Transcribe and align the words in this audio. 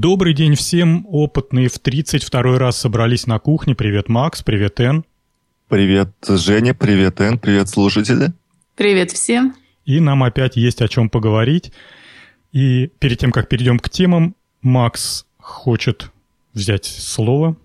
Добрый 0.00 0.32
день 0.32 0.54
всем. 0.54 1.04
Опытные 1.08 1.68
в 1.68 1.80
32 1.80 2.56
раз 2.56 2.78
собрались 2.78 3.26
на 3.26 3.40
кухне. 3.40 3.74
Привет, 3.74 4.08
Макс. 4.08 4.44
Привет, 4.44 4.78
Эн. 4.78 5.04
Привет, 5.68 6.10
Женя. 6.28 6.72
Привет, 6.72 7.20
Эн. 7.20 7.36
Привет, 7.36 7.68
слушатели. 7.68 8.32
Привет 8.76 9.10
всем. 9.10 9.56
И 9.86 9.98
нам 9.98 10.22
опять 10.22 10.54
есть 10.54 10.82
о 10.82 10.88
чем 10.88 11.10
поговорить. 11.10 11.72
И 12.52 12.92
перед 13.00 13.18
тем, 13.18 13.32
как 13.32 13.48
перейдем 13.48 13.80
к 13.80 13.90
темам, 13.90 14.36
Макс 14.62 15.26
хочет 15.36 16.12
взять 16.54 16.84
слово. 16.84 17.56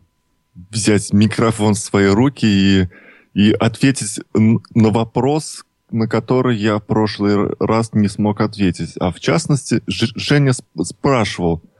Взять 0.71 1.13
микрофон 1.13 1.75
в 1.75 1.77
свои 1.77 2.07
руки 2.07 2.47
и, 2.47 2.87
и 3.35 3.51
ответить 3.51 4.21
на 4.33 4.89
вопрос, 4.89 5.65
на 5.91 6.07
который 6.07 6.57
я 6.57 6.77
в 6.77 6.83
прошлый 6.83 7.53
раз 7.59 7.93
не 7.93 8.07
смог 8.07 8.41
ответить. 8.41 8.95
А 8.99 9.11
в 9.11 9.19
частности, 9.19 9.83
Женя 9.85 10.53
спрашивал– 10.81 11.61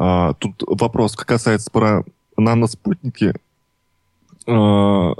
а, 0.00 0.34
тут 0.34 0.62
вопрос 0.66 1.16
касается 1.16 1.70
про 1.72 2.04
наноспутники. 2.36 3.34
А, 4.46 5.12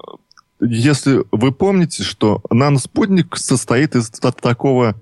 если 0.61 1.25
вы 1.33 1.51
помните, 1.51 2.05
что 2.05 2.41
наноспутник 2.49 3.37
состоит 3.37 3.97
из 3.97 4.09
такого 4.11 4.95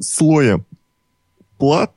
слоя 0.00 0.64
плат, 1.58 1.92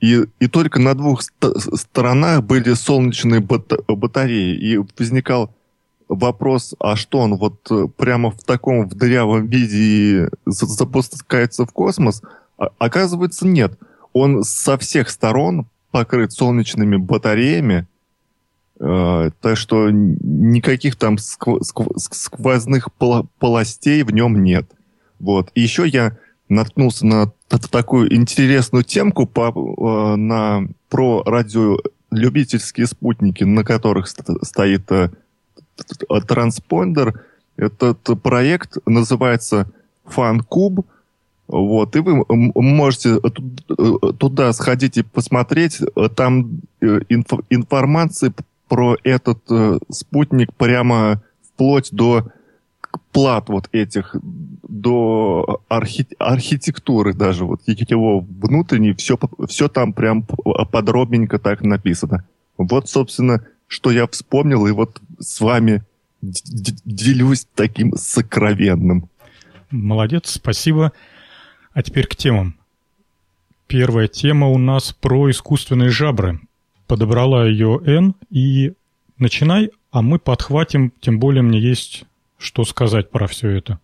и, 0.00 0.24
и 0.38 0.46
только 0.46 0.80
на 0.80 0.94
двух 0.94 1.20
сторонах 1.20 2.42
были 2.42 2.72
солнечные 2.72 3.40
батареи. 3.40 4.56
И 4.56 4.78
возникал 4.98 5.54
вопрос, 6.08 6.74
а 6.78 6.96
что 6.96 7.18
он 7.18 7.36
вот 7.36 7.70
прямо 7.98 8.30
в 8.30 8.42
таком 8.44 8.88
в 8.88 8.94
дырявом 8.94 9.46
виде 9.46 10.30
запускается 10.46 11.66
в 11.66 11.72
космос? 11.72 12.22
А, 12.56 12.70
оказывается, 12.78 13.46
нет. 13.46 13.78
Он 14.14 14.42
со 14.42 14.78
всех 14.78 15.10
сторон 15.10 15.66
покрыт 15.90 16.32
солнечными 16.32 16.96
батареями, 16.96 17.86
э, 18.78 19.30
так 19.40 19.56
что 19.56 19.90
никаких 19.90 20.96
там 20.96 21.16
скв- 21.16 21.60
скв- 21.60 21.98
сквозных 21.98 22.92
пол- 22.92 23.28
полостей 23.38 24.02
в 24.02 24.10
нем 24.12 24.42
нет. 24.42 24.70
Вот. 25.18 25.50
И 25.54 25.60
еще 25.60 25.86
я 25.86 26.16
наткнулся 26.48 27.06
на 27.06 27.32
такую 27.70 28.14
интересную 28.14 28.84
темку 28.84 29.26
по, 29.26 29.50
э, 29.50 30.16
на, 30.16 30.66
про 30.88 31.22
радиолюбительские 31.24 32.86
спутники, 32.86 33.44
на 33.44 33.64
которых 33.64 34.08
стоит 34.08 34.90
э, 34.90 35.10
транспондер. 36.26 37.24
Этот 37.56 38.00
проект 38.22 38.78
называется 38.86 39.70
FunCube. 40.06 40.84
Вот, 41.50 41.96
и 41.96 41.98
вы 41.98 42.24
можете 42.28 43.18
туда 44.18 44.52
сходить 44.52 44.98
и 44.98 45.02
посмотреть. 45.02 45.80
Там 46.14 46.60
э, 46.80 47.00
инф- 47.08 47.44
информации 47.50 48.32
про 48.68 48.96
этот 49.02 49.38
э, 49.50 49.78
спутник 49.90 50.54
прямо 50.54 51.20
вплоть 51.42 51.88
до 51.90 52.28
плат 53.10 53.48
вот 53.48 53.68
этих, 53.72 54.14
до 54.62 55.60
архи- 55.68 56.14
архитектуры 56.20 57.14
даже, 57.14 57.44
вот 57.44 57.62
его 57.66 58.20
внутренней, 58.20 58.92
все, 58.92 59.18
все 59.48 59.68
там 59.68 59.92
прям 59.92 60.22
подробненько 60.22 61.40
так 61.40 61.62
написано. 61.62 62.24
Вот, 62.58 62.88
собственно, 62.88 63.44
что 63.66 63.90
я 63.90 64.06
вспомнил, 64.06 64.68
и 64.68 64.70
вот 64.70 65.00
с 65.18 65.40
вами 65.40 65.82
делюсь 66.22 67.46
таким 67.56 67.94
сокровенным. 67.96 69.08
Молодец, 69.70 70.30
спасибо. 70.30 70.92
А 71.72 71.82
теперь 71.82 72.06
к 72.06 72.16
темам. 72.16 72.56
Первая 73.66 74.08
тема 74.08 74.48
у 74.48 74.58
нас 74.58 74.92
про 74.92 75.30
искусственные 75.30 75.90
жабры. 75.90 76.40
Подобрала 76.86 77.46
ее 77.46 77.80
Н, 77.86 78.14
и 78.30 78.72
начинай, 79.18 79.70
а 79.92 80.02
мы 80.02 80.18
подхватим, 80.18 80.92
тем 81.00 81.20
более 81.20 81.42
мне 81.42 81.60
есть 81.60 82.04
что 82.40 82.64
сказать 82.64 83.10
про 83.10 83.26
все 83.26 83.50
это. 83.50 83.78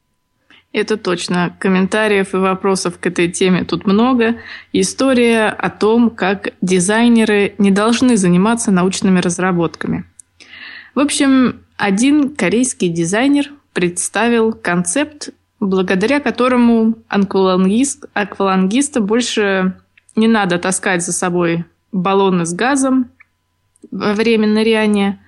Это 0.72 0.96
точно. 0.96 1.56
Комментариев 1.58 2.34
и 2.34 2.38
вопросов 2.38 2.98
к 2.98 3.06
этой 3.06 3.30
теме 3.30 3.64
тут 3.64 3.86
много. 3.86 4.36
История 4.72 5.48
о 5.48 5.70
том, 5.70 6.10
как 6.10 6.54
дизайнеры 6.60 7.54
не 7.58 7.70
должны 7.70 8.16
заниматься 8.16 8.70
научными 8.72 9.20
разработками. 9.20 10.04
В 10.94 11.00
общем, 11.00 11.60
один 11.76 12.34
корейский 12.34 12.88
дизайнер 12.88 13.50
представил 13.72 14.52
концепт 14.52 15.30
благодаря 15.60 16.20
которому 16.20 16.94
аквалангист, 17.08 18.06
аквалангиста 18.12 19.00
больше 19.00 19.74
не 20.14 20.28
надо 20.28 20.58
таскать 20.58 21.04
за 21.04 21.12
собой 21.12 21.64
баллоны 21.92 22.46
с 22.46 22.52
газом 22.52 23.10
во 23.90 24.12
время 24.12 24.46
ныряния. 24.46 25.18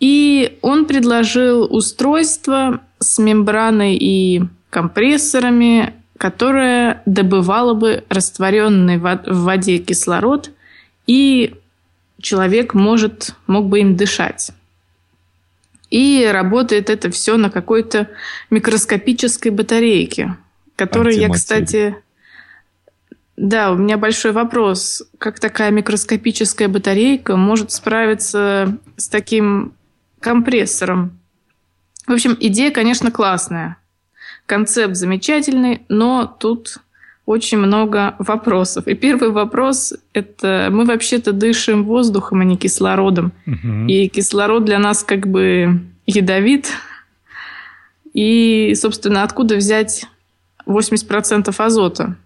И 0.00 0.58
он 0.62 0.86
предложил 0.86 1.64
устройство 1.64 2.80
с 2.98 3.18
мембраной 3.18 3.96
и 3.96 4.42
компрессорами, 4.70 5.94
которое 6.16 7.02
добывало 7.06 7.74
бы 7.74 8.04
растворенный 8.08 8.98
в 8.98 9.18
воде 9.26 9.78
кислород, 9.78 10.50
и 11.06 11.54
человек 12.20 12.74
может, 12.74 13.34
мог 13.46 13.66
бы 13.66 13.80
им 13.80 13.96
дышать. 13.96 14.52
И 15.90 16.28
работает 16.30 16.90
это 16.90 17.10
все 17.10 17.36
на 17.36 17.50
какой-то 17.50 18.08
микроскопической 18.50 19.50
батарейке, 19.50 20.36
которую 20.76 21.16
я, 21.16 21.28
кстати... 21.30 21.96
Да, 23.36 23.70
у 23.70 23.76
меня 23.76 23.96
большой 23.98 24.32
вопрос. 24.32 25.04
Как 25.18 25.38
такая 25.38 25.70
микроскопическая 25.70 26.66
батарейка 26.66 27.36
может 27.36 27.70
справиться 27.70 28.76
с 28.96 29.08
таким 29.08 29.74
компрессором? 30.18 31.18
В 32.08 32.12
общем, 32.12 32.36
идея, 32.40 32.72
конечно, 32.72 33.12
классная. 33.12 33.76
Концепт 34.46 34.96
замечательный, 34.96 35.82
но 35.88 36.26
тут 36.26 36.78
очень 37.28 37.58
много 37.58 38.14
вопросов. 38.18 38.88
И 38.88 38.94
первый 38.94 39.30
вопрос– 39.32 39.92
это 40.14 40.68
мы 40.72 40.86
вообще-то 40.86 41.32
дышим 41.32 41.84
воздухом, 41.84 42.40
а 42.40 42.44
не 42.44 42.56
кислородом. 42.56 43.32
Угу. 43.46 43.86
И 43.86 44.08
кислород 44.08 44.64
для 44.64 44.78
нас 44.78 45.04
как 45.04 45.26
бы 45.26 45.78
ядовит. 46.06 46.72
И, 48.14 48.72
собственно, 48.76 49.24
откуда 49.24 49.56
взять 49.56 50.06
80% 50.64 51.54
азота? 51.58 52.16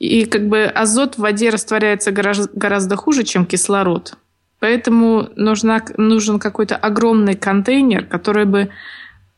И 0.00 0.24
как 0.24 0.48
бы 0.48 0.64
азот 0.64 1.14
в 1.14 1.20
воде 1.20 1.50
растворяется 1.50 2.10
гораздо 2.10 2.96
хуже, 2.96 3.22
чем 3.22 3.46
кислород. 3.46 4.14
Поэтому 4.58 5.28
нужна, 5.36 5.80
нужен 5.96 6.40
какой-то 6.40 6.74
огромный 6.74 7.36
контейнер, 7.36 8.06
который 8.06 8.44
бы 8.44 8.70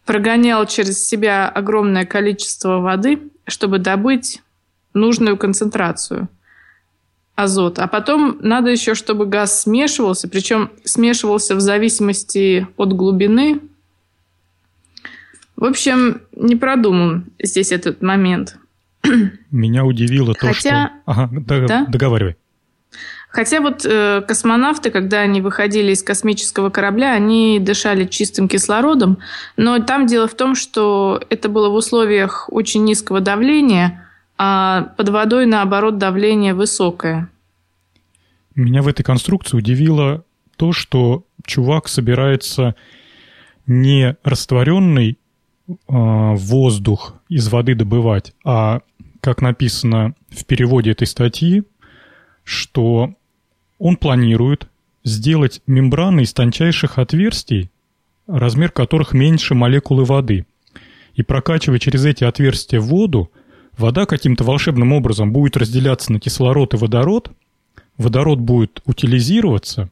прогонял 0.07 0.65
через 0.65 1.07
себя 1.07 1.47
огромное 1.47 2.07
количество 2.07 2.79
воды, 2.79 3.21
чтобы 3.47 3.79
добыть 3.79 4.41
нужную 4.97 5.37
концентрацию 5.37 6.29
азота. 7.37 7.85
А 7.85 7.87
потом 7.87 8.39
надо 8.41 8.71
еще, 8.71 8.95
чтобы 8.95 9.27
газ 9.27 9.63
смешивался, 9.63 10.29
причем 10.29 10.71
смешивался 10.85 11.55
в 11.55 11.61
зависимости 11.61 12.67
от 12.77 12.93
глубины. 12.93 13.61
В 15.55 15.65
общем, 15.65 16.23
не 16.35 16.57
продуман 16.57 17.27
здесь 17.43 17.73
этот 17.73 18.03
момент. 18.03 18.59
Меня 19.51 19.85
удивило 19.85 20.35
то, 20.35 20.49
Хотя... 20.49 20.59
что... 20.59 20.91
Ага, 21.07 21.67
да? 21.69 21.87
договаривай. 21.87 22.37
Хотя 23.29 23.61
вот 23.61 23.85
э, 23.85 24.23
космонавты, 24.27 24.91
когда 24.91 25.21
они 25.21 25.43
выходили 25.43 25.93
из 25.93 26.03
космического 26.03 26.71
корабля, 26.71 27.13
они 27.13 27.59
дышали 27.61 28.07
чистым 28.07 28.49
кислородом, 28.49 29.19
но 29.59 29.79
там 29.79 30.07
дело 30.07 30.27
в 30.27 30.35
том, 30.35 30.55
что 30.55 31.23
это 31.29 31.51
было 31.51 31.69
в 31.69 31.75
условиях 31.75 32.49
очень 32.51 32.85
низкого 32.85 33.21
давления, 33.21 34.06
а 34.39 34.93
под 34.97 35.09
водой, 35.09 35.47
наоборот, 35.47 35.99
давление 35.99 36.55
высокое. 36.55 37.31
Меня 38.55 38.83
в 38.83 38.89
этой 38.89 39.03
конструкции 39.03 39.57
удивило 39.57 40.25
то, 40.57 40.73
что 40.73 41.25
чувак 41.45 41.89
собирается 41.89 42.75
не 43.67 44.17
растворенный 44.23 45.19
э, 45.69 45.75
воздух 45.89 47.15
из 47.29 47.49
воды 47.49 47.75
добывать, 47.75 48.35
а, 48.45 48.81
как 49.21 49.43
написано 49.43 50.15
в 50.31 50.45
переводе 50.45 50.93
этой 50.93 51.07
статьи, 51.07 51.65
что 52.45 53.15
он 53.79 53.97
планирует 53.97 54.69
сделать 55.05 55.63
мембраны 55.67 56.23
из 56.23 56.33
тончайших 56.33 56.99
отверстий, 56.99 57.71
размер 58.27 58.71
которых 58.71 59.13
меньше 59.13 59.55
молекулы 59.55 60.05
воды. 60.05 60.47
И 61.15 61.23
прокачивая 61.23 61.79
через 61.79 62.05
эти 62.05 62.25
отверстия 62.25 62.81
воду, 62.81 63.31
вода 63.77 64.07
каким-то 64.07 64.45
волшебным 64.45 64.93
образом 64.93 65.33
будет 65.33 65.57
разделяться 65.57 66.13
на 66.13 66.21
кислород 66.21 66.75
и 66.75 66.77
водород, 66.77 67.31
водород 67.99 68.39
будет 68.39 68.83
утилизироваться, 68.85 69.91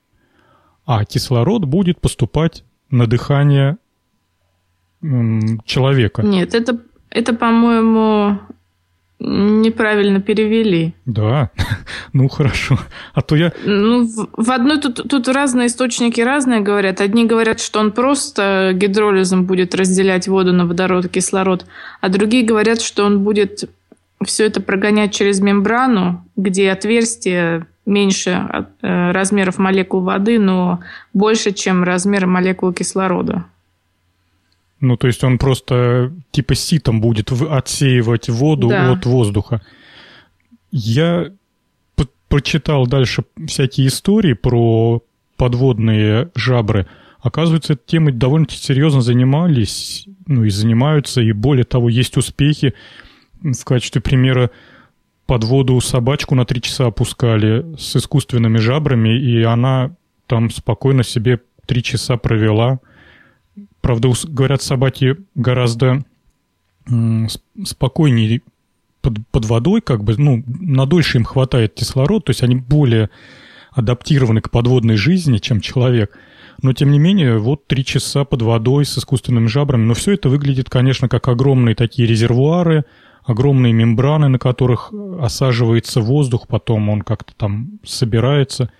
а 0.86 1.04
кислород 1.04 1.64
будет 1.64 2.00
поступать 2.00 2.64
на 2.90 3.06
дыхание 3.06 3.78
человека. 5.64 6.22
Нет, 6.22 6.54
это, 6.54 6.80
это 7.10 7.34
по-моему, 7.34 8.38
неправильно 9.24 10.20
перевели. 10.20 10.94
Да, 11.06 11.50
ну 12.12 12.28
хорошо. 12.28 12.78
А 13.14 13.22
то 13.22 13.36
я... 13.36 13.52
Ну, 13.64 14.08
в 14.36 14.50
одной 14.50 14.80
тут, 14.80 15.08
тут 15.08 15.28
разные 15.28 15.66
источники 15.66 16.20
разные 16.20 16.60
говорят. 16.60 17.00
Одни 17.00 17.24
говорят, 17.26 17.60
что 17.60 17.80
он 17.80 17.92
просто 17.92 18.72
гидролизом 18.74 19.44
будет 19.44 19.74
разделять 19.74 20.28
воду 20.28 20.52
на 20.52 20.66
водород 20.66 21.06
и 21.06 21.08
кислород, 21.08 21.66
а 22.00 22.08
другие 22.08 22.44
говорят, 22.44 22.80
что 22.80 23.04
он 23.04 23.24
будет 23.24 23.68
все 24.24 24.46
это 24.46 24.60
прогонять 24.60 25.14
через 25.14 25.40
мембрану, 25.40 26.24
где 26.36 26.70
отверстие 26.70 27.66
меньше 27.86 28.66
э, 28.82 29.10
размеров 29.12 29.58
молекул 29.58 30.00
воды, 30.00 30.38
но 30.38 30.80
больше, 31.12 31.52
чем 31.52 31.84
размеры 31.84 32.26
молекул 32.26 32.72
кислорода. 32.72 33.44
Ну, 34.84 34.96
то 34.98 35.06
есть 35.06 35.24
он 35.24 35.38
просто 35.38 36.12
типа 36.30 36.54
ситом 36.54 37.00
будет 37.00 37.32
отсеивать 37.32 38.28
воду 38.28 38.68
да. 38.68 38.92
от 38.92 39.06
воздуха. 39.06 39.62
Я 40.70 41.32
прочитал 42.28 42.86
дальше 42.86 43.24
всякие 43.46 43.86
истории 43.86 44.34
про 44.34 45.02
подводные 45.36 46.30
жабры. 46.34 46.86
Оказывается, 47.20 47.72
этой 47.72 47.86
темой 47.86 48.12
довольно 48.12 48.46
серьезно 48.50 49.00
занимались, 49.00 50.06
ну 50.26 50.44
и 50.44 50.50
занимаются, 50.50 51.22
и 51.22 51.32
более 51.32 51.64
того, 51.64 51.88
есть 51.88 52.16
успехи. 52.18 52.74
В 53.40 53.64
качестве 53.64 54.02
примера 54.02 54.50
под 55.24 55.44
воду 55.44 55.80
собачку 55.80 56.34
на 56.34 56.44
три 56.44 56.60
часа 56.60 56.86
опускали 56.86 57.64
с 57.78 57.96
искусственными 57.96 58.58
жабрами, 58.58 59.18
и 59.18 59.42
она 59.44 59.92
там 60.26 60.50
спокойно 60.50 61.04
себе 61.04 61.40
три 61.66 61.82
часа 61.82 62.18
провела. 62.18 62.80
Правда, 63.84 64.08
говорят, 64.28 64.62
собаки 64.62 65.16
гораздо 65.34 66.02
спокойнее 67.66 68.40
под, 69.02 69.18
под 69.30 69.44
водой, 69.44 69.82
как 69.82 70.02
бы, 70.02 70.16
ну, 70.16 70.42
на 70.46 70.86
дольше 70.86 71.18
им 71.18 71.24
хватает 71.24 71.74
кислород, 71.74 72.24
то 72.24 72.30
есть 72.30 72.42
они 72.42 72.56
более 72.56 73.10
адаптированы 73.72 74.40
к 74.40 74.48
подводной 74.48 74.96
жизни, 74.96 75.36
чем 75.36 75.60
человек. 75.60 76.16
Но, 76.62 76.72
тем 76.72 76.92
не 76.92 76.98
менее, 76.98 77.36
вот 77.36 77.66
три 77.66 77.84
часа 77.84 78.24
под 78.24 78.40
водой 78.40 78.86
с 78.86 78.96
искусственными 78.96 79.48
жабрами. 79.48 79.84
Но 79.84 79.92
все 79.92 80.12
это 80.12 80.30
выглядит, 80.30 80.70
конечно, 80.70 81.10
как 81.10 81.28
огромные 81.28 81.74
такие 81.74 82.08
резервуары, 82.08 82.86
огромные 83.22 83.74
мембраны, 83.74 84.28
на 84.28 84.38
которых 84.38 84.94
осаживается 85.20 86.00
воздух, 86.00 86.46
потом 86.48 86.88
он 86.88 87.02
как-то 87.02 87.34
там 87.36 87.80
собирается. 87.84 88.70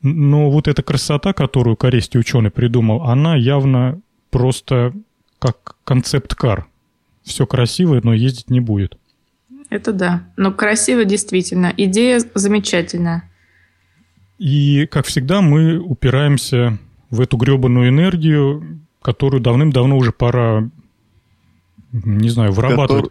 Но 0.00 0.50
вот 0.50 0.68
эта 0.68 0.82
красота, 0.82 1.34
которую 1.34 1.76
корейский 1.76 2.18
ученый 2.18 2.50
придумал, 2.50 3.02
она 3.02 3.36
явно 3.36 4.00
просто 4.36 4.92
как 5.38 5.76
концепт-кар. 5.84 6.66
Все 7.22 7.46
красивое, 7.46 8.02
но 8.04 8.12
ездить 8.12 8.50
не 8.50 8.60
будет. 8.60 8.98
Это 9.70 9.94
да. 9.94 10.24
Но 10.36 10.52
красиво 10.52 11.06
действительно. 11.06 11.72
Идея 11.74 12.20
замечательная. 12.34 13.22
И, 14.36 14.86
как 14.90 15.06
всегда, 15.06 15.40
мы 15.40 15.78
упираемся 15.78 16.78
в 17.08 17.22
эту 17.22 17.38
гребаную 17.38 17.88
энергию, 17.88 18.78
которую 19.00 19.40
давным-давно 19.40 19.96
уже 19.96 20.12
пора, 20.12 20.68
не 21.92 22.28
знаю, 22.28 22.52
вырабатывать. 22.52 23.10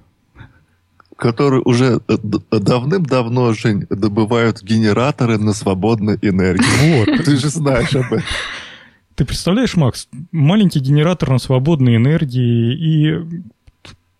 Который, 1.17 1.61
уже 1.65 2.01
давным-давно, 2.51 3.53
Жень, 3.53 3.87
добывают 3.89 4.61
генераторы 4.61 5.39
на 5.39 5.53
свободной 5.53 6.19
энергии. 6.21 6.99
Вот. 6.99 7.25
Ты 7.25 7.35
же 7.37 7.49
знаешь 7.49 7.95
об 7.95 8.13
этом. 8.13 8.21
Ты 9.15 9.23
представляешь, 9.23 9.75
Макс, 9.75 10.09
маленький 10.31 10.79
генератор 10.79 11.29
на 11.29 11.39
свободной 11.39 11.95
энергии 11.95 12.73
и 12.73 13.41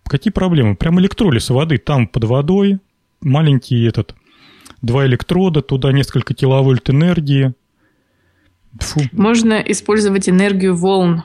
какие 0.04 0.32
проблемы? 0.32 0.74
Прям 0.74 0.98
электролиз 0.98 1.50
воды 1.50 1.76
там 1.76 2.08
под 2.08 2.24
водой, 2.24 2.78
маленький 3.20 3.86
этот, 3.86 4.14
два 4.80 5.04
электрода, 5.06 5.60
туда 5.60 5.92
несколько 5.92 6.32
киловольт 6.32 6.88
энергии. 6.88 7.52
Фу. 8.80 9.02
Можно 9.12 9.54
использовать 9.60 10.30
энергию 10.30 10.74
волн. 10.74 11.24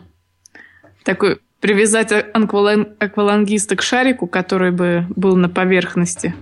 Такой 1.03 1.39
привязать 1.61 2.11
аквалангиста 2.11 3.77
к 3.77 3.81
шарику, 3.81 4.27
который 4.27 4.71
бы 4.71 5.05
был 5.15 5.37
на 5.37 5.47
поверхности. 5.47 6.35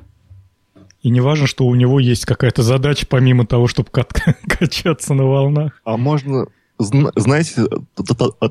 И 1.04 1.10
не 1.12 1.22
важно, 1.22 1.46
что 1.46 1.66
у 1.66 1.76
него 1.76 2.00
есть 2.00 2.26
какая-то 2.26 2.64
задача, 2.64 3.06
помимо 3.08 3.46
того, 3.46 3.68
чтобы 3.68 3.90
качаться 4.48 5.14
на 5.14 5.26
волнах. 5.26 5.80
А 5.84 5.96
можно 5.96 6.48
знаете, 6.80 7.66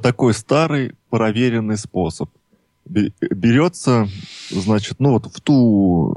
такой 0.03 0.35
старый 0.35 0.95
проверенный 1.11 1.79
способ. 1.79 2.31
Берется, 2.85 4.09
значит, 4.51 5.01
ну 5.01 5.13
вот 5.13 5.27
в 5.27 5.41
ту 5.41 6.17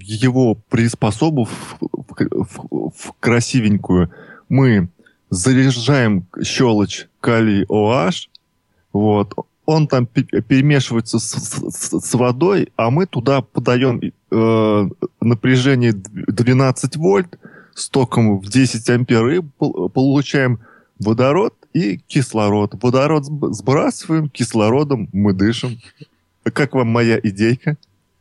его 0.00 0.54
приспособу 0.54 1.44
в, 1.44 1.78
в, 1.80 2.90
в 2.94 3.12
красивенькую 3.18 4.10
мы 4.48 4.88
заряжаем 5.30 6.26
щелочь 6.42 7.08
калий 7.20 7.64
OH, 7.64 8.28
вот, 8.92 9.34
он 9.66 9.88
там 9.88 10.06
перемешивается 10.06 11.18
с, 11.18 11.32
с, 11.32 12.00
с 12.00 12.14
водой, 12.14 12.72
а 12.76 12.90
мы 12.90 13.06
туда 13.06 13.42
подаем 13.42 14.00
э, 14.30 14.88
напряжение 15.20 15.92
12 15.92 16.96
вольт 16.96 17.38
с 17.74 17.88
током 17.88 18.38
в 18.38 18.48
10 18.48 18.88
ампер 18.90 19.28
и 19.28 19.42
получаем 19.92 20.60
водород 20.98 21.54
и 21.72 21.98
кислород. 21.98 22.72
Водород 22.82 23.24
сбрасываем, 23.24 24.28
кислородом 24.28 25.08
мы 25.12 25.32
дышим. 25.32 25.78
Как 26.42 26.74
вам 26.74 26.88
моя 26.88 27.18
идейка? 27.22 27.76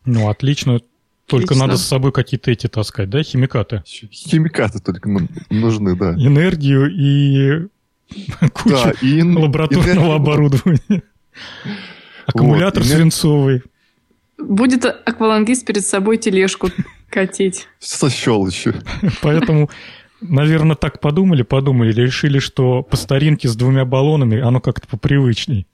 Ну, 0.06 0.30
отлично. 0.30 0.80
Только 1.28 1.46
Отлично. 1.46 1.66
надо 1.68 1.78
с 1.78 1.86
собой 1.86 2.12
какие-то 2.12 2.52
эти 2.52 2.68
таскать, 2.68 3.10
да, 3.10 3.24
химикаты? 3.24 3.84
Химикаты 3.86 4.80
только 4.80 5.10
нужны, 5.50 5.96
да. 5.96 6.14
Энергию 6.14 6.88
и 6.92 7.68
кучу 8.54 8.76
да, 8.76 8.94
и 9.02 9.24
лабораторного 9.24 9.90
энергию. 9.90 10.16
оборудования. 10.16 11.04
Аккумулятор 12.28 12.84
вот, 12.84 12.92
свинцовый. 12.92 13.64
Будет 14.38 14.86
аквалангист 14.86 15.66
перед 15.66 15.84
собой 15.84 16.18
тележку 16.18 16.70
катить. 17.10 17.68
Со 17.80 18.10
щелочью. 18.12 18.76
Поэтому 19.22 19.70
наверное, 20.30 20.76
так 20.76 21.00
подумали, 21.00 21.44
подумали, 21.44 21.92
или 21.92 22.02
решили, 22.02 22.40
что 22.40 22.84
по 22.84 22.96
старинке 22.96 23.48
с 23.48 23.56
двумя 23.56 23.86
баллонами 23.86 24.40
оно 24.40 24.60
как-то 24.60 24.88
попривычней. 24.88 25.68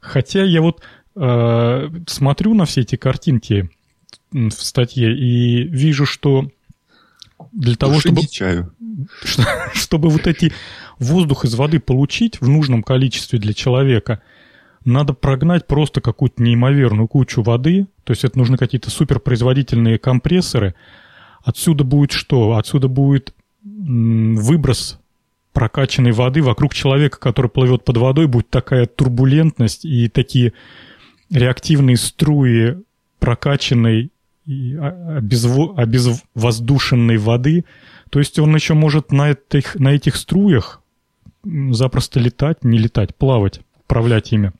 Хотя 0.00 0.42
я 0.44 0.62
вот 0.62 0.82
э, 1.16 1.90
смотрю 2.06 2.54
на 2.54 2.64
все 2.64 2.80
эти 2.82 2.96
картинки 2.96 3.70
в 4.32 4.50
статье 4.52 5.14
и 5.16 5.64
вижу, 5.64 6.06
что 6.06 6.48
для 7.52 7.76
того, 7.76 7.94
Души 7.94 8.08
чтобы, 8.08 8.26
чаю. 8.26 8.74
Что, 9.24 9.44
чтобы 9.72 10.10
вот 10.10 10.26
эти 10.26 10.52
воздух 10.98 11.44
из 11.44 11.54
воды 11.54 11.80
получить 11.80 12.40
в 12.40 12.48
нужном 12.48 12.82
количестве 12.82 13.38
для 13.38 13.54
человека, 13.54 14.20
надо 14.84 15.14
прогнать 15.14 15.66
просто 15.66 16.00
какую-то 16.00 16.42
неимоверную 16.42 17.08
кучу 17.08 17.42
воды, 17.42 17.86
то 18.04 18.12
есть 18.12 18.24
это 18.24 18.38
нужны 18.38 18.56
какие-то 18.56 18.90
суперпроизводительные 18.90 19.98
компрессоры. 19.98 20.74
Отсюда 21.42 21.84
будет 21.84 22.12
что? 22.12 22.56
Отсюда 22.56 22.88
будет 22.88 23.34
выброс 23.90 25.00
прокачанной 25.52 26.12
воды 26.12 26.42
вокруг 26.42 26.74
человека, 26.74 27.18
который 27.18 27.50
плывет 27.50 27.84
под 27.84 27.96
водой, 27.96 28.26
будет 28.26 28.50
такая 28.50 28.86
турбулентность 28.86 29.84
и 29.84 30.08
такие 30.08 30.52
реактивные 31.30 31.96
струи 31.96 32.78
прокачанной 33.18 34.10
и 34.46 34.74
обезво, 34.76 35.74
обезвоздушенной 35.76 37.18
воды. 37.18 37.64
То 38.10 38.18
есть 38.18 38.38
он 38.38 38.54
еще 38.54 38.74
может 38.74 39.12
на 39.12 39.30
этих, 39.30 39.76
на 39.76 39.88
этих 39.88 40.16
струях 40.16 40.82
запросто 41.44 42.20
летать, 42.20 42.64
не 42.64 42.78
летать, 42.78 43.14
плавать, 43.14 43.60
управлять 43.84 44.32
ими. 44.32 44.52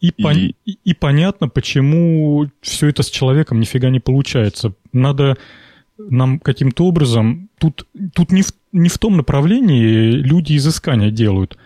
И, 0.00 0.08
и... 0.08 0.22
Пон... 0.22 0.36
и, 0.36 0.54
и 0.84 0.94
понятно, 0.94 1.48
почему 1.48 2.50
все 2.60 2.88
это 2.88 3.02
с 3.02 3.10
человеком 3.10 3.60
нифига 3.60 3.90
не 3.90 4.00
получается. 4.00 4.74
Надо 4.92 5.36
нам 5.98 6.38
каким-то 6.38 6.86
образом... 6.86 7.48
Тут, 7.58 7.86
тут 8.14 8.32
не, 8.32 8.42
в, 8.42 8.52
не 8.72 8.88
в 8.88 8.98
том 8.98 9.16
направлении 9.16 10.10
люди 10.10 10.56
изыскания 10.56 11.10
делают. 11.10 11.56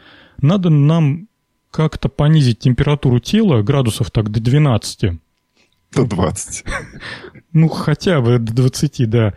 Надо 0.41 0.71
нам 0.71 1.29
как-то 1.71 2.09
понизить 2.09 2.61
температуру 2.61 3.21
тела 3.21 3.63
градусов 3.63 4.11
так 4.11 4.31
до 4.31 4.41
12. 4.41 5.13
До 5.95 6.05
20. 6.05 6.65
Ну, 7.53 7.69
хотя 7.69 8.21
бы 8.21 8.39
до 8.39 8.53
20, 8.53 9.09
да. 9.09 9.35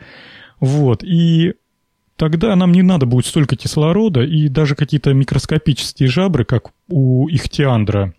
Вот. 0.60 1.04
И 1.04 1.54
тогда 2.18 2.56
нам 2.56 2.72
не 2.72 2.82
надо 2.82 3.06
будет 3.06 3.26
столько 3.26 3.56
кислорода, 3.56 4.22
и 4.22 4.48
даже 4.48 4.76
какие-то 4.76 5.14
микроскопические 5.14 6.10
жабры, 6.10 6.46
как 6.46 6.72
у 6.90 7.28
Ихтиандра 7.30 8.14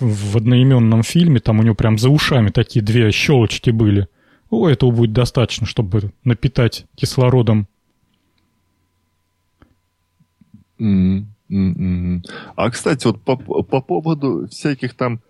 в 0.00 0.36
одноименном 0.36 1.02
фильме, 1.02 1.40
там 1.40 1.58
у 1.58 1.62
него 1.62 1.74
прям 1.74 1.98
за 1.98 2.08
ушами 2.08 2.48
такие 2.48 2.82
две 2.82 3.10
щелочки 3.10 3.70
были– 3.70 4.08
этого 4.52 4.90
будет 4.90 5.12
достаточно, 5.12 5.66
чтобы 5.66 6.12
напитать 6.24 6.84
кислородом. 6.94 7.66
А, 10.78 12.70
кстати, 12.70 13.06
вот 13.06 13.20
по, 13.22 13.36
по 13.36 13.80
поводу 13.80 14.48
всяких 14.48 14.94
там 14.94 15.20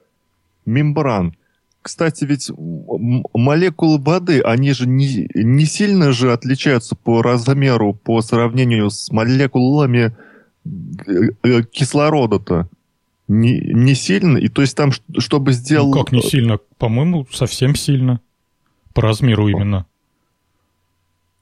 мембран. 0.67 1.35
кстати, 1.83 2.25
ведь 2.25 2.51
молекулы 2.57 3.99
воды, 3.99 4.41
они 4.41 4.73
же 4.73 4.89
не, 4.89 5.29
не 5.35 5.67
сильно 5.67 6.13
же 6.13 6.33
отличаются 6.33 6.95
по 6.95 7.23
размеру 7.23 7.95
по 7.95 8.23
сравнению 8.23 8.91
с 8.91 9.11
молекулами 9.11 10.17
э, 10.65 11.63
кислорода-то. 11.71 12.69
Не, 13.29 13.59
не 13.59 13.95
сильно? 13.95 14.39
И 14.39 14.49
то 14.49 14.63
есть 14.63 14.77
там, 14.77 14.91
чтобы 15.19 15.53
сделать... 15.53 15.95
Ну, 15.95 16.03
как 16.03 16.13
не 16.13 16.23
сильно? 16.23 16.59
По-моему, 16.79 17.27
совсем 17.33 17.75
сильно. 17.75 18.21
По 18.95 19.03
размеру 19.03 19.49
именно. 19.49 19.87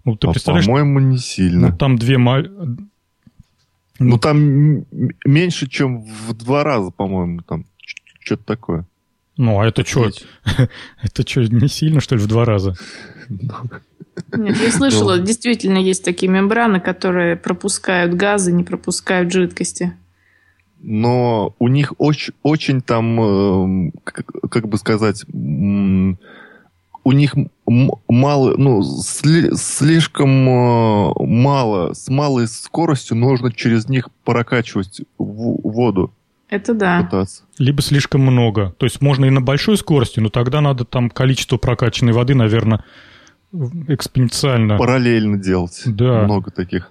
Ну, 0.05 0.17
ты 0.17 0.29
а 0.29 0.33
представляешь? 0.33 0.67
По-моему, 0.67 0.99
не 1.01 1.19
сильно. 1.19 1.69
Ну, 1.71 1.77
там 1.77 1.99
две... 1.99 2.19
Ну, 2.19 2.77
ну, 3.99 4.19
там 4.19 4.87
меньше, 5.27 5.69
чем 5.69 6.03
в 6.03 6.33
два 6.33 6.65
раза, 6.65 6.91
по-моему, 6.91 7.43
там. 7.43 7.67
Что-то 8.21 8.45
такое. 8.45 8.87
Ну, 9.37 9.61
а 9.61 9.67
это 9.67 9.85
что? 9.87 10.11
Это 11.03 11.27
что, 11.27 11.43
не 11.43 11.69
сильно, 11.69 12.01
что 12.01 12.17
ли, 12.17 12.23
в 12.23 12.27
два 12.27 12.45
раза? 12.45 12.75
Нет, 13.29 14.57
я 14.59 14.71
слышала, 14.71 15.17
ну. 15.17 15.25
действительно 15.25 15.79
есть 15.79 16.05
такие 16.05 16.31
мембраны, 16.31 16.81
которые 16.81 17.37
пропускают 17.37 18.15
газы, 18.15 18.53
не 18.53 18.65
пропускают 18.65 19.33
жидкости. 19.33 19.95
Но 20.79 21.55
у 21.59 21.69
них 21.69 21.95
очень, 21.99 22.35
очень 22.43 22.81
там, 22.83 23.89
э, 23.89 23.93
как 24.05 24.69
бы 24.69 24.77
сказать, 24.79 25.25
у 27.05 27.13
них 27.13 27.35
мало, 27.67 28.55
ну, 28.57 28.83
сли, 28.83 29.55
слишком 29.55 30.31
э, 30.49 31.13
мало, 31.19 31.95
с 31.95 32.09
малой 32.09 32.47
скоростью 32.47 33.17
нужно 33.17 33.53
через 33.53 33.89
них 33.89 34.09
прокачивать 34.25 35.01
воду. 35.19 36.13
Это 36.49 36.75
да. 36.75 37.03
Пытаться. 37.03 37.45
Либо 37.59 37.81
слишком 37.81 38.23
много. 38.23 38.75
То 38.77 38.85
есть 38.85 39.01
можно 39.01 39.25
и 39.25 39.31
на 39.31 39.41
большой 39.41 39.77
скорости, 39.77 40.21
но 40.21 40.29
тогда 40.29 40.61
надо 40.61 40.85
там 40.85 41.09
количество 41.09 41.57
прокачанной 41.59 42.13
воды, 42.13 42.35
наверное, 42.35 42.85
экспоненциально. 43.89 44.77
Параллельно 44.77 45.39
делать. 45.39 45.83
Да. 45.87 46.25
Много 46.25 46.51
таких. 46.51 46.91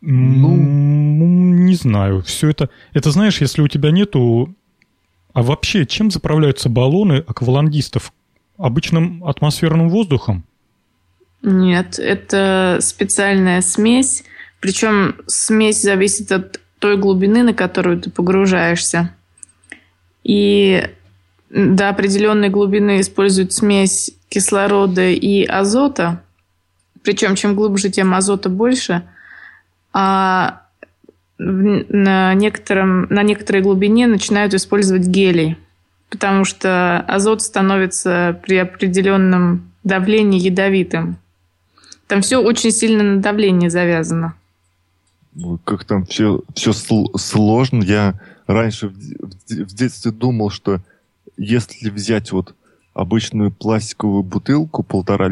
Ну, 0.00 0.54
не 0.56 1.74
знаю. 1.74 2.22
Все 2.22 2.48
это... 2.48 2.70
Это 2.92 3.10
знаешь, 3.10 3.40
если 3.40 3.60
у 3.60 3.68
тебя 3.68 3.90
нету... 3.90 4.54
А 5.32 5.42
вообще, 5.42 5.84
чем 5.84 6.10
заправляются 6.10 6.68
баллоны 6.68 7.24
аквалангистов? 7.26 8.12
Обычным 8.58 9.24
атмосферным 9.24 9.88
воздухом? 9.88 10.44
Нет, 11.42 11.98
это 11.98 12.78
специальная 12.80 13.60
смесь. 13.60 14.24
Причем 14.60 15.16
смесь 15.26 15.82
зависит 15.82 16.32
от 16.32 16.60
той 16.78 16.96
глубины, 16.96 17.42
на 17.42 17.54
которую 17.54 18.00
ты 18.00 18.10
погружаешься. 18.10 19.14
И 20.24 20.88
до 21.50 21.88
определенной 21.88 22.48
глубины 22.48 23.00
используют 23.00 23.52
смесь 23.52 24.10
кислорода 24.28 25.08
и 25.08 25.44
азота. 25.44 26.22
Причем 27.02 27.36
чем 27.36 27.54
глубже, 27.54 27.90
тем 27.90 28.14
азота 28.14 28.48
больше. 28.48 29.02
А 29.92 30.62
на, 31.38 32.34
некотором, 32.34 33.02
на 33.04 33.22
некоторой 33.22 33.62
глубине 33.62 34.06
начинают 34.06 34.54
использовать 34.54 35.06
гелий, 35.06 35.58
потому 36.10 36.44
что 36.44 37.00
азот 37.08 37.42
становится 37.42 38.40
при 38.42 38.56
определенном 38.56 39.70
давлении 39.84 40.40
ядовитым. 40.40 41.18
Там 42.06 42.22
все 42.22 42.40
очень 42.40 42.70
сильно 42.70 43.02
на 43.02 43.20
давление 43.20 43.70
завязано 43.70 44.34
как 45.64 45.84
там 45.84 46.06
все, 46.06 46.42
все 46.54 46.72
сложно. 46.72 47.82
Я 47.82 48.14
раньше 48.46 48.88
в, 48.88 48.94
в, 48.94 49.74
детстве 49.74 50.10
думал, 50.10 50.50
что 50.50 50.80
если 51.36 51.90
взять 51.90 52.32
вот 52.32 52.54
обычную 52.94 53.50
пластиковую 53.50 54.22
бутылку 54.22 54.82
полтора 54.82 55.28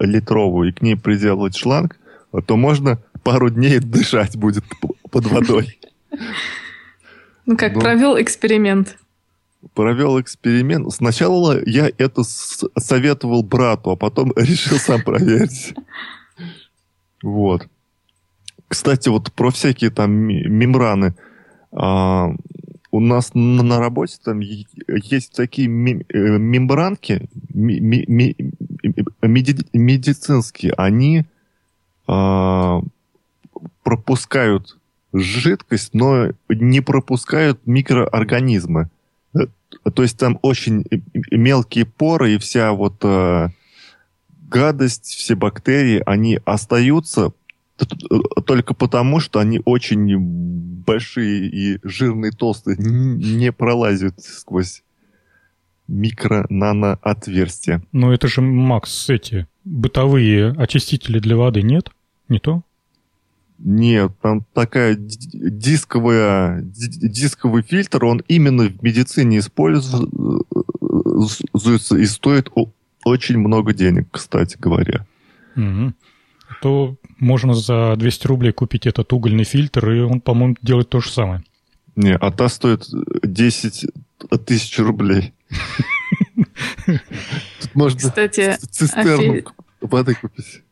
литровую 0.00 0.70
и 0.70 0.72
к 0.72 0.82
ней 0.82 0.96
приделать 0.96 1.56
шланг, 1.56 1.98
то 2.46 2.56
можно 2.56 2.98
пару 3.22 3.50
дней 3.50 3.78
дышать 3.78 4.36
будет 4.36 4.64
под 5.10 5.26
водой. 5.26 5.78
Ну 7.46 7.56
как, 7.56 7.74
провел 7.74 8.20
эксперимент? 8.20 8.98
Провел 9.74 10.20
эксперимент. 10.20 10.92
Сначала 10.92 11.60
я 11.66 11.90
это 11.98 12.22
советовал 12.24 13.42
брату, 13.42 13.90
а 13.90 13.96
потом 13.96 14.32
решил 14.36 14.78
сам 14.78 15.02
проверить. 15.02 15.74
Вот. 17.22 17.68
Кстати, 18.68 19.08
вот 19.08 19.32
про 19.32 19.50
всякие 19.50 19.90
там 19.90 20.12
мембраны. 20.12 21.14
А, 21.72 22.32
у 22.90 23.00
нас 23.00 23.32
на, 23.34 23.78
работе 23.78 24.16
там 24.24 24.40
есть 24.40 25.34
такие 25.34 25.68
э, 25.68 26.38
мембранки 26.38 27.28
медицинские. 29.22 30.72
Они 30.72 31.24
а, 32.06 32.80
пропускают 33.82 34.78
жидкость, 35.12 35.94
но 35.94 36.28
не 36.48 36.80
пропускают 36.80 37.60
микроорганизмы. 37.66 38.90
Э, 39.36 39.90
то 39.90 40.02
есть 40.02 40.18
там 40.18 40.38
очень 40.42 40.84
мелкие 41.30 41.84
поры 41.84 42.34
и 42.34 42.38
вся 42.38 42.72
вот 42.72 42.96
э, 43.02 43.48
гадость, 44.48 45.06
все 45.06 45.34
бактерии, 45.34 46.02
они 46.06 46.40
остаются, 46.44 47.32
только 48.46 48.74
потому, 48.74 49.20
что 49.20 49.38
они 49.38 49.60
очень 49.64 50.18
большие 50.86 51.48
и 51.48 51.78
жирные, 51.82 52.32
толстые, 52.32 52.76
не 52.78 53.52
пролазят 53.52 54.20
сквозь 54.20 54.82
микро-нано-отверстия. 55.88 57.82
Но 57.92 58.12
это 58.12 58.28
же, 58.28 58.40
Макс, 58.40 59.08
эти 59.10 59.46
бытовые 59.64 60.52
очистители 60.52 61.18
для 61.18 61.36
воды, 61.36 61.62
нет? 61.62 61.90
Не 62.28 62.38
то? 62.38 62.62
Нет, 63.58 64.12
там 64.20 64.44
такая 64.52 64.96
дисковая, 64.98 66.62
дисковый 66.62 67.62
фильтр, 67.62 68.04
он 68.04 68.22
именно 68.28 68.64
в 68.64 68.82
медицине 68.82 69.38
используется 69.38 70.06
и 71.96 72.04
стоит 72.06 72.50
очень 73.04 73.38
много 73.38 73.72
денег, 73.72 74.08
кстати 74.10 74.56
говоря. 74.58 75.06
Угу. 75.56 75.94
То 76.60 76.96
можно 77.18 77.54
за 77.54 77.94
200 77.96 78.26
рублей 78.26 78.52
купить 78.52 78.86
этот 78.86 79.12
угольный 79.12 79.44
фильтр, 79.44 79.90
и 79.90 80.00
он, 80.00 80.20
по-моему, 80.20 80.56
делает 80.62 80.90
то 80.90 81.00
же 81.00 81.10
самое. 81.10 81.42
Не, 81.96 82.14
а 82.14 82.30
та 82.30 82.48
стоит 82.48 82.86
10 83.22 83.86
тысяч 84.44 84.78
рублей. 84.78 85.32
Тут 86.86 87.74
можно 87.74 87.98
Кстати, 87.98 88.56
цистерну 88.70 89.42
воды 89.80 90.14
купить. 90.14 90.62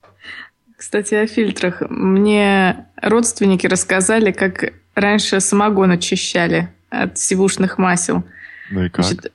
Кстати, 0.85 1.15
о 1.15 1.27
фильтрах. 1.27 1.81
Мне 1.89 2.85
родственники 3.01 3.67
рассказали, 3.67 4.33
как 4.33 4.75
раньше 4.95 5.41
самогон 5.41 5.93
очищали 5.93 6.69
от 6.91 7.17
сивушных 7.17 7.79
масел. 7.79 8.23
Ну 8.71 8.85
и 8.85 8.91
как? 8.91 9.03
Значит, 9.03 9.33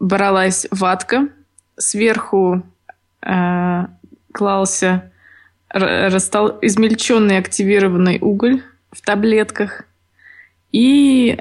бралась 0.00 0.66
ватка, 0.70 1.28
сверху 1.76 2.62
э, 3.20 3.86
клался 4.32 5.12
растол... 5.68 6.58
измельченный 6.62 7.36
активированный 7.36 8.18
уголь 8.22 8.62
в 8.90 9.02
таблетках 9.02 9.82
и 10.72 11.40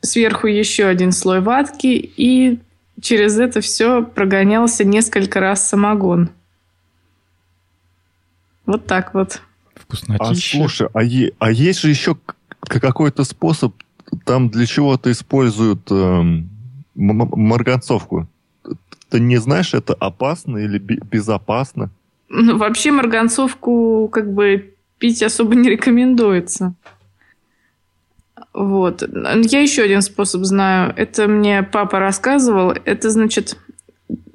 сверху 0.00 0.46
еще 0.46 0.86
один 0.86 1.12
слой 1.12 1.42
ватки, 1.42 2.12
и 2.16 2.60
через 2.98 3.38
это 3.38 3.60
все 3.60 4.02
прогонялся 4.02 4.84
несколько 4.84 5.40
раз 5.40 5.68
самогон. 5.68 6.30
Вот 8.66 8.86
так 8.86 9.14
вот. 9.14 9.42
Вкуснотища. 9.74 10.56
А 10.56 10.58
слушай, 10.58 10.88
а, 10.92 11.02
е- 11.02 11.32
а 11.38 11.50
есть 11.50 11.80
же 11.80 11.90
еще 11.90 12.16
какой-то 12.68 13.24
способ, 13.24 13.74
там 14.24 14.48
для 14.48 14.66
чего-то 14.66 15.10
используют 15.10 15.90
эм, 15.90 16.48
марганцовку. 16.94 18.28
Ты 19.10 19.20
не 19.20 19.36
знаешь, 19.36 19.74
это 19.74 19.94
опасно 19.94 20.58
или 20.58 20.78
безопасно? 20.78 21.90
Ну, 22.28 22.56
вообще 22.56 22.90
марганцовку 22.90 24.08
как 24.08 24.32
бы 24.32 24.74
пить 24.98 25.22
особо 25.22 25.54
не 25.54 25.68
рекомендуется. 25.68 26.74
Вот. 28.52 29.02
Я 29.02 29.60
еще 29.60 29.82
один 29.82 30.00
способ 30.02 30.44
знаю. 30.44 30.92
Это 30.96 31.28
мне 31.28 31.62
папа 31.62 31.98
рассказывал. 31.98 32.72
Это, 32.84 33.10
значит, 33.10 33.58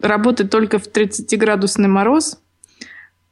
работает 0.02 0.52
только 0.52 0.78
в 0.80 0.88
30-градусный 0.88 1.88
мороз. 1.88 2.40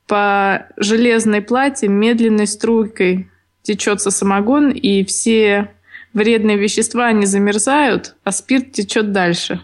По 0.07 0.67
железной 0.77 1.41
плате 1.41 1.87
медленной 1.87 2.47
струйкой 2.47 3.29
течется 3.61 4.09
самогон, 4.09 4.71
и 4.71 5.03
все 5.03 5.71
вредные 6.13 6.57
вещества, 6.57 7.07
они 7.07 7.25
замерзают, 7.25 8.15
а 8.23 8.31
спирт 8.31 8.71
течет 8.71 9.11
дальше. 9.11 9.61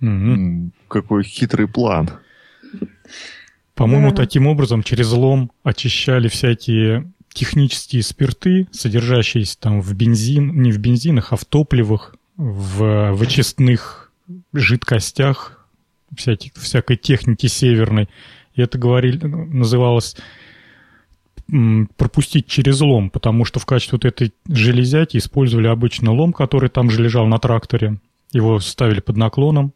Mm-hmm. 0.00 0.70
Какой 0.88 1.24
хитрый 1.24 1.66
план. 1.66 2.10
По-моему, 3.74 4.10
да. 4.10 4.16
таким 4.16 4.46
образом 4.46 4.82
через 4.82 5.10
лом 5.12 5.50
очищали 5.62 6.28
всякие 6.28 7.10
технические 7.32 8.02
спирты, 8.02 8.66
содержащиеся 8.72 9.58
там 9.58 9.80
в 9.80 9.94
бензин, 9.94 10.60
не 10.60 10.72
в 10.72 10.78
бензинах, 10.78 11.32
а 11.32 11.36
в 11.36 11.44
топливах, 11.44 12.16
в 12.36 13.12
вычистных 13.12 14.12
жидкостях, 14.52 15.66
всяких, 16.16 16.52
всякой 16.54 16.96
техники 16.96 17.46
северной. 17.46 18.08
И 18.58 18.60
это 18.60 18.76
говорили, 18.76 19.24
называлось 19.24 20.16
пропустить 21.96 22.48
через 22.48 22.80
лом, 22.80 23.08
потому 23.08 23.44
что 23.44 23.60
в 23.60 23.66
качестве 23.66 23.96
вот 23.96 24.04
этой 24.04 24.34
железяки 24.48 25.16
использовали 25.16 25.68
обычно 25.68 26.12
лом, 26.12 26.32
который 26.32 26.68
там 26.68 26.90
же 26.90 27.00
лежал 27.00 27.26
на 27.28 27.38
тракторе. 27.38 27.98
Его 28.32 28.58
ставили 28.58 28.98
под 28.98 29.16
наклоном. 29.16 29.72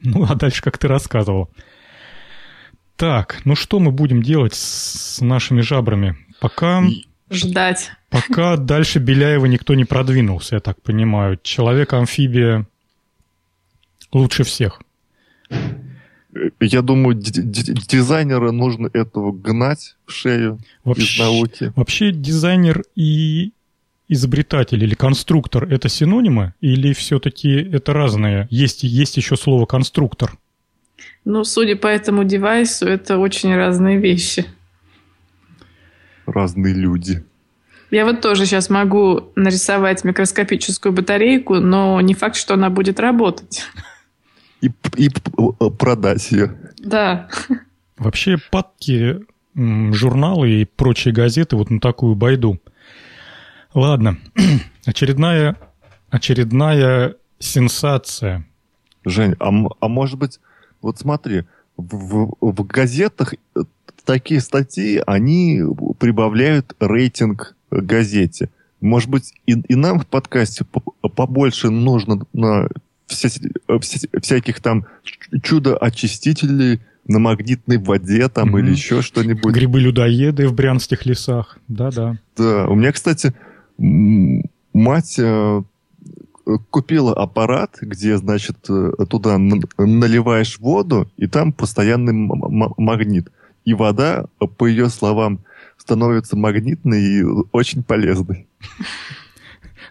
Ну, 0.00 0.24
а 0.24 0.34
дальше, 0.34 0.62
как 0.62 0.78
ты 0.78 0.88
рассказывал. 0.88 1.50
Так, 2.96 3.42
ну 3.44 3.54
что 3.54 3.80
мы 3.80 3.92
будем 3.92 4.22
делать 4.22 4.54
с 4.54 5.20
нашими 5.20 5.60
жабрами? 5.60 6.16
Пока... 6.40 6.82
Ждать. 7.28 7.90
Пока 8.08 8.56
дальше 8.56 8.98
Беляева 8.98 9.44
никто 9.44 9.74
не 9.74 9.84
продвинулся, 9.84 10.54
я 10.54 10.60
так 10.60 10.80
понимаю. 10.80 11.38
Человек-амфибия 11.42 12.66
лучше 14.10 14.44
всех. 14.44 14.80
Я 16.60 16.82
думаю, 16.82 17.14
дизайнера 17.16 18.50
нужно 18.50 18.90
этого 18.92 19.32
гнать 19.32 19.96
в 20.06 20.12
шею 20.12 20.58
вообще, 20.84 21.02
из 21.02 21.18
науки. 21.18 21.72
Вообще 21.76 22.12
дизайнер 22.12 22.82
и 22.94 23.52
изобретатель 24.08 24.82
или 24.82 24.94
конструктор— 24.94 25.64
это 25.70 25.88
синонимы? 25.88 26.54
Или 26.60 26.92
все-таки 26.92 27.50
это 27.50 27.92
разные? 27.92 28.46
Есть, 28.50 28.82
есть 28.82 29.16
еще 29.16 29.36
слово 29.36 29.66
«конструктор». 29.66 30.36
Ну, 31.24 31.44
судя 31.44 31.76
по 31.76 31.88
этому 31.88 32.24
девайсу, 32.24 32.86
это 32.86 33.18
очень 33.18 33.54
разные 33.54 33.98
вещи. 33.98 34.46
Разные 36.24 36.74
люди. 36.74 37.24
Я 37.90 38.04
вот 38.04 38.20
тоже 38.20 38.46
сейчас 38.46 38.70
могу 38.70 39.32
нарисовать 39.36 40.04
микроскопическую 40.04 40.92
батарейку, 40.92 41.56
но 41.56 42.00
не 42.00 42.14
факт, 42.14 42.36
что 42.36 42.54
она 42.54 42.70
будет 42.70 42.98
работать 43.00 43.64
и, 44.60 44.70
и 44.96 45.10
продать 45.78 46.30
ее. 46.32 46.56
Да. 46.78 47.28
Вообще 47.96 48.36
падки 48.50 49.20
журналы 49.54 50.50
и 50.50 50.64
прочие 50.64 51.14
газеты 51.14 51.56
вот 51.56 51.70
на 51.70 51.80
такую 51.80 52.14
байду. 52.14 52.60
Ладно, 53.74 54.18
очередная, 54.84 55.56
очередная 56.10 57.16
сенсация. 57.38 58.46
Жень, 59.04 59.34
а, 59.38 59.50
а 59.80 59.88
может 59.88 60.18
быть, 60.18 60.40
вот 60.82 60.98
смотри, 60.98 61.44
в, 61.76 61.96
в, 61.96 62.36
в 62.40 62.66
газетах 62.66 63.34
э, 63.34 63.60
такие 64.04 64.40
статьи, 64.40 65.02
они 65.06 65.62
прибавляют 65.98 66.74
рейтинг 66.80 67.54
газете. 67.70 68.50
Может 68.80 69.08
быть, 69.08 69.32
и, 69.46 69.52
и 69.52 69.74
нам 69.74 70.00
в 70.00 70.06
подкасте 70.06 70.64
побольше 71.14 71.70
нужно 71.70 72.26
на 72.32 72.68
вся, 73.06 73.28
вся, 73.80 74.08
всяких 74.20 74.60
там 74.60 74.86
чудо-очистителей 75.42 76.80
на 77.06 77.18
магнитной 77.18 77.78
воде 77.78 78.28
там 78.28 78.56
mm 78.56 78.60
или 78.60 78.70
еще 78.72 79.02
что-нибудь. 79.02 79.54
Грибы-людоеды 79.54 80.48
в 80.48 80.54
брянских 80.54 81.06
лесах, 81.06 81.58
да-да. 81.68 82.18
Да, 82.36 82.66
у 82.66 82.74
меня, 82.74 82.92
кстати, 82.92 83.32
мать 83.78 85.16
э, 85.18 85.62
купила 86.70 87.14
аппарат, 87.14 87.78
где, 87.80 88.16
значит, 88.16 88.56
э, 88.68 88.92
туда 89.08 89.38
наливаешь 89.38 90.58
воду, 90.58 91.10
и 91.16 91.26
там 91.26 91.52
постоянный 91.52 92.12
магнит. 92.12 93.30
И 93.64 93.74
вода, 93.74 94.26
по 94.58 94.66
ее 94.66 94.88
словам, 94.88 95.40
становится 95.76 96.36
магнитной 96.36 97.02
и 97.02 97.22
очень 97.52 97.82
полезной. 97.82 98.46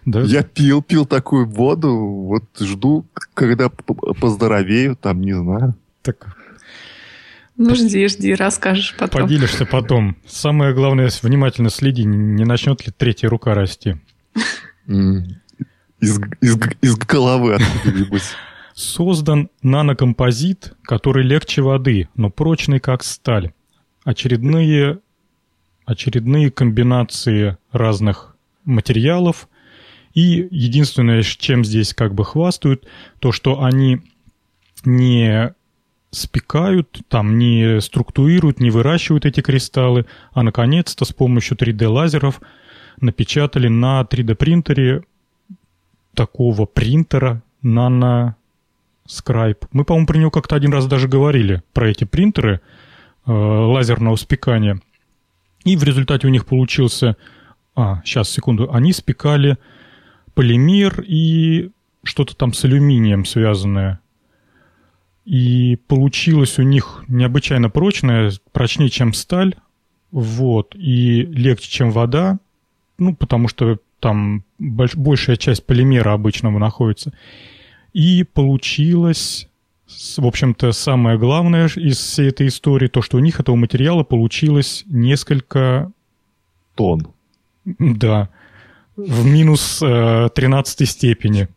Да? 0.06 0.22
Я 0.22 0.44
пил, 0.44 0.82
пил 0.82 1.04
такую 1.04 1.46
воду, 1.46 1.92
вот 1.96 2.44
жду, 2.60 3.04
когда 3.34 3.68
поздоровею, 3.68 4.96
там, 4.96 5.20
не 5.20 5.32
знаю. 5.32 5.74
Так. 6.02 6.36
Ну, 7.56 7.74
жди, 7.74 8.06
жди, 8.06 8.34
расскажешь 8.34 8.94
потом. 8.96 9.22
Поделишься 9.22 9.66
потом. 9.66 10.16
Самое 10.24 10.72
главное, 10.74 11.10
внимательно 11.22 11.70
следи, 11.70 12.04
не 12.04 12.44
начнет 12.44 12.86
ли 12.86 12.92
третья 12.96 13.28
рука 13.28 13.54
расти. 13.54 13.96
Из, 14.86 16.20
из, 16.40 16.58
из 16.82 16.96
головы 16.96 17.54
откуда-нибудь. 17.54 18.22
Создан 18.74 19.48
нанокомпозит, 19.62 20.74
который 20.82 21.24
легче 21.24 21.62
воды, 21.62 22.08
но 22.14 22.30
прочный 22.30 22.78
как 22.78 23.02
сталь. 23.02 23.52
Очередные, 24.04 25.00
очередные 25.84 26.52
комбинации 26.52 27.56
разных 27.72 28.36
материалов 28.64 29.48
и 30.16 30.48
единственное, 30.50 31.22
чем 31.22 31.62
здесь 31.62 31.92
как 31.92 32.14
бы 32.14 32.24
хвастают, 32.24 32.88
то, 33.20 33.32
что 33.32 33.62
они 33.62 34.00
не 34.86 35.54
спекают, 36.10 37.02
там 37.08 37.36
не 37.36 37.82
структурируют, 37.82 38.58
не 38.58 38.70
выращивают 38.70 39.26
эти 39.26 39.42
кристаллы, 39.42 40.06
а 40.32 40.42
наконец-то 40.42 41.04
с 41.04 41.12
помощью 41.12 41.58
3D-лазеров 41.58 42.40
напечатали 42.98 43.68
на 43.68 44.00
3D-принтере 44.10 45.02
такого 46.14 46.64
принтера 46.64 47.42
Nano 47.62 48.36
Scribe. 49.06 49.68
Мы, 49.72 49.84
по-моему, 49.84 50.06
про 50.06 50.16
него 50.16 50.30
как-то 50.30 50.56
один 50.56 50.72
раз 50.72 50.86
даже 50.86 51.08
говорили, 51.08 51.62
про 51.74 51.90
эти 51.90 52.04
принтеры 52.04 52.62
э, 53.26 53.30
лазерного 53.30 54.16
спекания. 54.16 54.80
И 55.64 55.76
в 55.76 55.84
результате 55.84 56.26
у 56.26 56.30
них 56.30 56.46
получился... 56.46 57.18
А, 57.74 58.00
сейчас, 58.06 58.30
секунду. 58.30 58.72
Они 58.72 58.94
спекали 58.94 59.58
полимер 60.36 61.00
и 61.00 61.70
что-то 62.04 62.36
там 62.36 62.52
с 62.52 62.64
алюминием 62.64 63.24
связанное. 63.24 64.00
И 65.24 65.78
получилось 65.88 66.58
у 66.58 66.62
них 66.62 67.02
необычайно 67.08 67.70
прочное, 67.70 68.30
прочнее, 68.52 68.90
чем 68.90 69.12
сталь, 69.14 69.56
вот, 70.12 70.76
и 70.76 71.22
легче, 71.22 71.68
чем 71.68 71.90
вода, 71.90 72.38
ну, 72.98 73.16
потому 73.16 73.48
что 73.48 73.78
там 73.98 74.44
больш, 74.58 74.94
большая 74.94 75.36
часть 75.36 75.66
полимера 75.66 76.12
обычного 76.12 76.58
находится. 76.58 77.12
И 77.94 78.22
получилось, 78.22 79.48
в 79.88 80.26
общем-то, 80.26 80.70
самое 80.72 81.18
главное 81.18 81.68
из 81.74 81.96
всей 81.96 82.28
этой 82.28 82.48
истории, 82.48 82.88
то, 82.88 83.00
что 83.00 83.16
у 83.16 83.20
них 83.20 83.40
этого 83.40 83.56
материала 83.56 84.04
получилось 84.04 84.84
несколько... 84.86 85.90
Тонн. 86.74 87.08
Да 87.64 88.28
в 88.96 89.24
минус 89.26 89.80
э, 89.82 90.28
13 90.34 90.88
степени. 90.88 91.48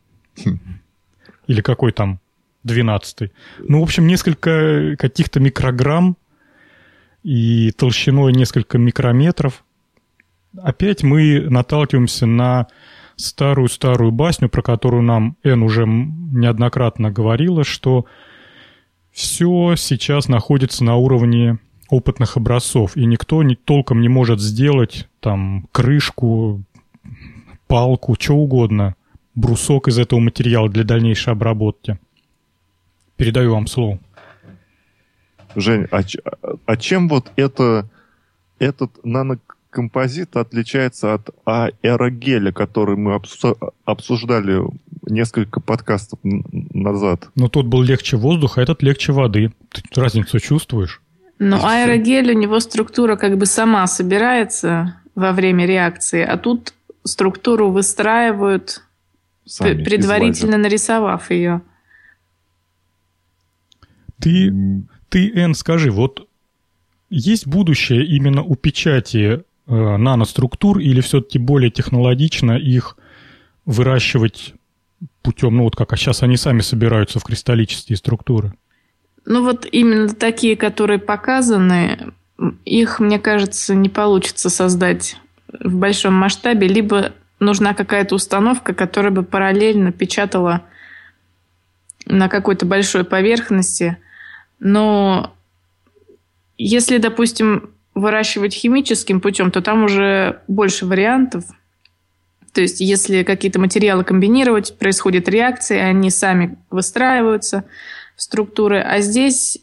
Или 1.48 1.62
какой 1.62 1.92
там 1.92 2.20
12. 2.64 3.32
Ну, 3.60 3.80
в 3.80 3.84
общем, 3.84 4.08
несколько 4.08 4.96
каких-то 4.98 5.40
микрограмм 5.40 6.18
и 7.24 7.72
толщиной 7.72 8.34
несколько 8.34 8.78
микрометров. 8.78 9.64
Опять 10.58 11.04
мы 11.04 11.42
наталкиваемся 11.50 12.26
на 12.26 12.68
старую-старую 13.16 14.12
басню, 14.12 14.50
про 14.50 14.62
которую 14.62 15.04
нам 15.04 15.36
Эн 15.44 15.62
уже 15.64 15.86
неоднократно 15.86 17.12
говорила, 17.12 17.64
что 17.64 18.06
все 19.12 19.76
сейчас 19.76 20.28
находится 20.28 20.84
на 20.84 20.96
уровне 20.96 21.60
опытных 21.90 22.38
образцов, 22.38 22.96
и 22.96 23.06
никто 23.06 23.44
не, 23.44 23.56
толком 23.56 24.02
не 24.02 24.10
может 24.10 24.40
сделать 24.40 25.08
там 25.20 25.68
крышку, 25.72 26.64
палку, 27.68 28.16
что 28.20 28.34
угодно, 28.34 28.96
брусок 29.36 29.88
из 29.88 30.00
этого 30.00 30.20
материала 30.20 30.70
для 30.70 30.84
дальнейшей 30.84 31.34
обработки. 31.34 32.00
Передаю 33.16 33.54
вам 33.54 33.68
слово. 33.68 34.00
Жень, 35.56 35.88
а, 35.92 36.02
а 36.66 36.78
чем 36.78 37.10
вот 37.10 37.32
это, 37.36 37.90
этот 38.60 39.04
нанокомпозит 39.04 40.38
отличается 40.38 41.14
от 41.16 41.30
аэрогеля, 41.46 42.52
который 42.52 42.96
мы 42.96 43.20
обсуждали 43.86 44.62
несколько 45.08 45.60
подкастов 45.60 46.20
назад? 46.24 47.30
Ну, 47.36 47.50
тот 47.50 47.66
был 47.66 47.82
легче 47.82 48.18
воздуха, 48.18 48.62
а 48.62 48.64
этот 48.64 48.84
легче 48.84 49.12
воды. 49.12 49.52
Ты 49.72 50.02
разницу 50.02 50.40
чувствуешь? 50.40 51.02
Ну, 51.40 51.58
аэрогель, 51.64 52.32
у 52.32 52.38
него 52.38 52.60
структура 52.60 53.16
как 53.16 53.38
бы 53.38 53.46
сама 53.46 53.88
собирается 53.88 54.96
во 55.16 55.32
время 55.32 55.66
реакции, 55.66 56.22
а 56.22 56.38
тут 56.38 56.74
структуру 57.04 57.72
выстраивают, 57.72 58.84
Сами, 59.46 59.84
предварительно 59.84 60.58
нарисовав 60.58 61.32
ее. 61.32 61.62
Ты, 64.20 64.84
ты, 65.10 65.32
Эн, 65.34 65.56
скажи, 65.56 65.92
вот 65.92 66.28
есть 67.10 67.48
будущее 67.48 68.06
именно 68.06 68.44
у 68.44 68.56
печати 68.56 69.44
э, 69.68 69.98
наноструктур 69.98 70.80
или 70.80 71.02
все-таки 71.02 71.40
более 71.40 71.72
технологично 71.72 72.52
их 72.52 72.98
выращивать 73.66 74.54
путем, 75.22 75.58
ну 75.58 75.64
вот 75.64 75.76
как 75.76 75.94
а 75.94 75.98
сейчас 75.98 76.24
они 76.24 76.38
сами 76.38 76.62
собираются 76.62 77.20
в 77.20 77.24
кристаллические 77.24 77.98
структуры? 77.98 78.54
Ну 79.26 79.44
вот 79.44 79.68
именно 79.72 80.10
такие, 80.10 80.56
которые 80.56 81.00
показаны, 81.00 82.14
их, 82.66 83.00
мне 83.00 83.20
кажется, 83.20 83.76
не 83.76 83.90
получится 83.90 84.50
создать 84.50 85.18
в 85.60 85.76
большом 85.76 86.14
масштабе, 86.14 86.68
либо 86.68 87.14
нужна 87.40 87.74
какая-то 87.74 88.16
установка, 88.16 88.74
которая 88.74 89.12
бы 89.12 89.24
параллельно 89.24 89.92
печатала 89.92 90.64
на 92.06 92.28
какой-то 92.28 92.66
большой 92.66 93.04
поверхности. 93.04 93.98
Но 94.60 95.34
если, 96.58 96.98
допустим, 96.98 97.70
выращивать 97.96 98.54
химическим 98.54 99.22
путем, 99.22 99.52
то 99.52 99.62
там 99.62 99.84
уже 99.84 100.42
больше 100.48 100.86
вариантов. 100.86 101.46
То 102.54 102.62
есть, 102.62 102.80
если 102.80 103.24
какие-то 103.24 103.60
материалы 103.60 104.04
комбинировать, 104.04 104.78
происходит 104.78 105.30
реакция, 105.30 105.86
они 105.86 106.10
сами 106.10 106.58
выстраиваются 106.70 107.66
в 108.16 108.22
структуры. 108.22 108.80
А 108.80 109.00
здесь 109.02 109.60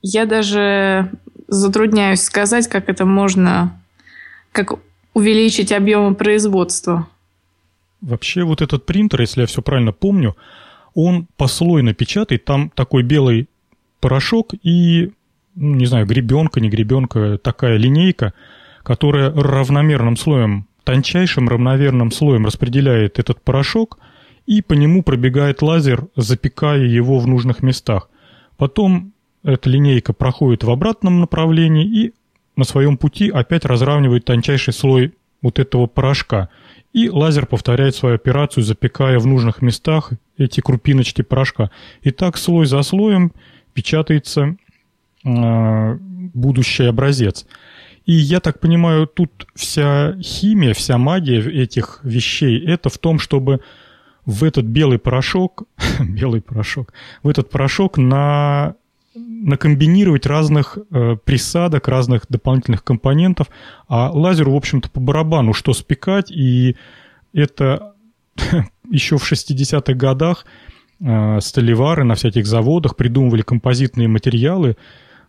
я 0.00 0.26
даже 0.26 1.10
затрудняюсь 1.48 2.22
сказать, 2.22 2.68
как 2.68 2.88
это 2.88 3.04
можно, 3.04 3.78
как 4.52 4.78
увеличить 5.14 5.72
объемы 5.72 6.14
производства. 6.14 7.08
Вообще 8.00 8.44
вот 8.44 8.60
этот 8.60 8.84
принтер, 8.84 9.22
если 9.22 9.42
я 9.42 9.46
все 9.46 9.62
правильно 9.62 9.92
помню, 9.92 10.36
он 10.94 11.26
послойно 11.36 11.94
печатает, 11.94 12.44
там 12.44 12.70
такой 12.70 13.02
белый 13.02 13.48
порошок 14.00 14.52
и, 14.62 15.12
ну, 15.54 15.74
не 15.74 15.86
знаю, 15.86 16.06
гребенка, 16.06 16.60
не 16.60 16.68
гребенка, 16.68 17.38
такая 17.38 17.78
линейка, 17.78 18.34
которая 18.82 19.32
равномерным 19.32 20.16
слоем, 20.16 20.66
тончайшим 20.84 21.48
равномерным 21.48 22.12
слоем 22.12 22.44
распределяет 22.44 23.18
этот 23.18 23.40
порошок, 23.40 23.98
и 24.46 24.60
по 24.60 24.74
нему 24.74 25.02
пробегает 25.02 25.62
лазер, 25.62 26.06
запекая 26.16 26.82
его 26.82 27.18
в 27.18 27.26
нужных 27.26 27.62
местах. 27.62 28.10
Потом 28.58 29.12
эта 29.42 29.70
линейка 29.70 30.12
проходит 30.12 30.64
в 30.64 30.70
обратном 30.70 31.20
направлении 31.20 31.86
и 31.86 32.12
на 32.56 32.64
своем 32.64 32.96
пути 32.96 33.30
опять 33.30 33.64
разравнивает 33.64 34.24
тончайший 34.24 34.72
слой 34.72 35.14
вот 35.42 35.58
этого 35.58 35.86
порошка. 35.86 36.48
И 36.92 37.10
лазер 37.10 37.46
повторяет 37.46 37.94
свою 37.94 38.14
операцию, 38.14 38.64
запекая 38.64 39.18
в 39.18 39.26
нужных 39.26 39.62
местах 39.62 40.12
эти 40.38 40.60
крупиночки 40.60 41.22
порошка. 41.22 41.70
И 42.02 42.10
так 42.10 42.36
слой 42.36 42.66
за 42.66 42.82
слоем 42.82 43.32
печатается 43.74 44.56
э, 45.24 45.98
будущий 46.34 46.84
образец. 46.84 47.46
И 48.06 48.12
я 48.12 48.40
так 48.40 48.60
понимаю, 48.60 49.06
тут 49.06 49.46
вся 49.54 50.16
химия, 50.22 50.74
вся 50.74 50.98
магия 50.98 51.40
этих 51.40 52.00
вещей, 52.02 52.64
это 52.64 52.90
в 52.90 52.98
том, 52.98 53.18
чтобы 53.18 53.60
в 54.26 54.44
этот 54.44 54.66
белый 54.66 54.98
порошок, 54.98 55.64
белый 56.00 56.40
порошок, 56.40 56.92
в 57.22 57.28
этот 57.28 57.50
порошок 57.50 57.98
на 57.98 58.74
накомбинировать 59.14 60.26
разных 60.26 60.78
э, 60.90 61.16
присадок, 61.24 61.88
разных 61.88 62.26
дополнительных 62.28 62.82
компонентов, 62.82 63.48
а 63.88 64.10
лазеру, 64.10 64.52
в 64.52 64.56
общем-то, 64.56 64.90
по 64.90 65.00
барабану, 65.00 65.52
что 65.52 65.72
спекать, 65.72 66.30
и 66.30 66.76
это 67.32 67.94
еще 68.90 69.18
в 69.18 69.30
60-х 69.30 69.94
годах 69.94 70.46
э, 71.00 71.40
столевары 71.40 72.04
на 72.04 72.14
всяких 72.14 72.46
заводах 72.46 72.96
придумывали 72.96 73.42
композитные 73.42 74.08
материалы, 74.08 74.76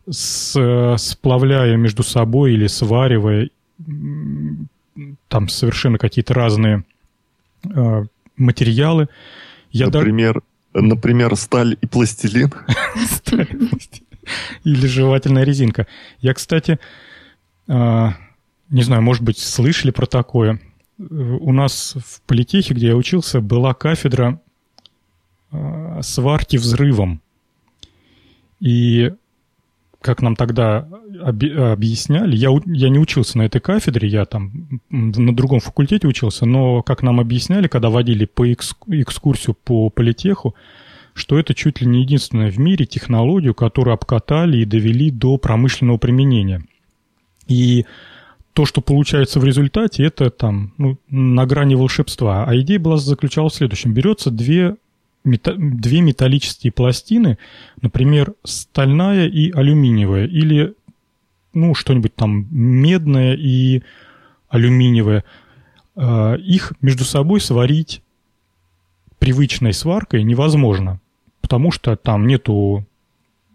с, 0.10 0.96
сплавляя 0.98 1.76
между 1.78 2.04
собой 2.04 2.54
или 2.54 2.68
сваривая 2.68 3.50
там 5.28 5.50
совершенно 5.50 5.98
какие-то 5.98 6.34
разные 6.34 6.84
э, 7.64 8.06
материалы. 8.38 9.10
Я 9.72 9.88
Например, 9.88 10.42
Например, 10.76 11.36
сталь 11.38 11.78
и 11.80 11.88
пластилин. 11.88 12.54
Или 14.64 14.88
жевательная 14.88 15.44
резинка. 15.44 15.88
Я, 16.20 16.34
кстати, 16.34 16.80
а, 17.68 18.16
не 18.70 18.84
знаю, 18.84 19.02
может 19.02 19.24
быть, 19.24 19.40
слышали 19.40 19.92
про 19.92 20.06
такое. 20.06 20.60
У 20.98 21.54
нас 21.54 21.96
в 22.06 22.22
политехе, 22.24 22.74
где 22.74 22.88
я 22.88 22.96
учился, 22.96 23.40
была 23.40 23.74
кафедра 23.74 24.42
а, 25.52 26.02
сварки 26.02 26.58
взрывом. 26.58 27.22
И 28.60 29.14
как 30.06 30.22
нам 30.22 30.36
тогда 30.36 30.88
объясняли, 31.24 32.36
я, 32.36 32.50
я 32.68 32.90
не 32.90 33.00
учился 33.00 33.40
на 33.40 33.42
этой 33.42 33.60
кафедре, 33.60 34.08
я 34.08 34.26
там 34.26 34.80
на 34.92 35.36
другом 35.36 35.62
факультете 35.62 36.08
учился, 36.08 36.46
но 36.46 36.84
как 36.84 37.02
нам 37.02 37.20
объясняли, 37.20 37.68
когда 37.68 37.90
водили 37.90 38.26
по 38.26 38.54
экскурсию 38.54 39.56
по 39.64 39.90
политеху, 39.90 40.54
что 41.16 41.40
это 41.40 41.56
чуть 41.56 41.82
ли 41.82 41.88
не 41.88 42.02
единственная 42.02 42.52
в 42.52 42.60
мире 42.60 42.86
технологию, 42.86 43.56
которую 43.56 43.96
обкатали 43.96 44.58
и 44.58 44.66
довели 44.66 45.10
до 45.10 45.38
промышленного 45.38 45.98
применения. 45.98 46.64
И 47.48 47.86
то, 48.54 48.66
что 48.66 48.82
получается 48.82 49.40
в 49.40 49.44
результате, 49.44 50.04
это 50.04 50.30
там 50.30 50.74
ну, 50.78 51.00
на 51.10 51.48
грани 51.48 51.74
волшебства. 51.74 52.46
А 52.46 52.56
идея 52.58 52.80
была 52.80 52.98
заключалась 52.98 53.54
в 53.54 53.58
следующем. 53.58 53.92
Берется 53.94 54.30
две 54.30 54.76
две 55.26 56.02
металлические 56.02 56.72
пластины, 56.72 57.38
например, 57.82 58.34
стальная 58.44 59.28
и 59.28 59.52
алюминиевая, 59.52 60.28
или 60.28 60.76
ну, 61.54 61.74
что-нибудь 61.74 62.16
там 62.16 62.48
медное 62.52 63.34
и 63.34 63.82
алюминиевое, 64.50 65.24
а, 65.96 66.36
их 66.36 66.74
между 66.82 67.04
собой 67.04 67.42
сварить 67.42 68.02
привычной 69.18 69.74
сваркой 69.74 70.24
невозможно, 70.24 71.00
потому 71.42 71.72
что 71.72 71.96
там 71.96 72.28
нету... 72.28 72.86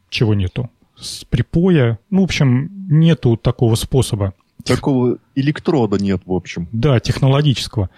Чего 0.09 0.35
нету? 0.35 0.69
С 0.97 1.25
припоя. 1.25 2.01
Ну, 2.11 2.23
в 2.23 2.25
общем, 2.25 2.89
нету 2.89 3.37
такого 3.37 3.77
способа. 3.77 4.35
Такого 4.65 5.19
электрода 5.37 6.03
нет, 6.03 6.23
в 6.27 6.33
общем. 6.33 6.69
Да, 6.73 6.99
технологического. 6.99 7.91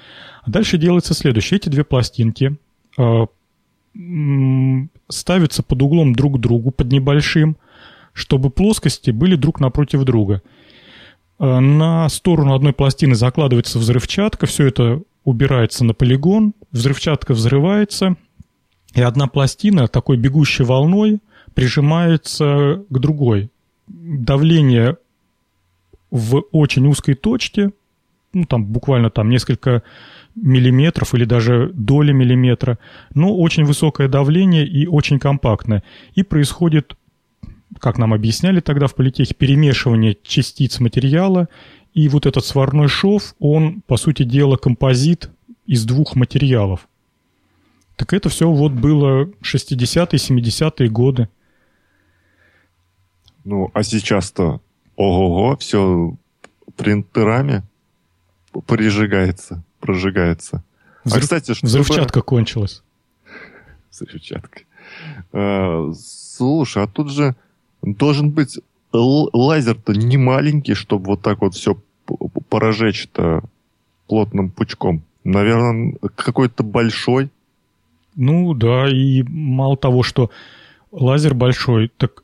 А 0.42 0.50
дальше 0.50 0.76
делается 0.76 1.14
следующее. 1.14 1.56
Эти 1.56 1.68
две 1.68 1.84
пластинки 1.84 2.56
а, 2.98 3.26
ставятся 5.08 5.62
под 5.62 5.82
углом 5.82 6.14
друг 6.14 6.36
к 6.36 6.40
другу, 6.40 6.70
под 6.70 6.90
небольшим, 6.92 7.56
чтобы 8.12 8.50
плоскости 8.50 9.10
были 9.10 9.36
друг 9.36 9.60
напротив 9.60 10.04
друга. 10.04 10.42
Э, 11.38 11.58
на 11.60 12.08
сторону 12.08 12.54
одной 12.54 12.72
пластины 12.72 13.14
закладывается 13.14 13.78
взрывчатка, 13.78 14.46
все 14.46 14.66
это 14.66 15.02
убирается 15.24 15.84
на 15.84 15.94
полигон, 15.94 16.54
взрывчатка 16.70 17.34
взрывается, 17.34 18.16
и 18.94 19.00
одна 19.00 19.26
пластина 19.26 19.88
такой 19.88 20.16
бегущей 20.16 20.64
волной 20.64 21.20
прижимается 21.54 22.84
к 22.88 22.98
другой. 22.98 23.50
Давление 23.86 24.96
в 26.10 26.44
очень 26.52 26.86
узкой 26.86 27.14
точке, 27.14 27.72
ну 28.32 28.44
там 28.44 28.64
буквально 28.64 29.10
там 29.10 29.30
несколько 29.30 29.82
миллиметров 30.34 31.14
или 31.14 31.24
даже 31.24 31.70
доли 31.74 32.12
миллиметра, 32.12 32.78
но 33.14 33.36
очень 33.36 33.64
высокое 33.64 34.08
давление 34.08 34.66
и 34.66 34.86
очень 34.86 35.18
компактное. 35.18 35.82
И 36.14 36.22
происходит, 36.22 36.96
как 37.78 37.98
нам 37.98 38.14
объясняли 38.14 38.60
тогда 38.60 38.86
в 38.86 38.94
политехе, 38.94 39.34
перемешивание 39.34 40.16
частиц 40.22 40.80
материала, 40.80 41.48
и 41.94 42.08
вот 42.08 42.26
этот 42.26 42.44
сварной 42.44 42.88
шов, 42.88 43.34
он, 43.38 43.82
по 43.82 43.96
сути 43.96 44.22
дела, 44.22 44.56
композит 44.56 45.30
из 45.66 45.84
двух 45.84 46.16
материалов. 46.16 46.88
Так 47.96 48.14
это 48.14 48.28
все 48.30 48.50
вот 48.50 48.72
было 48.72 49.26
60-е, 49.42 50.18
70-е 50.18 50.88
годы. 50.88 51.28
Ну, 53.44 53.70
а 53.74 53.82
сейчас-то 53.82 54.60
ого-го, 54.96 55.56
все 55.58 56.16
принтерами 56.76 57.62
прижигается 58.66 59.62
прожигается. 59.82 60.62
Взрыв... 61.04 61.18
А, 61.18 61.20
кстати, 61.20 61.54
что 61.54 61.66
Взрывчатка 61.66 62.22
кончилась. 62.22 62.82
Взрывчатка. 63.90 64.60
А, 65.32 65.92
слушай, 65.98 66.82
а 66.82 66.86
тут 66.86 67.10
же 67.10 67.34
должен 67.82 68.30
быть 68.30 68.58
лазер-то 68.92 69.92
не 69.92 70.16
маленький, 70.16 70.74
чтобы 70.74 71.06
вот 71.06 71.22
так 71.22 71.40
вот 71.40 71.54
все 71.54 71.76
поражечь-то 72.48 73.42
плотным 74.06 74.50
пучком. 74.50 75.02
Наверное, 75.24 75.96
какой-то 76.14 76.62
большой. 76.62 77.30
Ну 78.14 78.54
да, 78.54 78.88
и 78.88 79.22
мало 79.22 79.76
того, 79.76 80.02
что 80.02 80.30
лазер 80.90 81.34
большой, 81.34 81.90
так 81.96 82.22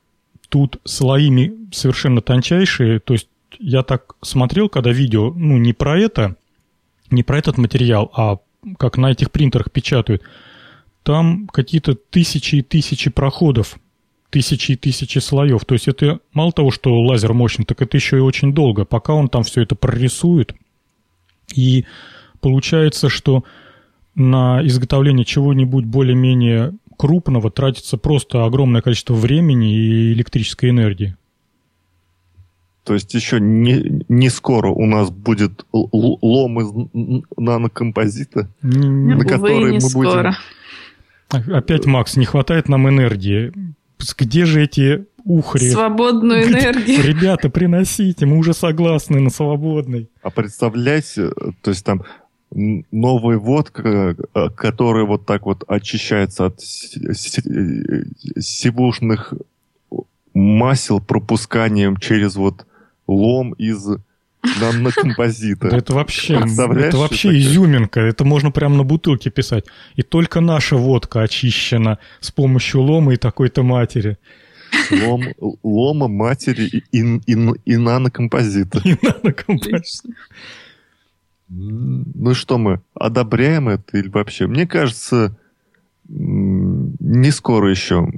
тут 0.48 0.80
слоими 0.84 1.52
совершенно 1.72 2.20
тончайшие. 2.20 3.00
То 3.00 3.14
есть 3.14 3.28
я 3.58 3.82
так 3.82 4.14
смотрел, 4.22 4.68
когда 4.68 4.92
видео, 4.92 5.32
ну 5.34 5.58
не 5.58 5.72
про 5.72 5.98
это, 5.98 6.36
не 7.10 7.22
про 7.22 7.38
этот 7.38 7.58
материал, 7.58 8.10
а 8.14 8.38
как 8.78 8.98
на 8.98 9.10
этих 9.10 9.30
принтерах 9.30 9.70
печатают, 9.70 10.22
там 11.02 11.46
какие-то 11.48 11.94
тысячи 11.94 12.56
и 12.56 12.62
тысячи 12.62 13.10
проходов, 13.10 13.78
тысячи 14.30 14.72
и 14.72 14.76
тысячи 14.76 15.18
слоев. 15.18 15.64
То 15.64 15.74
есть 15.74 15.88
это 15.88 16.20
мало 16.32 16.52
того, 16.52 16.70
что 16.70 16.98
лазер 17.00 17.32
мощный, 17.32 17.64
так 17.64 17.80
это 17.80 17.96
еще 17.96 18.18
и 18.18 18.20
очень 18.20 18.52
долго, 18.52 18.84
пока 18.84 19.14
он 19.14 19.28
там 19.28 19.42
все 19.42 19.62
это 19.62 19.74
прорисует. 19.74 20.54
И 21.54 21.86
получается, 22.40 23.08
что 23.08 23.44
на 24.14 24.66
изготовление 24.66 25.24
чего-нибудь 25.24 25.84
более-менее 25.84 26.74
крупного 26.98 27.50
тратится 27.50 27.96
просто 27.96 28.44
огромное 28.44 28.82
количество 28.82 29.14
времени 29.14 29.72
и 29.72 30.12
электрической 30.12 30.70
энергии. 30.70 31.16
То 32.88 32.94
есть 32.94 33.12
еще 33.12 33.38
не, 33.38 34.02
не 34.08 34.30
скоро 34.30 34.70
у 34.70 34.86
нас 34.86 35.10
будет 35.10 35.66
лом 35.72 36.58
из 36.58 36.72
нанокомпозита, 37.36 38.48
на 38.62 39.24
который 39.26 39.74
мы 39.74 39.80
скоро. 39.82 40.34
будем 41.30 41.54
Опять, 41.54 41.84
Макс, 41.84 42.16
не 42.16 42.24
хватает 42.24 42.70
нам 42.70 42.88
энергии. 42.88 43.52
Где 44.16 44.46
же 44.46 44.62
эти 44.62 45.04
ухри? 45.22 45.68
Свободную 45.68 46.44
энергию. 46.44 47.02
Ребята, 47.06 47.50
приносите, 47.50 48.24
мы 48.24 48.38
уже 48.38 48.54
согласны 48.54 49.20
на 49.20 49.28
свободный. 49.28 50.08
А 50.22 50.30
представляете, 50.30 51.28
то 51.60 51.70
есть 51.70 51.84
там 51.84 52.04
новая 52.50 53.36
водка, 53.36 54.16
э, 54.34 54.48
которая 54.56 55.04
вот 55.04 55.26
так 55.26 55.44
вот 55.44 55.62
очищается 55.68 56.46
от 56.46 56.62
сивушных 58.40 59.34
масел 60.32 61.00
пропусканием 61.00 61.98
через 61.98 62.36
вот 62.36 62.64
лом 63.08 63.52
из 63.54 63.84
нанокомпозита. 64.60 65.68
Это 65.68 65.94
вообще, 65.94 66.34
это 66.34 66.96
вообще 66.96 67.36
изюминка. 67.38 68.00
Это 68.00 68.24
можно 68.24 68.50
прямо 68.50 68.76
на 68.76 68.84
бутылке 68.84 69.30
писать. 69.30 69.64
И 69.96 70.02
только 70.02 70.40
наша 70.40 70.76
водка 70.76 71.22
очищена 71.22 71.98
с 72.20 72.30
помощью 72.30 72.82
лома 72.82 73.14
и 73.14 73.16
такой-то 73.16 73.62
матери. 73.62 74.18
Лом, 74.90 75.24
лома, 75.62 76.08
матери 76.08 76.64
и, 76.64 76.82
и, 76.92 77.20
и, 77.26 77.54
и 77.64 77.76
нанокомпозита. 77.76 78.80
И 78.84 78.96
нанокомпозита. 79.02 80.08
Ну 81.48 82.34
что 82.34 82.58
мы, 82.58 82.82
одобряем 82.94 83.70
это 83.70 83.96
или 83.96 84.08
вообще? 84.08 84.46
Мне 84.46 84.66
кажется, 84.66 85.34
не 86.08 87.30
скоро 87.30 87.70
еще 87.70 88.10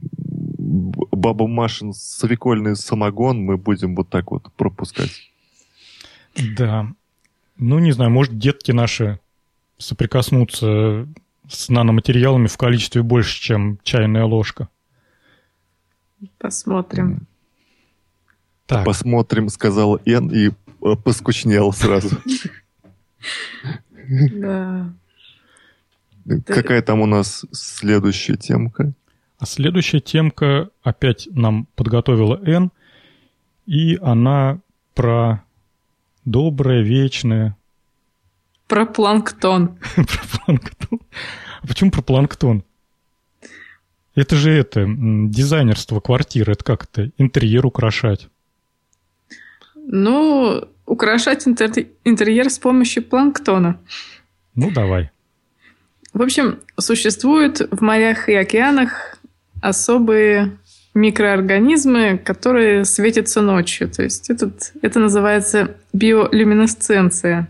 Баба 0.71 1.49
Машин 1.49 1.93
свекольный 1.93 2.77
самогон 2.77 3.41
мы 3.41 3.57
будем 3.57 3.97
вот 3.97 4.09
так 4.09 4.31
вот 4.31 4.53
пропускать. 4.53 5.11
Да. 6.57 6.87
Ну, 7.57 7.79
не 7.81 7.91
знаю, 7.91 8.11
может, 8.11 8.39
детки 8.39 8.71
наши 8.71 9.19
соприкоснутся 9.79 11.09
с 11.49 11.69
наноматериалами 11.69 12.47
в 12.47 12.57
количестве 12.57 13.03
больше, 13.03 13.41
чем 13.41 13.81
чайная 13.83 14.25
ложка. 14.25 14.69
Посмотрим. 16.39 17.27
Так. 18.67 18.85
Посмотрим, 18.85 19.49
сказал 19.49 19.99
Эн 20.05 20.29
и 20.29 20.51
э, 20.51 20.97
поскучнел 21.03 21.73
сразу. 21.73 22.17
Да. 24.09 24.93
Какая 26.47 26.83
там 26.83 27.01
у 27.01 27.07
нас 27.07 27.45
следующая 27.51 28.37
темка? 28.37 28.93
А 29.41 29.47
следующая 29.47 30.01
темка 30.01 30.69
опять 30.83 31.27
нам 31.33 31.67
подготовила 31.75 32.39
Н, 32.45 32.71
и 33.65 33.97
она 34.03 34.61
про 34.95 35.43
доброе, 36.27 36.83
вечное. 36.83 37.57
Про 38.69 38.85
планктон. 38.85 39.79
Про 39.97 40.45
планктон. 40.45 41.01
А 41.63 41.67
почему 41.67 41.91
про 41.91 42.03
планктон? 42.03 42.65
Это 44.15 44.37
же 44.37 44.53
это, 44.53 44.85
дизайнерство 44.87 46.01
квартиры, 46.01 46.53
это 46.53 46.63
как 46.63 46.85
это, 46.85 47.11
интерьер 47.17 47.65
украшать. 47.65 48.29
Ну, 49.75 50.69
украшать 50.85 51.49
интерьер 51.49 52.51
с 52.51 52.59
помощью 52.59 53.05
планктона. 53.05 53.81
Ну, 54.55 54.71
давай. 54.71 55.11
В 56.13 56.21
общем, 56.23 56.61
существуют 56.79 57.61
в 57.71 57.83
морях 57.83 58.29
и 58.29 58.35
океанах 58.35 59.20
особые 59.61 60.59
микроорганизмы, 60.95 62.19
которые 62.19 62.85
светятся 62.85 63.41
ночью. 63.41 63.89
То 63.89 64.03
есть 64.03 64.31
этот, 64.31 64.73
это 64.83 64.99
называется 64.99 65.77
биолюминесценция. 65.93 67.49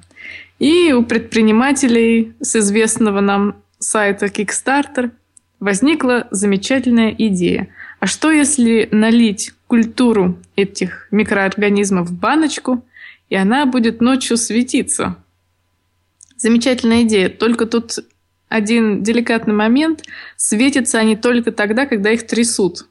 И 0.59 0.93
у 0.93 1.03
предпринимателей 1.05 2.35
с 2.41 2.57
известного 2.57 3.21
нам 3.21 3.57
сайта 3.79 4.27
Kickstarter 4.27 5.11
возникла 5.59 6.29
замечательная 6.31 7.15
идея. 7.17 7.69
А 7.99 8.07
что 8.07 8.31
если 8.31 8.89
налить 8.93 9.53
культуру 9.67 10.39
этих 10.57 11.09
микроорганизмов 11.11 12.09
в 12.09 12.19
баночку, 12.19 12.85
и 13.31 13.37
она 13.37 13.65
будет 13.65 14.01
ночью 14.01 14.37
светиться? 14.37 15.17
Замечательная 16.37 17.03
идея. 17.03 17.29
Только 17.29 17.67
тут 17.67 17.99
один 18.51 19.03
деликатный 19.03 19.55
момент. 19.55 20.03
Светятся 20.37 20.99
они 20.99 21.17
только 21.17 21.53
тогда, 21.53 21.87
когда 21.87 22.11
их 22.11 22.27
трясут. 22.27 22.87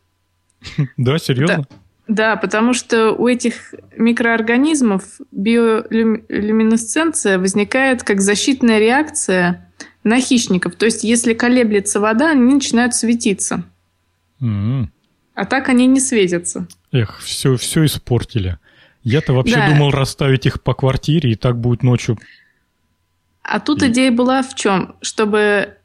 Да, 0.97 1.19
серьезно? 1.19 1.67
Да, 2.07 2.35
потому 2.37 2.73
что 2.73 3.11
у 3.11 3.27
этих 3.27 3.75
микроорганизмов 3.95 5.03
биолюминесценция 5.31 7.37
возникает 7.37 8.01
как 8.01 8.19
защитная 8.19 8.79
реакция 8.79 9.71
на 10.03 10.19
хищников. 10.19 10.75
То 10.75 10.85
есть, 10.85 11.03
если 11.03 11.35
колеблется 11.35 11.99
вода, 11.99 12.31
они 12.31 12.55
начинают 12.55 12.95
светиться. 12.95 13.63
Mm-hmm. 14.41 14.87
А 15.35 15.45
так 15.45 15.69
они 15.69 15.85
не 15.85 15.99
светятся. 15.99 16.67
Эх, 16.91 17.19
все, 17.19 17.57
все 17.57 17.85
испортили. 17.85 18.57
Я-то 19.03 19.33
вообще 19.33 19.55
да. 19.55 19.69
думал 19.69 19.91
расставить 19.91 20.45
их 20.45 20.63
по 20.63 20.73
квартире, 20.73 21.31
и 21.31 21.35
так 21.35 21.59
будет 21.59 21.83
ночью. 21.83 22.17
А 23.43 23.59
тут 23.59 23.81
mm. 23.81 23.87
идея 23.89 24.11
была 24.11 24.41
в 24.41 24.55
чем? 24.55 24.95
Чтобы 25.01 25.75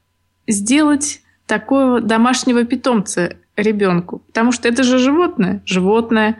сделать 0.46 1.22
такого 1.46 2.00
домашнего 2.00 2.64
питомца 2.64 3.36
ребенку. 3.56 4.20
Потому 4.26 4.52
что 4.52 4.68
это 4.68 4.82
же 4.82 4.98
животное. 4.98 5.62
Животное. 5.64 6.38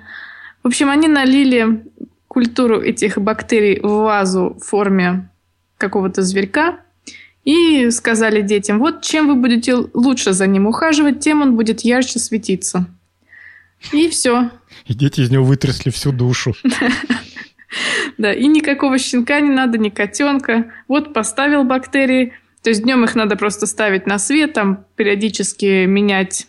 В 0.62 0.68
общем, 0.68 0.90
они 0.90 1.08
налили 1.08 1.84
культуру 2.28 2.80
этих 2.80 3.18
бактерий 3.18 3.80
в 3.80 4.02
вазу 4.02 4.56
в 4.60 4.64
форме 4.64 5.30
какого-то 5.78 6.22
зверька 6.22 6.80
и 7.44 7.90
сказали 7.90 8.40
детям, 8.40 8.78
вот 8.78 9.02
чем 9.02 9.28
вы 9.28 9.34
будете 9.34 9.74
лучше 9.74 10.32
за 10.32 10.46
ним 10.46 10.66
ухаживать, 10.66 11.20
тем 11.20 11.42
он 11.42 11.56
будет 11.56 11.82
ярче 11.82 12.18
светиться. 12.18 12.86
И 13.92 14.08
все. 14.08 14.50
И 14.86 14.94
дети 14.94 15.20
из 15.20 15.30
него 15.30 15.44
вытрясли 15.44 15.90
всю 15.90 16.10
душу. 16.10 16.54
Да, 18.18 18.32
и 18.32 18.46
никакого 18.46 18.98
щенка 18.98 19.40
не 19.40 19.50
надо, 19.50 19.78
ни 19.78 19.88
котенка. 19.88 20.72
Вот 20.88 21.12
поставил 21.12 21.64
бактерии, 21.64 22.32
то 22.62 22.70
есть 22.70 22.82
днем 22.82 23.04
их 23.04 23.14
надо 23.14 23.36
просто 23.36 23.66
ставить 23.66 24.06
на 24.06 24.18
свет, 24.18 24.52
там 24.52 24.84
периодически 24.96 25.84
менять 25.86 26.46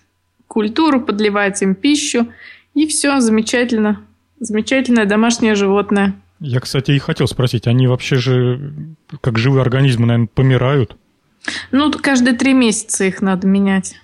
культуру, 0.47 1.01
подливать 1.01 1.61
им 1.61 1.75
пищу, 1.75 2.27
и 2.73 2.87
все, 2.87 3.19
замечательно. 3.19 4.01
Замечательное 4.39 5.05
домашнее 5.05 5.55
животное. 5.55 6.15
Я, 6.39 6.59
кстати, 6.59 6.91
и 6.91 6.99
хотел 6.99 7.27
спросить, 7.27 7.67
они 7.67 7.87
вообще 7.87 8.17
же, 8.17 8.73
как 9.21 9.37
живые 9.37 9.61
организмы, 9.61 10.05
наверное, 10.05 10.29
помирают? 10.33 10.97
Ну, 11.71 11.91
каждые 11.91 12.35
три 12.35 12.53
месяца 12.53 13.05
их 13.05 13.21
надо 13.21 13.47
менять. 13.47 13.95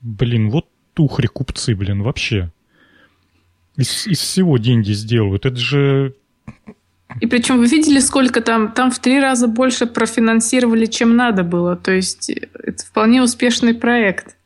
Блин, 0.00 0.50
вот 0.50 0.66
тухри 0.92 1.26
купцы, 1.26 1.74
блин, 1.74 2.02
вообще. 2.02 2.50
Из, 3.76 4.06
из 4.06 4.20
всего 4.20 4.58
деньги 4.58 4.92
сделают. 4.92 5.46
Это 5.46 5.56
же... 5.56 6.14
И 7.20 7.26
причем 7.26 7.58
вы 7.58 7.66
видели, 7.66 8.00
сколько 8.00 8.40
там? 8.40 8.72
Там 8.72 8.90
в 8.90 8.98
три 8.98 9.20
раза 9.20 9.46
больше 9.46 9.86
профинансировали, 9.86 10.86
чем 10.86 11.16
надо 11.16 11.44
было. 11.44 11.76
То 11.76 11.92
есть 11.92 12.30
это 12.30 12.84
вполне 12.84 13.22
успешный 13.22 13.74
проект. 13.74 14.36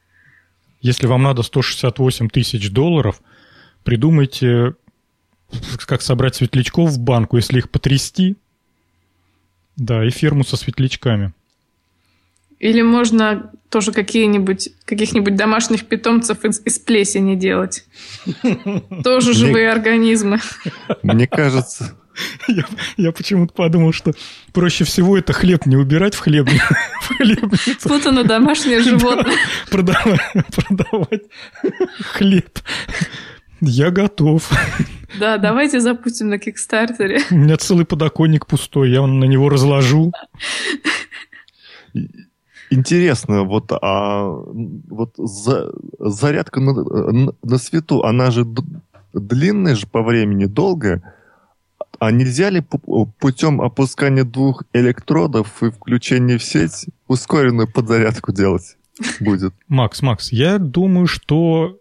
Если 0.80 1.06
вам 1.06 1.22
надо 1.22 1.42
168 1.42 2.28
тысяч 2.28 2.70
долларов, 2.70 3.20
придумайте, 3.84 4.74
как 5.86 6.02
собрать 6.02 6.36
светлячков 6.36 6.90
в 6.90 7.00
банку, 7.00 7.36
если 7.36 7.58
их 7.58 7.70
потрясти. 7.70 8.36
Да, 9.76 10.04
и 10.04 10.10
ферму 10.10 10.44
со 10.44 10.56
светлячками. 10.56 11.32
Или 12.58 12.82
можно 12.82 13.52
тоже 13.70 13.92
какие-нибудь, 13.92 14.70
каких-нибудь 14.84 15.36
домашних 15.36 15.86
питомцев 15.86 16.44
из, 16.44 16.60
из 16.64 16.78
плесени 16.78 17.34
делать. 17.36 17.84
Тоже 19.04 19.34
живые 19.34 19.70
организмы. 19.70 20.40
Мне 21.02 21.26
кажется... 21.26 21.96
Я, 22.48 22.64
я 22.96 23.12
почему-то 23.12 23.54
подумал, 23.54 23.92
что 23.92 24.12
проще 24.52 24.82
всего 24.82 25.16
это 25.16 25.32
хлеб 25.32 25.66
не 25.66 25.76
убирать 25.76 26.16
в, 26.16 26.18
хлеб, 26.18 26.48
в 27.02 27.16
хлебницу. 27.16 27.88
Вот 27.88 28.06
оно, 28.06 28.24
домашнее 28.24 28.80
животное. 28.82 29.24
Да, 29.24 29.70
продавать, 29.70 30.20
продавать 30.52 31.22
хлеб. 32.00 32.58
Я 33.60 33.92
готов. 33.92 34.50
Да, 35.20 35.38
давайте 35.38 35.78
запустим 35.78 36.28
на 36.28 36.38
Кикстартере. 36.40 37.20
У 37.30 37.36
меня 37.36 37.56
целый 37.56 37.84
подоконник 37.84 38.46
пустой, 38.46 38.90
я 38.90 39.06
на 39.06 39.24
него 39.24 39.48
разложу. 39.48 40.12
Интересно, 42.70 43.44
вот, 43.44 43.72
а, 43.72 44.28
вот 44.28 45.14
за, 45.16 45.72
зарядка 45.98 46.60
на, 46.60 46.72
на, 46.72 47.32
на 47.42 47.58
свету, 47.58 48.02
она 48.02 48.30
же 48.30 48.46
длинная 49.12 49.74
же 49.74 49.86
по 49.86 50.02
времени, 50.02 50.44
долгая. 50.44 51.02
А 51.98 52.12
нельзя 52.12 52.50
ли 52.50 52.62
путем 53.18 53.60
опускания 53.60 54.24
двух 54.24 54.64
электродов 54.72 55.62
и 55.62 55.70
включения 55.70 56.38
в 56.38 56.44
сеть 56.44 56.86
ускоренную 57.08 57.70
подзарядку 57.70 58.32
делать 58.32 58.76
будет? 59.20 59.52
Макс, 59.68 60.02
Макс, 60.02 60.30
я 60.30 60.58
думаю, 60.58 61.06
что 61.06 61.78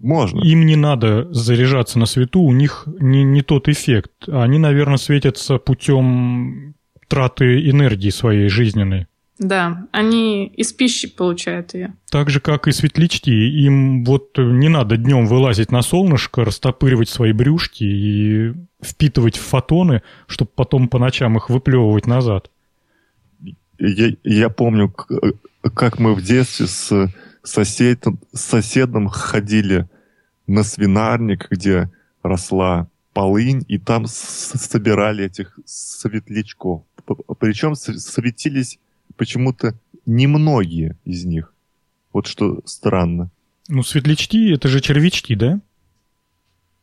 можно. 0.00 0.40
Им 0.40 0.66
не 0.66 0.76
надо 0.76 1.32
заряжаться 1.32 1.98
на 1.98 2.06
свету, 2.06 2.40
у 2.40 2.52
них 2.52 2.84
не, 2.86 3.22
не 3.22 3.42
тот 3.42 3.68
эффект. 3.68 4.28
Они, 4.28 4.58
наверное, 4.58 4.96
светятся 4.96 5.58
путем 5.58 6.74
траты 7.08 7.68
энергии 7.68 8.10
своей 8.10 8.48
жизненной. 8.48 9.06
Да, 9.38 9.88
они 9.90 10.46
из 10.46 10.72
пищи 10.72 11.08
получают 11.08 11.74
ее. 11.74 11.94
Так 12.10 12.30
же, 12.30 12.40
как 12.40 12.68
и 12.68 12.72
светлячки. 12.72 13.30
Им 13.30 14.04
вот 14.04 14.38
не 14.38 14.68
надо 14.68 14.96
днем 14.96 15.26
вылазить 15.26 15.72
на 15.72 15.82
солнышко, 15.82 16.44
растопыривать 16.44 17.08
свои 17.08 17.32
брюшки 17.32 17.82
и 17.82 18.54
впитывать 18.80 19.36
фотоны, 19.36 20.02
чтобы 20.28 20.52
потом 20.54 20.88
по 20.88 21.00
ночам 21.00 21.36
их 21.36 21.50
выплевывать 21.50 22.06
назад. 22.06 22.50
Я, 23.78 24.12
я 24.22 24.50
помню, 24.50 24.94
как 25.74 25.98
мы 25.98 26.14
в 26.14 26.22
детстве 26.22 26.68
с, 26.68 27.12
сосед, 27.42 28.04
с 28.32 28.40
соседом 28.40 29.08
ходили 29.08 29.88
на 30.46 30.62
свинарник, 30.62 31.48
где 31.50 31.90
росла 32.22 32.88
полынь, 33.12 33.64
и 33.66 33.78
там 33.78 34.06
собирали 34.06 35.24
этих 35.24 35.58
светлячков. 35.64 36.84
Причем 37.38 37.74
светились 37.74 38.78
почему-то 39.16 39.74
немногие 40.06 40.96
из 41.04 41.24
них. 41.24 41.52
Вот 42.12 42.26
что 42.26 42.60
странно. 42.64 43.30
Ну, 43.68 43.82
светлячки— 43.82 44.52
это 44.54 44.68
же 44.68 44.80
червячки, 44.80 45.34
да? 45.34 45.60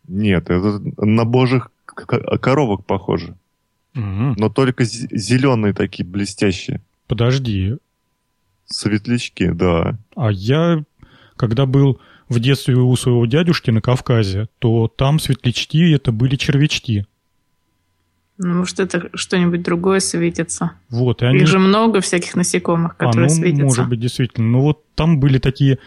Нет, 0.08 0.50
это 0.50 0.82
на 0.98 1.26
божьих 1.26 1.72
коровок 1.86 2.86
похоже. 2.86 3.38
Угу. 3.96 4.36
Но 4.38 4.50
только 4.50 4.84
зеленые 4.84 5.74
такие 5.74 6.06
блестящие. 6.06 6.82
Подожди. 7.08 7.78
Светлячки, 8.66 9.52
да. 9.52 9.98
А 10.16 10.32
я, 10.32 10.84
когда 11.36 11.66
был 11.66 12.00
в 12.30 12.40
детстве 12.40 12.76
у 12.76 12.96
своего 12.96 13.26
дядюшки 13.26 13.70
на 13.70 13.82
Кавказе, 13.82 14.48
то 14.60 14.88
там 14.88 15.20
светлячки 15.20 15.92
это 15.92 16.12
были 16.12 16.36
червячки. 16.36 17.06
Ну, 18.44 18.56
может, 18.56 18.80
это 18.80 19.10
что-нибудь 19.14 19.62
другое 19.62 20.00
светится. 20.00 20.72
Вот, 20.90 21.22
и 21.22 21.26
они... 21.26 21.40
Их 21.40 21.48
же 21.48 21.60
много 21.60 22.02
всяких 22.02 22.36
насекомых, 22.36 22.98
которые 22.98 23.28
а, 23.28 23.30
ну, 23.30 23.36
светятся. 23.36 23.64
может 23.64 23.90
быть, 23.90 24.00
действительно. 24.00 24.48
Но 24.48 24.62
вот 24.62 24.84
там 24.96 25.20
были 25.20 25.38
такие 25.38 25.78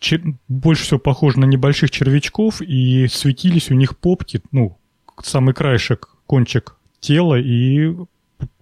чер... 0.00 0.20
больше 0.48 0.82
всего 0.82 0.98
похожи 0.98 1.38
на 1.38 1.44
небольших 1.44 1.92
червячков, 1.92 2.60
и 2.60 3.06
светились 3.06 3.70
у 3.70 3.74
них 3.74 3.96
попки, 3.96 4.40
ну, 4.50 4.76
самый 5.22 5.54
краешек, 5.54 6.08
кончик 6.26 6.74
тела, 6.98 7.38
и 7.38 7.94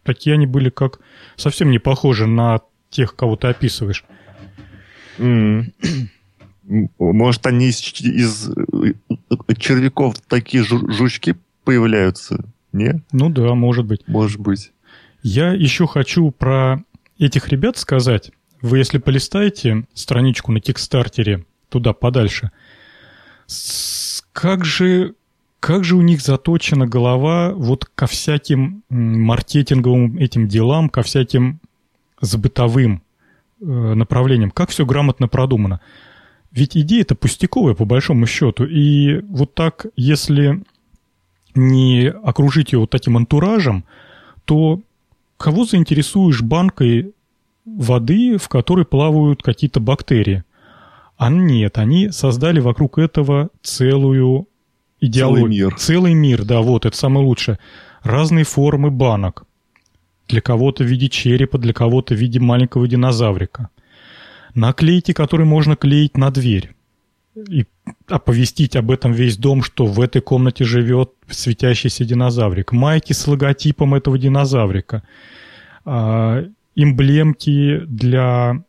такие 0.02 0.34
они 0.34 0.46
были 0.46 0.68
как 0.68 1.00
совсем 1.36 1.70
не 1.70 1.78
похожи 1.78 2.26
на 2.26 2.60
тех, 2.90 3.16
кого 3.16 3.36
ты 3.36 3.48
описываешь. 3.48 4.04
Mm. 5.16 5.72
Может, 6.98 7.46
они 7.46 7.68
из, 7.68 7.80
из 8.00 8.50
э, 8.50 9.54
червяков 9.56 10.18
такие 10.20 10.64
жучки 10.64 11.36
появляются? 11.64 12.44
Не? 12.72 13.02
Ну 13.12 13.28
да, 13.28 13.54
может 13.54 13.84
быть. 13.86 14.06
Может 14.06 14.40
быть. 14.40 14.72
Я 15.22 15.52
еще 15.52 15.86
хочу 15.86 16.30
про 16.30 16.82
этих 17.18 17.48
ребят 17.48 17.76
сказать. 17.76 18.32
Вы, 18.60 18.78
если 18.78 18.98
полистаете 18.98 19.84
страничку 19.94 20.52
на 20.52 20.60
Кикстартере 20.60 21.44
туда 21.68 21.92
подальше, 21.92 22.50
как 24.32 24.64
же, 24.64 25.14
как 25.60 25.84
же 25.84 25.96
у 25.96 26.00
них 26.00 26.20
заточена 26.22 26.86
голова 26.86 27.52
вот 27.52 27.84
ко 27.84 28.06
всяким 28.06 28.82
маркетинговым 28.88 30.16
этим 30.16 30.48
делам, 30.48 30.88
ко 30.88 31.02
всяким 31.02 31.60
забытовым 32.20 33.02
э, 33.60 33.64
направлениям. 33.64 34.50
Как 34.50 34.70
все 34.70 34.86
грамотно 34.86 35.28
продумано. 35.28 35.80
Ведь 36.52 36.76
идея-то 36.76 37.14
пустяковая, 37.14 37.74
по 37.74 37.84
большому 37.84 38.26
счету. 38.26 38.64
И 38.64 39.20
вот 39.22 39.54
так, 39.54 39.86
если 39.96 40.62
не 41.54 42.08
окружить 42.08 42.74
вот 42.74 42.90
таким 42.90 43.16
антуражем, 43.16 43.84
то 44.44 44.80
кого 45.36 45.64
заинтересуешь 45.64 46.42
банкой 46.42 47.12
воды, 47.64 48.38
в 48.38 48.48
которой 48.48 48.84
плавают 48.84 49.42
какие-то 49.42 49.80
бактерии? 49.80 50.44
А 51.16 51.30
нет, 51.30 51.78
они 51.78 52.10
создали 52.10 52.60
вокруг 52.60 52.98
этого 52.98 53.50
целую 53.62 54.48
идеологию. 55.00 55.44
Целый 55.44 55.50
мир. 55.50 55.78
Целый 55.78 56.14
мир, 56.14 56.44
да, 56.44 56.60
вот, 56.60 56.86
это 56.86 56.96
самое 56.96 57.24
лучшее. 57.26 57.58
Разные 58.02 58.44
формы 58.44 58.90
банок. 58.90 59.44
Для 60.28 60.40
кого-то 60.40 60.84
в 60.84 60.86
виде 60.86 61.08
черепа, 61.08 61.58
для 61.58 61.72
кого-то 61.72 62.14
в 62.14 62.18
виде 62.18 62.40
маленького 62.40 62.88
динозаврика. 62.88 63.68
Наклейки, 64.54 65.12
которые 65.12 65.46
можно 65.46 65.76
клеить 65.76 66.16
на 66.16 66.30
дверь 66.30 66.74
и 67.34 67.66
оповестить 68.08 68.76
об 68.76 68.90
этом 68.90 69.12
весь 69.12 69.36
дом, 69.36 69.62
что 69.62 69.86
в 69.86 70.00
этой 70.00 70.20
комнате 70.20 70.64
живет 70.64 71.12
светящийся 71.28 72.04
динозаврик. 72.04 72.72
Майки 72.72 73.12
с 73.12 73.26
логотипом 73.26 73.94
этого 73.94 74.18
динозаврика. 74.18 75.02
А, 75.84 76.44
эмблемки 76.74 77.80
для 77.86 78.62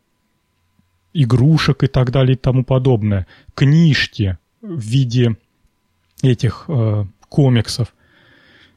игрушек 1.12 1.84
и 1.84 1.86
так 1.86 2.10
далее 2.10 2.34
и 2.34 2.38
тому 2.38 2.64
подобное. 2.64 3.26
Книжки 3.54 4.38
в 4.62 4.80
виде 4.80 5.36
этих 6.22 6.64
э, 6.68 7.04
комиксов. 7.28 7.94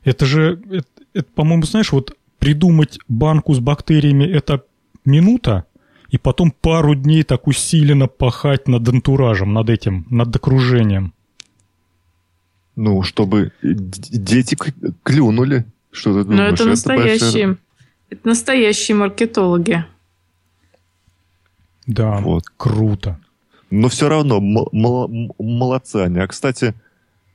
Это 0.03 0.25
же, 0.25 0.61
это, 0.69 0.87
это, 1.13 1.27
по-моему, 1.33 1.63
знаешь, 1.63 1.91
вот 1.91 2.15
придумать 2.39 2.99
банку 3.07 3.53
с 3.53 3.59
бактериями 3.59 4.25
это 4.25 4.63
минута, 5.05 5.65
и 6.09 6.17
потом 6.17 6.51
пару 6.51 6.95
дней 6.95 7.23
так 7.23 7.47
усиленно 7.47 8.07
пахать 8.07 8.67
над 8.67 8.87
антуражем, 8.87 9.53
над 9.53 9.69
этим, 9.69 10.05
над 10.09 10.35
окружением. 10.35 11.13
Ну, 12.75 13.01
чтобы 13.03 13.51
дети 13.61 14.55
клюнули. 15.03 15.65
Что 15.91 16.13
ты 16.13 16.23
думаешь? 16.23 16.39
Но 16.39 16.55
это 16.55 16.65
настоящие, 16.65 17.51
это, 17.51 17.57
это 18.09 18.27
настоящие 18.27 18.95
маркетологи. 18.95 19.83
Да, 21.87 22.19
вот. 22.19 22.43
круто. 22.55 23.19
Но 23.69 23.89
все 23.89 24.07
равно 24.07 24.39
молодцы 24.39 25.97
они. 25.97 26.19
А, 26.19 26.27
кстати, 26.27 26.73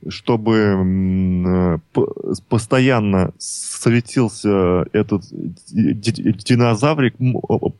чтобы 0.09 1.79
э, 1.95 2.01
постоянно 2.49 3.31
светился 3.37 4.87
этот 4.93 5.25
динозаврик, 5.31 7.13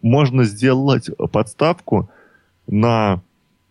можно 0.02 0.44
сделать 0.44 1.10
подставку 1.32 2.10
на 2.68 3.22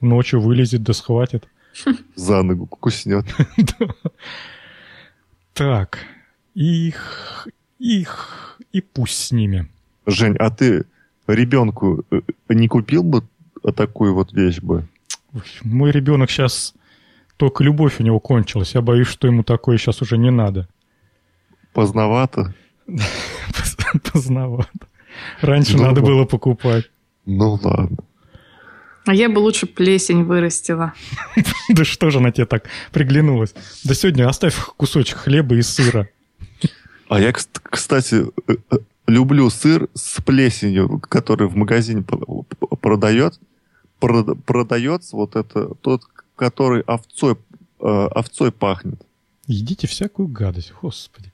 ночью 0.00 0.40
вылезет 0.40 0.82
да 0.82 0.92
схватит? 0.92 1.46
За 2.16 2.42
ногу 2.42 2.66
куснет. 2.66 3.24
Так, 5.54 5.98
их, 6.54 7.48
их, 7.80 8.60
и 8.70 8.80
пусть 8.80 9.18
с 9.18 9.32
ними. 9.32 9.68
Жень, 10.06 10.36
а 10.38 10.50
ты 10.50 10.86
ребенку 11.34 12.04
э, 12.10 12.20
не 12.48 12.68
купил 12.68 13.02
бы 13.02 13.22
такую 13.76 14.14
вот 14.14 14.32
вещь 14.32 14.60
бы? 14.60 14.88
Мой 15.62 15.90
ребенок 15.90 16.30
сейчас 16.30 16.74
только 17.36 17.62
любовь 17.62 18.00
у 18.00 18.02
него 18.02 18.20
кончилась. 18.20 18.74
Я 18.74 18.80
боюсь, 18.80 19.08
что 19.08 19.26
ему 19.26 19.42
такое 19.42 19.78
сейчас 19.78 20.02
уже 20.02 20.18
не 20.18 20.30
надо. 20.30 20.68
Поздновато? 21.72 22.54
Поздновато. 24.12 24.68
Раньше 25.40 25.76
ну, 25.76 25.84
надо 25.84 26.00
было 26.00 26.24
покупать. 26.24 26.90
Ну 27.26 27.58
ладно. 27.62 27.98
А 29.06 29.14
я 29.14 29.28
бы 29.28 29.38
лучше 29.38 29.66
плесень 29.66 30.24
вырастила. 30.24 30.92
Да 31.70 31.84
что 31.84 32.10
же 32.10 32.18
она 32.18 32.30
тебе 32.32 32.46
так 32.46 32.64
приглянулась? 32.92 33.54
Да 33.84 33.94
сегодня 33.94 34.28
оставь 34.28 34.56
кусочек 34.76 35.18
хлеба 35.18 35.54
и 35.54 35.62
сыра. 35.62 36.08
А 37.08 37.20
я, 37.20 37.32
кстати, 37.32 38.26
э, 38.46 38.54
э, 38.70 38.76
люблю 39.08 39.50
сыр 39.50 39.88
с 39.94 40.20
плесенью, 40.20 41.00
который 41.00 41.48
в 41.48 41.56
магазине 41.56 42.04
продает. 42.80 43.40
Продается 43.98 45.16
вот 45.16 45.34
это, 45.34 45.74
тот, 45.80 46.02
который 46.36 46.82
овцой, 46.82 47.36
э, 47.80 48.08
овцой 48.14 48.52
пахнет. 48.52 49.02
Едите 49.46 49.88
всякую 49.88 50.28
гадость, 50.28 50.72
господи. 50.80 51.32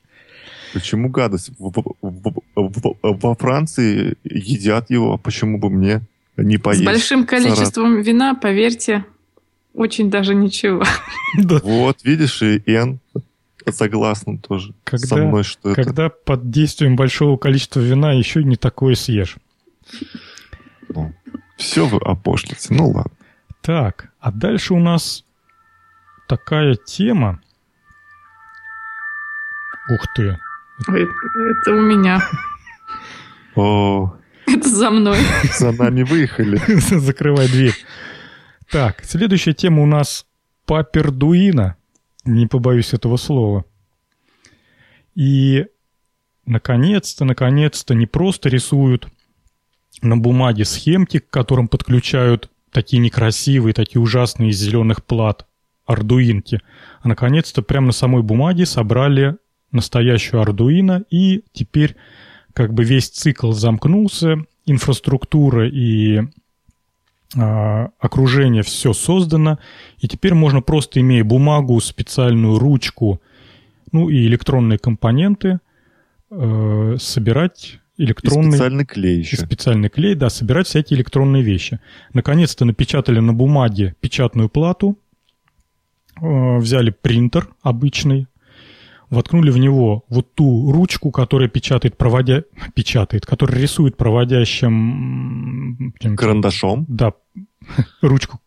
Почему 0.72 1.08
гадость? 1.10 1.50
Во 1.58 3.34
Франции 3.34 4.16
едят 4.24 4.88
его, 4.90 5.18
почему 5.18 5.58
бы 5.58 5.68
мне 5.68 6.00
не 6.36 6.56
поесть? 6.58 6.82
С 6.82 6.86
большим 6.86 7.26
количеством 7.26 7.92
Сарат. 7.92 8.06
вина, 8.06 8.34
поверьте, 8.34 9.04
очень 9.74 10.10
даже 10.10 10.34
ничего. 10.34 10.82
Вот, 11.36 12.04
видишь, 12.04 12.42
и 12.42 12.62
Н 12.66 13.00
согласна 13.72 14.38
тоже 14.38 14.74
когда, 14.84 15.06
со 15.06 15.16
мной, 15.16 15.42
что 15.42 15.74
Когда 15.74 16.06
это... 16.06 16.16
под 16.24 16.50
действием 16.50 16.96
большого 16.96 17.36
количества 17.36 17.80
вина 17.80 18.12
еще 18.12 18.44
не 18.44 18.56
такое 18.56 18.94
съешь. 18.94 19.36
Ну, 20.88 21.14
все 21.56 21.86
вы 21.86 21.98
опошлите, 21.98 22.74
ну 22.74 22.90
ладно. 22.90 23.12
Так, 23.60 24.10
а 24.20 24.30
дальше 24.30 24.74
у 24.74 24.78
нас 24.78 25.24
такая 26.28 26.74
тема. 26.74 27.40
Ух 29.90 30.00
ты. 30.14 30.38
Это 30.88 31.70
у 31.70 31.80
меня. 31.80 32.22
О. 33.54 34.14
Это 34.46 34.68
за 34.68 34.90
мной. 34.90 35.18
За 35.58 35.72
нами 35.72 36.02
выехали. 36.02 36.60
Закрывай 36.98 37.48
дверь. 37.48 37.74
Так, 38.70 39.04
следующая 39.04 39.54
тема 39.54 39.82
у 39.82 39.86
нас 39.86 40.26
Папердуина. 40.66 41.76
Не 42.24 42.46
побоюсь 42.46 42.94
этого 42.94 43.16
слова. 43.16 43.64
И 45.14 45.66
наконец-то, 46.46 47.24
наконец-то 47.24 47.94
не 47.94 48.06
просто 48.06 48.48
рисуют 48.48 49.08
на 50.02 50.16
бумаге 50.16 50.64
схемки, 50.64 51.18
к 51.18 51.30
которым 51.30 51.68
подключают 51.68 52.50
такие 52.70 53.00
некрасивые, 53.00 53.72
такие 53.72 54.02
ужасные 54.02 54.50
из 54.50 54.58
зеленых 54.58 55.04
плат 55.04 55.46
ардуинки, 55.86 56.60
а 57.00 57.08
наконец-то 57.08 57.62
прямо 57.62 57.88
на 57.88 57.92
самой 57.92 58.22
бумаге 58.22 58.66
собрали 58.66 59.36
настоящую 59.70 60.40
Ардуино, 60.40 61.04
и 61.10 61.44
теперь 61.52 61.96
как 62.52 62.72
бы 62.72 62.84
весь 62.84 63.10
цикл 63.10 63.52
замкнулся, 63.52 64.44
инфраструктура 64.66 65.68
и 65.68 66.22
окружение 67.36 68.62
все 68.62 68.92
создано, 68.92 69.58
и 69.98 70.08
теперь 70.08 70.34
можно 70.34 70.62
просто, 70.62 71.00
имея 71.00 71.24
бумагу, 71.24 71.80
специальную 71.80 72.58
ручку, 72.58 73.20
ну 73.92 74.08
и 74.08 74.26
электронные 74.26 74.78
компоненты, 74.78 75.60
э, 76.30 76.96
собирать 76.98 77.78
электронный... 77.96 78.48
И 78.48 78.52
специальный 78.52 78.84
клей 78.84 79.18
еще. 79.18 79.36
И 79.36 79.40
специальный 79.40 79.88
клей, 79.88 80.14
да, 80.14 80.30
собирать 80.30 80.66
всякие 80.66 80.98
электронные 80.98 81.42
вещи. 81.42 81.80
Наконец-то 82.12 82.64
напечатали 82.64 83.20
на 83.20 83.32
бумаге 83.32 83.94
печатную 84.00 84.48
плату, 84.48 84.98
э, 86.20 86.56
взяли 86.58 86.90
принтер 86.90 87.48
обычный, 87.62 88.26
воткнули 89.10 89.50
в 89.50 89.58
него 89.58 90.04
вот 90.08 90.34
ту 90.34 90.72
ручку, 90.72 91.10
которая 91.10 91.48
печатает, 91.48 91.96
проводя... 91.96 92.42
печатает, 92.74 93.26
которая 93.26 93.60
рисует 93.60 93.96
проводящим... 93.96 95.94
Карандашом? 96.16 96.86
Да, 96.88 97.12
ручку. 98.02 98.40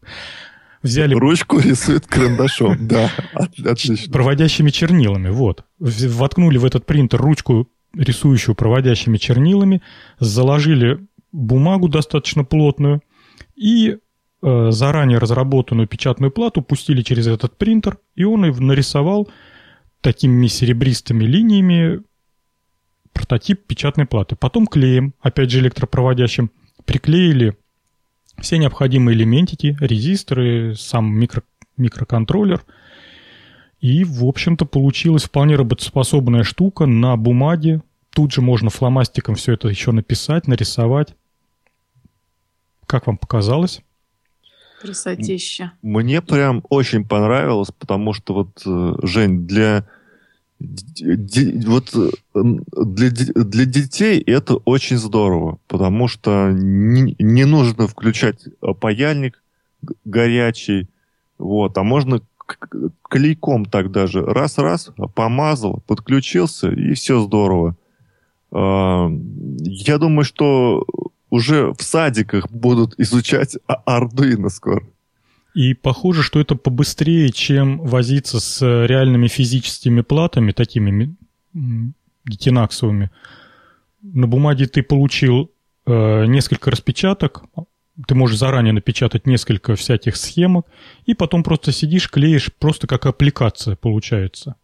Взяли... 0.84 1.16
Ручку 1.16 1.60
рисует 1.60 2.08
карандашом, 2.08 2.76
да, 2.88 3.12
отлично. 3.34 4.12
Проводящими 4.12 4.70
чернилами, 4.70 5.30
вот. 5.30 5.66
Воткнули 5.80 6.58
в 6.58 6.66
этот 6.66 6.86
принтер 6.86 7.20
ручку, 7.20 7.70
рисующую 7.96 8.56
проводящими 8.56 9.18
чернилами, 9.18 9.82
заложили 10.20 11.06
бумагу 11.32 11.90
достаточно 11.90 12.44
плотную 12.44 13.02
и 13.56 13.98
э, 14.42 14.72
заранее 14.72 15.18
разработанную 15.18 15.88
печатную 15.88 16.32
плату 16.32 16.62
пустили 16.62 17.02
через 17.02 17.28
этот 17.28 17.58
принтер, 17.58 17.98
и 18.16 18.24
он 18.24 18.46
и 18.46 18.52
нарисовал 18.52 19.30
такими 20.02 20.48
серебристыми 20.48 21.24
линиями 21.26 22.02
прототип 23.14 23.66
печатной 23.66 24.06
платы. 24.06 24.36
Потом 24.36 24.68
клеем, 24.68 25.14
опять 25.22 25.50
же 25.50 25.60
электропроводящим, 25.60 26.52
приклеили 26.86 27.58
все 28.40 28.58
необходимые 28.58 29.16
элементики, 29.16 29.78
резисторы, 29.80 30.76
сам 30.76 31.12
микро, 31.14 31.44
микроконтроллер. 31.78 32.64
И, 33.80 34.04
в 34.04 34.26
общем-то, 34.26 34.66
получилась 34.66 35.24
вполне 35.24 35.56
работоспособная 35.56 36.44
штука 36.44 36.86
на 36.86 37.16
бумаге. 37.16 37.82
Тут 38.10 38.32
же 38.32 38.42
можно 38.42 38.70
фломастиком 38.70 39.36
все 39.36 39.54
это 39.54 39.68
еще 39.68 39.92
написать, 39.92 40.48
нарисовать. 40.48 41.16
Как 42.88 43.06
вам 43.08 43.18
показалось? 43.18 43.82
Красотища. 44.82 45.74
Мне 45.82 46.22
прям 46.22 46.64
очень 46.70 47.06
понравилось, 47.06 47.72
потому 47.78 48.14
что 48.14 48.34
вот, 48.34 48.62
э, 48.66 48.94
Жень, 49.04 49.48
для 49.48 49.88
вот 50.60 51.96
э, 51.96 52.10
для, 52.34 53.10
для 53.10 53.66
детей 53.66 54.22
это 54.22 54.56
очень 54.56 54.98
здорово, 54.98 55.60
потому 55.68 56.08
что 56.08 56.52
не, 56.52 57.16
не 57.20 57.46
нужно 57.46 57.88
включать 57.88 58.48
паяльник 58.80 59.44
горячий, 60.04 60.88
вот, 61.38 61.78
а 61.78 61.84
можно 61.84 62.22
клейком 63.04 63.66
так 63.66 63.92
даже 63.92 64.26
раз-раз 64.26 64.92
помазал, 65.16 65.84
подключился 65.86 66.70
и 66.72 66.94
все 66.94 67.22
здорово. 67.22 67.76
А, 68.52 69.10
я 69.60 69.98
думаю, 69.98 70.24
что 70.24 70.86
уже 71.30 71.74
в 71.74 71.82
садиках 71.82 72.50
будут 72.50 72.96
изучать 72.98 73.58
Arduino 73.86 74.50
скоро. 74.50 74.84
И 75.58 75.74
похоже, 75.74 76.22
что 76.22 76.40
это 76.40 76.56
побыстрее, 76.56 77.32
чем 77.32 77.80
возиться 77.80 78.40
с 78.40 78.62
реальными 78.86 79.28
физическими 79.28 80.02
платами, 80.02 80.52
такими 80.52 81.16
гетинаксовыми. 82.26 83.10
На 84.04 84.28
бумаге 84.28 84.68
ты 84.68 84.84
получил 84.84 85.50
э, 85.88 86.26
несколько 86.28 86.70
распечаток, 86.70 87.46
ты 88.08 88.14
можешь 88.14 88.38
заранее 88.38 88.72
напечатать 88.72 89.26
несколько 89.26 89.76
всяких 89.76 90.18
схемок, 90.18 90.68
и 91.08 91.16
потом 91.16 91.42
просто 91.44 91.72
сидишь, 91.72 92.08
клеишь, 92.08 92.54
просто 92.54 92.86
как 92.86 93.08
аппликация 93.08 93.76
получается. 93.76 94.58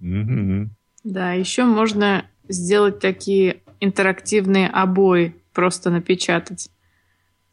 Mm-hmm. 0.00 0.68
Да, 1.02 1.32
еще 1.32 1.64
можно 1.64 2.24
сделать 2.48 3.00
такие 3.00 3.62
интерактивные 3.80 4.68
обои, 4.68 5.34
просто 5.52 5.90
напечатать 5.90 6.70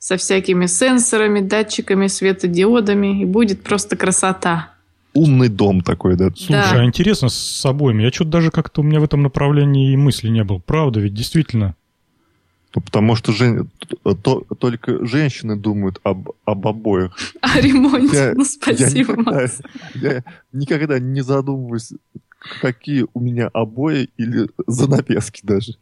со 0.03 0.17
всякими 0.17 0.65
сенсорами, 0.65 1.39
датчиками, 1.39 2.07
светодиодами, 2.07 3.21
и 3.21 3.25
будет 3.25 3.63
просто 3.63 3.95
красота. 3.95 4.73
Умный 5.13 5.47
дом 5.47 5.79
такой, 5.79 6.17
да? 6.17 6.29
Слушай, 6.35 6.51
да. 6.51 6.81
а 6.81 6.83
интересно 6.83 7.29
с 7.29 7.65
обоими. 7.65 8.03
Я 8.03 8.11
что-то 8.11 8.31
даже 8.31 8.51
как-то 8.51 8.81
у 8.81 8.83
меня 8.83 8.99
в 8.99 9.05
этом 9.05 9.23
направлении 9.23 9.93
и 9.93 9.95
мысли 9.95 10.27
не 10.27 10.43
было. 10.43 10.57
Правда, 10.57 10.99
ведь 10.99 11.13
действительно. 11.13 11.75
Ну, 12.75 12.81
потому 12.81 13.15
что 13.15 13.31
жен... 13.31 13.69
то, 14.03 14.41
только 14.59 15.05
женщины 15.05 15.55
думают 15.55 16.01
об, 16.03 16.31
об 16.43 16.67
обоих. 16.67 17.15
О 17.41 17.61
ремонте. 17.61 18.13
Я, 18.13 18.33
ну, 18.35 18.43
спасибо, 18.43 19.13
я 19.13 19.23
никогда, 19.23 19.49
я 19.93 20.23
никогда 20.51 20.99
не 20.99 21.21
задумываюсь, 21.21 21.93
какие 22.59 23.05
у 23.13 23.21
меня 23.21 23.47
обои 23.53 24.09
или 24.17 24.49
занавески 24.67 25.39
даже. 25.45 25.77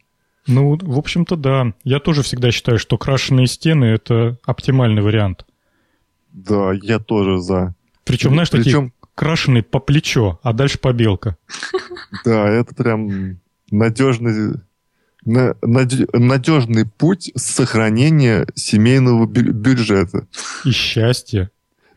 Ну, 0.46 0.76
в 0.80 0.98
общем-то, 0.98 1.36
да. 1.36 1.72
Я 1.84 2.00
тоже 2.00 2.22
всегда 2.22 2.50
считаю, 2.50 2.78
что 2.78 2.98
крашеные 2.98 3.46
стены— 3.46 3.84
это 3.86 4.38
оптимальный 4.44 5.02
вариант. 5.02 5.46
Да, 6.32 6.72
я 6.82 6.98
тоже 6.98 7.40
за. 7.40 7.74
Причем, 8.04 8.30
знаешь, 8.30 8.50
Причем... 8.50 8.64
такие 8.64 8.92
крашеные 9.14 9.62
по 9.62 9.78
плечо, 9.78 10.40
а 10.42 10.52
дальше 10.52 10.78
побелка. 10.78 11.36
Да, 12.26 12.46
это 12.46 12.74
прям 12.74 13.40
надежный, 13.70 14.60
надежный 15.24 16.84
путь 16.86 17.32
сохранения 17.34 18.46
семейного 18.54 19.24
бюджета. 19.26 20.28
И 20.66 20.72
счастья. 20.72 21.50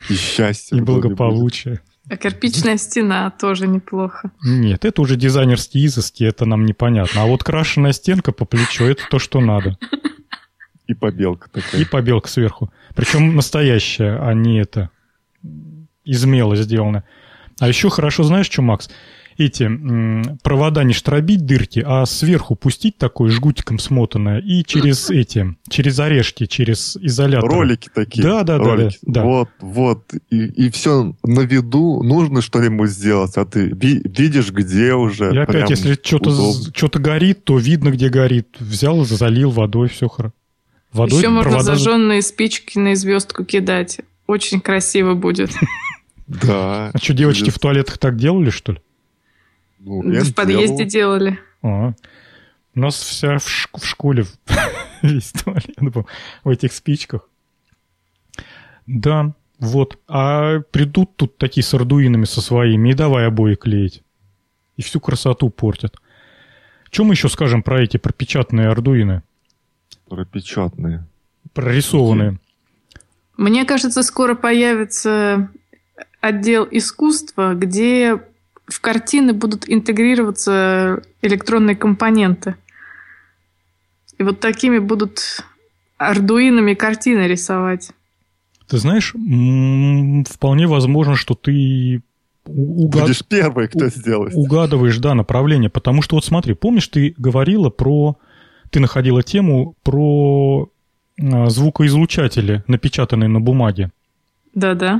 И 0.10 0.14
счастья. 0.14 0.78
И 0.78 0.80
благополучия. 0.80 1.82
А 2.08 2.18
кирпичная 2.18 2.78
стена 2.78 3.32
тоже 3.32 3.68
неплохо. 3.68 4.32
Нет, 4.44 4.86
это 4.86 5.02
уже 5.02 5.16
дизайнерские 5.16 5.88
изыски, 5.88 6.24
это 6.24 6.46
нам 6.46 6.66
непонятно. 6.66 7.24
А 7.24 7.26
вот 7.26 7.44
крашеная 7.44 7.94
стенка 7.94 8.32
по 8.32 8.46
плечу, 8.46 8.86
это 8.86 9.04
то, 9.10 9.18
что 9.18 9.40
надо. 9.40 9.78
И 10.88 10.94
побелка 10.94 11.50
такая. 11.50 11.82
И 11.82 11.86
побелка 11.86 12.30
сверху. 12.30 12.72
Причем 12.96 13.36
настоящая, 13.36 14.20
а 14.22 14.34
не 14.34 14.60
это 14.60 14.92
из 16.04 16.24
мела 16.26 16.56
сделано. 16.56 17.04
А 17.60 17.68
еще 17.68 17.90
хорошо 17.90 18.24
знаешь, 18.24 18.46
что, 18.46 18.62
Макс? 18.62 18.90
Эти 19.38 19.70
провода 20.44 20.84
не 20.84 20.94
штробить 20.94 21.46
дырки, 21.46 21.84
а 21.86 22.06
сверху 22.06 22.56
пустить 22.56 22.98
такой 22.98 23.30
жгутиком 23.30 23.80
смотанное 23.80 24.40
и 24.40 24.64
через 24.64 25.10
эти, 25.10 25.56
через 25.70 26.00
орешки, 26.00 26.46
через 26.46 26.96
изолятор. 26.98 27.50
Ролики 27.50 27.90
такие. 27.94 28.24
Да, 28.24 28.44
да, 28.44 28.58
ролики. 28.58 28.98
да, 29.02 29.22
да. 29.22 29.24
Вот, 29.24 29.50
вот. 29.60 30.14
И, 30.30 30.46
и 30.46 30.70
все 30.70 31.16
на 31.24 31.42
виду, 31.42 32.02
нужно 32.04 32.42
что-нибудь 32.42 32.90
сделать, 32.90 33.36
а 33.38 33.46
ты 33.46 33.68
ви- 33.68 34.02
видишь, 34.06 34.52
где 34.52 34.94
уже. 34.94 35.34
И 35.34 35.38
опять, 35.38 35.70
если 35.70 35.94
что-то, 36.02 36.54
что-то 36.74 37.00
горит, 37.00 37.44
то 37.44 37.58
видно, 37.58 37.90
где 37.90 38.10
горит. 38.10 38.48
Взял, 38.60 39.04
залил 39.06 39.52
водой, 39.52 39.90
все 39.90 40.08
хорошо. 40.08 40.34
Водой 40.94 41.18
Еще 41.20 41.30
можно 41.30 41.52
провода- 41.52 41.64
зажженные 41.64 42.22
спички 42.22 42.78
на 42.80 42.96
звездку 42.96 43.44
кидать. 43.44 44.00
Очень 44.28 44.62
красиво 44.62 45.14
будет. 45.14 45.52
Да. 46.28 46.90
А 46.92 46.98
что, 46.98 47.14
девочки 47.14 47.52
в 47.52 47.60
туалетах 47.60 48.00
так 48.00 48.18
делали, 48.18 48.50
что 48.50 48.72
ли? 48.72 48.80
Ну, 49.86 50.02
В 50.02 50.34
подъезде 50.34 50.86
делал. 50.86 51.20
делали. 51.20 51.40
А, 51.62 51.94
у 52.76 52.80
нас 52.80 52.96
вся 52.96 53.38
в, 53.38 53.46
шк- 53.48 53.80
в 53.80 53.86
школе 53.86 54.26
весь 55.04 55.32
туалет 55.32 55.76
был 55.80 56.08
в 56.44 56.50
этих 56.50 56.74
спичках. 56.74 57.30
Да, 58.88 59.34
вот. 59.60 60.00
А 60.08 60.60
придут 60.72 61.16
тут 61.16 61.38
такие 61.38 61.64
с 61.64 61.74
ардуинами 61.74 62.26
со 62.26 62.42
своими, 62.42 62.90
и 62.90 62.94
давай 62.94 63.28
обои 63.28 63.56
клеить. 63.56 64.04
И 64.76 64.82
всю 64.82 65.00
красоту 65.00 65.50
портят. 65.50 65.96
Что 66.92 67.04
мы 67.04 67.14
еще 67.14 67.30
скажем 67.30 67.62
про 67.64 67.82
эти 67.84 67.98
пропечатанные 67.98 68.68
ардуины? 68.70 69.22
Пропечатные. 70.10 71.06
Прорисованные. 71.54 72.40
Мне 73.38 73.66
кажется, 73.66 74.02
скоро 74.04 74.34
появится 74.36 75.50
отдел 76.22 76.68
искусства, 76.70 77.54
где 77.54 78.22
в 78.68 78.82
картины 78.82 79.34
будут 79.34 79.70
интегрироваться 79.70 81.02
электронные 81.22 81.76
компоненты. 81.76 82.56
И 84.18 84.24
вот 84.24 84.40
такими 84.40 84.80
будут 84.80 85.44
ардуинами 85.98 86.74
картины 86.74 87.28
рисовать. 87.28 87.92
Ты 88.68 88.78
знаешь, 88.78 89.14
вполне 90.28 90.68
возможно, 90.68 91.16
что 91.16 91.36
ты 91.36 92.02
угад- 92.46 93.04
Будешь 93.04 93.26
первый, 93.26 93.68
кто 93.68 93.88
сделает. 93.88 94.34
угадываешь, 94.36 94.98
да, 94.98 95.14
направление. 95.14 95.70
Потому 95.70 96.02
что 96.02 96.16
вот 96.16 96.26
смотри, 96.26 96.54
помнишь, 96.54 96.88
ты 96.88 97.14
говорила 97.18 97.70
про... 97.70 98.18
Ты 98.72 98.80
находила 98.80 99.22
тему 99.24 99.76
про 99.84 100.70
а, 101.22 101.50
звукоизлучатели, 101.50 102.64
напечатанные 102.68 103.30
на 103.30 103.40
бумаге. 103.40 103.92
Да-да. 104.54 105.00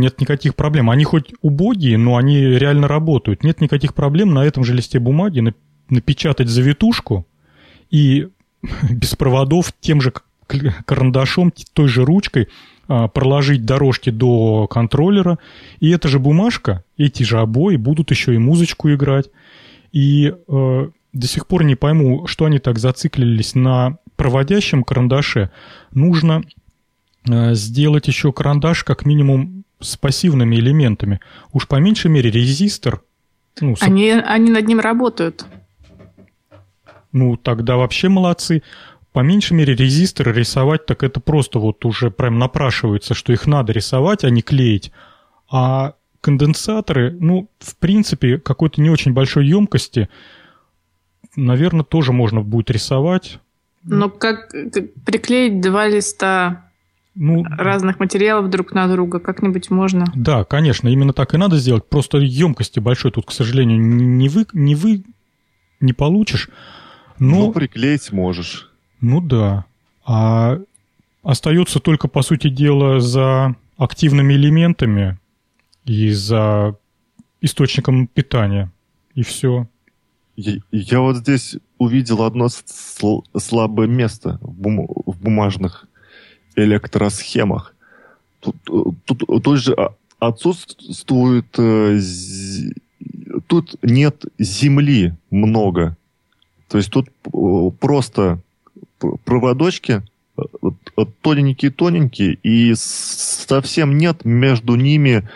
Нет 0.00 0.20
никаких 0.20 0.54
проблем. 0.54 0.90
Они 0.90 1.04
хоть 1.04 1.32
убогие, 1.42 1.98
но 1.98 2.16
они 2.16 2.40
реально 2.40 2.88
работают. 2.88 3.44
Нет 3.44 3.60
никаких 3.60 3.94
проблем 3.94 4.34
на 4.34 4.44
этом 4.44 4.64
же 4.64 4.74
листе 4.74 4.98
бумаги 4.98 5.40
на- 5.40 5.54
напечатать 5.88 6.48
завитушку 6.48 7.26
и 7.90 8.28
без 8.90 9.14
проводов 9.14 9.72
тем 9.80 10.00
же 10.00 10.12
карандашом, 10.84 11.52
той 11.72 11.88
же 11.88 12.04
ручкой 12.04 12.48
а, 12.88 13.08
проложить 13.08 13.64
дорожки 13.64 14.10
до 14.10 14.66
контроллера. 14.68 15.38
И 15.80 15.90
эта 15.90 16.08
же 16.08 16.18
бумажка, 16.18 16.84
эти 16.96 17.22
же 17.24 17.40
обои 17.40 17.76
будут 17.76 18.10
еще 18.10 18.34
и 18.34 18.38
музычку 18.38 18.92
играть. 18.92 19.30
И 19.92 20.32
э, 20.46 20.88
до 21.12 21.26
сих 21.26 21.46
пор 21.46 21.64
не 21.64 21.74
пойму, 21.74 22.26
что 22.26 22.44
они 22.44 22.58
так 22.58 22.78
зациклились 22.78 23.54
на 23.54 23.98
проводящем 24.16 24.84
карандаше. 24.84 25.50
Нужно 25.92 26.42
э, 27.28 27.54
сделать 27.54 28.06
еще 28.06 28.32
карандаш 28.32 28.84
как 28.84 29.06
минимум 29.06 29.55
с 29.80 29.96
пассивными 29.96 30.56
элементами. 30.56 31.20
Уж 31.52 31.66
по 31.68 31.76
меньшей 31.76 32.10
мере 32.10 32.30
резистор. 32.30 33.02
Ну, 33.60 33.76
с- 33.76 33.82
Они, 33.82 34.10
они 34.10 34.50
над 34.50 34.66
ним 34.66 34.80
работают. 34.80 35.46
ну, 37.12 37.36
тогда 37.36 37.76
вообще 37.76 38.08
молодцы. 38.08 38.62
По 39.12 39.20
меньшей 39.20 39.54
мере 39.54 39.74
резисторы 39.74 40.32
рисовать, 40.32 40.84
так 40.84 41.02
это 41.02 41.20
просто 41.20 41.58
вот 41.58 41.84
уже 41.86 42.10
прям 42.10 42.38
напрашивается, 42.38 43.14
что 43.14 43.32
их 43.32 43.46
надо 43.46 43.72
рисовать, 43.72 44.24
а 44.24 44.30
не 44.30 44.42
клеить. 44.42 44.92
А 45.50 45.94
конденсаторы, 46.20 47.12
ну, 47.18 47.48
в 47.58 47.76
принципе, 47.76 48.38
какой-то 48.38 48.82
не 48.82 48.90
очень 48.90 49.12
большой 49.14 49.46
емкости, 49.46 50.08
наверное, 51.34 51.84
тоже 51.84 52.12
можно 52.12 52.42
будет 52.42 52.70
рисовать. 52.70 53.38
Но 53.84 54.10
как 54.10 54.50
приклеить 55.06 55.60
два 55.62 55.86
листа 55.86 56.65
Ну, 57.18 57.44
разных 57.48 57.98
материалов 57.98 58.50
друг 58.50 58.72
на 58.74 58.86
друга 58.88 59.18
как-нибудь 59.20 59.70
можно? 59.70 60.04
Да, 60.14 60.44
конечно, 60.44 60.88
именно 60.88 61.12
так 61.14 61.32
и 61.34 61.38
надо 61.38 61.56
сделать. 61.56 61.88
Просто 61.88 62.18
емкости 62.18 62.78
большой 62.78 63.10
тут, 63.10 63.26
к 63.26 63.32
сожалению, 63.32 63.80
не 63.80 64.28
вы, 64.28 64.46
не 64.52 64.74
вы 64.74 65.02
не 65.80 65.92
получишь. 65.94 66.50
Ну, 67.18 67.46
Но, 67.46 67.52
приклеить 67.52 68.12
можешь. 68.12 68.70
ну 69.00 69.20
да. 69.22 69.64
А 70.04 70.58
остается 71.22 71.80
только, 71.80 72.06
по 72.08 72.20
сути 72.22 72.48
дела, 72.48 73.00
за 73.00 73.56
активными 73.78 74.34
элементами 74.34 75.18
и 75.86 76.10
за 76.10 76.76
источником 77.40 78.06
питания. 78.06 78.70
И 79.14 79.22
все. 79.22 79.66
Я, 80.36 80.58
я 80.70 81.00
вот 81.00 81.16
здесь 81.16 81.56
увидел 81.78 82.22
одно 82.22 82.46
сл- 82.46 83.22
слабое 83.38 83.86
место 83.88 84.38
в, 84.42 84.52
бум- 84.52 84.86
в 85.06 85.18
бумажных 85.18 85.86
электросхемах. 86.56 87.74
Тут, 88.40 88.56
э, 88.70 88.82
тут, 89.04 89.42
тут 89.42 89.58
же 89.58 89.72
а- 89.74 89.94
отсутствует... 90.18 91.46
э, 91.58 92.00
Тут 93.48 93.76
нет 93.82 94.24
земли 94.38 95.12
много. 95.30 95.96
То 96.68 96.78
есть 96.78 96.90
тут 96.90 97.08
э, 97.32 97.70
просто 97.78 98.40
проводочки 99.24 100.02
э, 100.38 100.42
э, 100.96 101.04
тоненькие-тоненькие, 101.20 102.38
и 102.42 102.72
совсем 102.76 103.98
нет 103.98 104.24
между 104.24 104.74
ними 104.76 105.28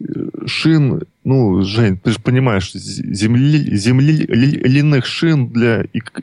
э, 0.00 0.04
шин, 0.46 1.02
ну, 1.24 1.62
Жень, 1.62 1.96
ты 1.98 2.10
же 2.12 2.18
понимаешь, 2.20 2.72
з- 2.72 3.14
земли, 3.14 3.74
земляных 3.76 5.06
шин 5.06 5.48
для 5.48 5.82
эк- 5.82 6.22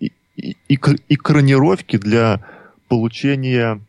и- 0.00 0.12
и- 0.36 0.56
эк- 0.68 1.00
экранировки 1.08 1.98
для 1.98 2.40
получения 2.88 3.76
э, 3.76 3.80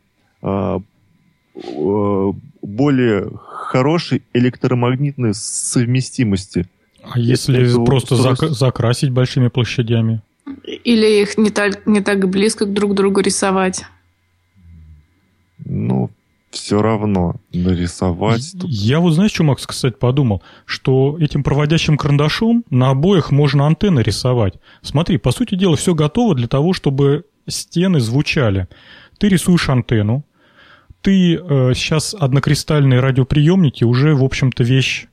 более 2.62 3.30
хорошей 3.44 4.22
электромагнитной 4.32 5.34
совместимости. 5.34 6.66
А 7.02 7.18
если 7.18 7.84
просто 7.84 8.14
зак- 8.14 8.48
закрасить 8.50 9.10
большими 9.10 9.48
площадями? 9.48 10.22
Или 10.64 11.22
их 11.22 11.36
не 11.38 11.50
так, 11.50 11.86
не 11.86 12.00
так 12.00 12.28
близко 12.28 12.64
друг 12.66 12.92
к 12.92 12.94
другу 12.94 13.20
рисовать? 13.20 13.84
Ну, 15.64 16.10
все 16.50 16.82
равно 16.82 17.36
нарисовать. 17.52 18.52
тут- 18.60 18.70
Я 18.70 19.00
вот, 19.00 19.12
знаешь, 19.12 19.32
что, 19.32 19.42
Макс, 19.44 19.66
кстати, 19.66 19.94
подумал? 19.98 20.42
Что 20.64 21.16
этим 21.18 21.42
проводящим 21.42 21.96
карандашом 21.96 22.64
на 22.70 22.90
обоях 22.90 23.30
можно 23.30 23.66
антенны 23.66 24.00
рисовать. 24.00 24.54
Смотри, 24.82 25.18
по 25.18 25.32
сути 25.32 25.54
дела, 25.56 25.76
все 25.76 25.94
готово 25.94 26.34
для 26.34 26.48
того, 26.48 26.72
чтобы 26.72 27.24
стены 27.48 28.00
звучали. 28.00 28.68
Ты 29.18 29.28
рисуешь 29.28 29.68
антенну, 29.68 30.24
ты 31.02 31.34
э, 31.34 31.72
сейчас 31.74 32.14
однокристальные 32.18 33.00
радиоприемники 33.00 33.84
уже, 33.84 34.14
в 34.14 34.24
общем-то, 34.24 34.62
вещь 34.62 35.06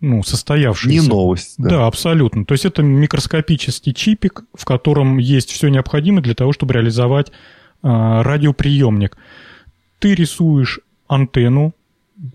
ну, 0.00 0.16
Не 0.16 0.22
состоявшаяся. 0.22 1.08
новость. 1.08 1.54
Да. 1.58 1.70
Да. 1.70 1.86
абсолютно. 1.86 2.44
То 2.44 2.52
есть 2.52 2.64
это 2.64 2.82
микроскопический 2.82 3.94
чипик, 3.94 4.44
в 4.52 4.64
котором 4.64 5.18
есть 5.18 5.50
все 5.50 5.68
необходимое 5.68 6.22
для 6.22 6.34
того, 6.34 6.52
чтобы 6.52 6.74
реализовать 6.74 7.30
а, 7.82 8.22
радиоприемник. 8.24 9.16
Ты 10.00 10.16
рисуешь 10.16 10.80
антенну, 11.06 11.72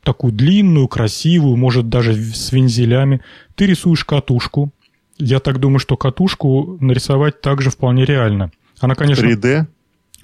такую 0.03 0.32
длинную, 0.32 0.88
красивую, 0.88 1.58
может 1.58 1.89
даже 1.89 2.14
с 2.14 2.53
вензелями. 2.53 3.22
Ты 3.55 3.66
рисуешь 3.66 4.05
катушку. 4.05 4.72
Я 5.18 5.39
так 5.39 5.60
думаю, 5.60 5.80
что 5.80 5.97
катушку 5.97 6.78
нарисовать 6.80 7.41
также 7.41 7.70
вполне 7.70 8.05
реально. 8.05 8.51
Она, 8.80 8.95
конечно... 8.95 9.26
3D? 9.26 9.66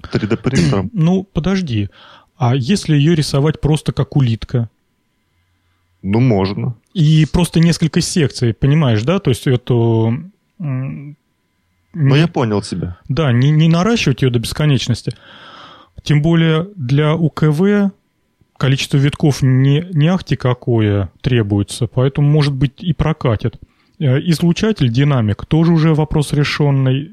3D 0.01 0.37
принтером. 0.37 0.89
Ну, 0.93 1.23
подожди. 1.23 1.89
А 2.37 2.55
если 2.55 2.95
ее 2.95 3.15
рисовать 3.15 3.61
просто 3.61 3.91
как 3.91 4.15
улитка? 4.15 4.69
Ну, 6.01 6.19
можно. 6.19 6.75
И 6.93 7.25
просто 7.31 7.59
несколько 7.59 8.01
секций, 8.01 8.53
понимаешь, 8.53 9.03
да? 9.03 9.19
То 9.19 9.29
есть 9.29 9.47
эту... 9.47 10.13
м, 10.59 11.15
Ну, 11.93 12.15
я 12.15 12.27
понял 12.27 12.61
тебя. 12.61 12.97
Да, 13.07 13.31
не, 13.31 13.51
не 13.51 13.69
наращивать 13.69 14.21
ее 14.23 14.29
до 14.29 14.39
бесконечности. 14.39 15.13
Тем 16.03 16.21
более 16.21 16.67
для 16.75 17.15
УКВ 17.15 17.91
количество 18.57 18.97
витков 18.97 19.41
не, 19.41 19.85
не 19.93 20.07
ахти 20.07 20.35
какое 20.35 21.09
требуется, 21.21 21.87
поэтому, 21.87 22.29
может 22.29 22.53
быть, 22.53 22.83
и 22.83 22.93
прокатит. 22.93 23.59
Э, 23.99 24.19
излучатель, 24.19 24.89
динамик, 24.89 25.45
тоже 25.45 25.71
уже 25.71 25.93
вопрос 25.93 26.33
решенный. 26.33 27.11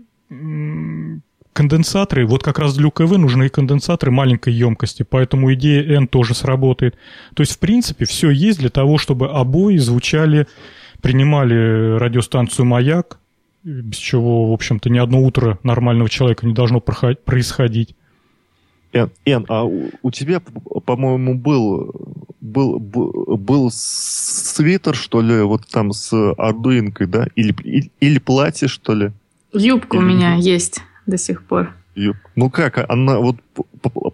Конденсаторы, 1.52 2.26
вот 2.26 2.44
как 2.44 2.60
раз 2.60 2.76
для 2.76 2.86
УКВ 2.86 3.10
нужны 3.16 3.48
конденсаторы 3.48 4.12
маленькой 4.12 4.52
емкости, 4.52 5.02
поэтому 5.02 5.52
идея 5.54 5.96
N 5.96 6.06
тоже 6.06 6.34
сработает. 6.34 6.96
То 7.34 7.42
есть, 7.42 7.52
в 7.54 7.58
принципе, 7.58 8.04
все 8.04 8.30
есть 8.30 8.60
для 8.60 8.70
того, 8.70 8.98
чтобы 8.98 9.28
обои 9.28 9.76
звучали, 9.78 10.46
принимали 11.02 11.98
радиостанцию 11.98 12.66
«Маяк», 12.66 13.18
без 13.64 13.96
чего, 13.96 14.48
в 14.48 14.52
общем-то, 14.52 14.90
ни 14.90 14.98
одно 14.98 15.22
утро 15.22 15.58
нормального 15.64 16.08
человека 16.08 16.46
не 16.46 16.54
должно 16.54 16.80
происходить. 16.80 17.94
Эн, 18.92 19.10
Эн 19.24 19.44
а 19.48 19.64
у, 19.64 19.90
у 20.02 20.10
тебя, 20.10 20.40
по-моему, 20.40 21.34
был, 21.34 21.92
был, 22.40 22.78
был 22.78 23.70
свитер, 23.72 24.94
что 24.94 25.20
ли, 25.20 25.42
вот 25.42 25.66
там 25.66 25.92
с 25.92 26.12
ардуинкой, 26.38 27.06
да? 27.06 27.26
Или, 27.34 27.54
или, 27.64 27.90
или 28.00 28.18
платье, 28.18 28.68
что 28.68 28.94
ли? 28.94 29.12
Юбка 29.52 29.96
или... 29.96 30.04
у 30.04 30.06
меня 30.06 30.34
есть 30.34 30.82
до 31.06 31.18
сих 31.18 31.42
пор. 31.42 31.74
Ну 32.36 32.50
как, 32.50 32.78
она 32.90 33.18
вот 33.18 33.36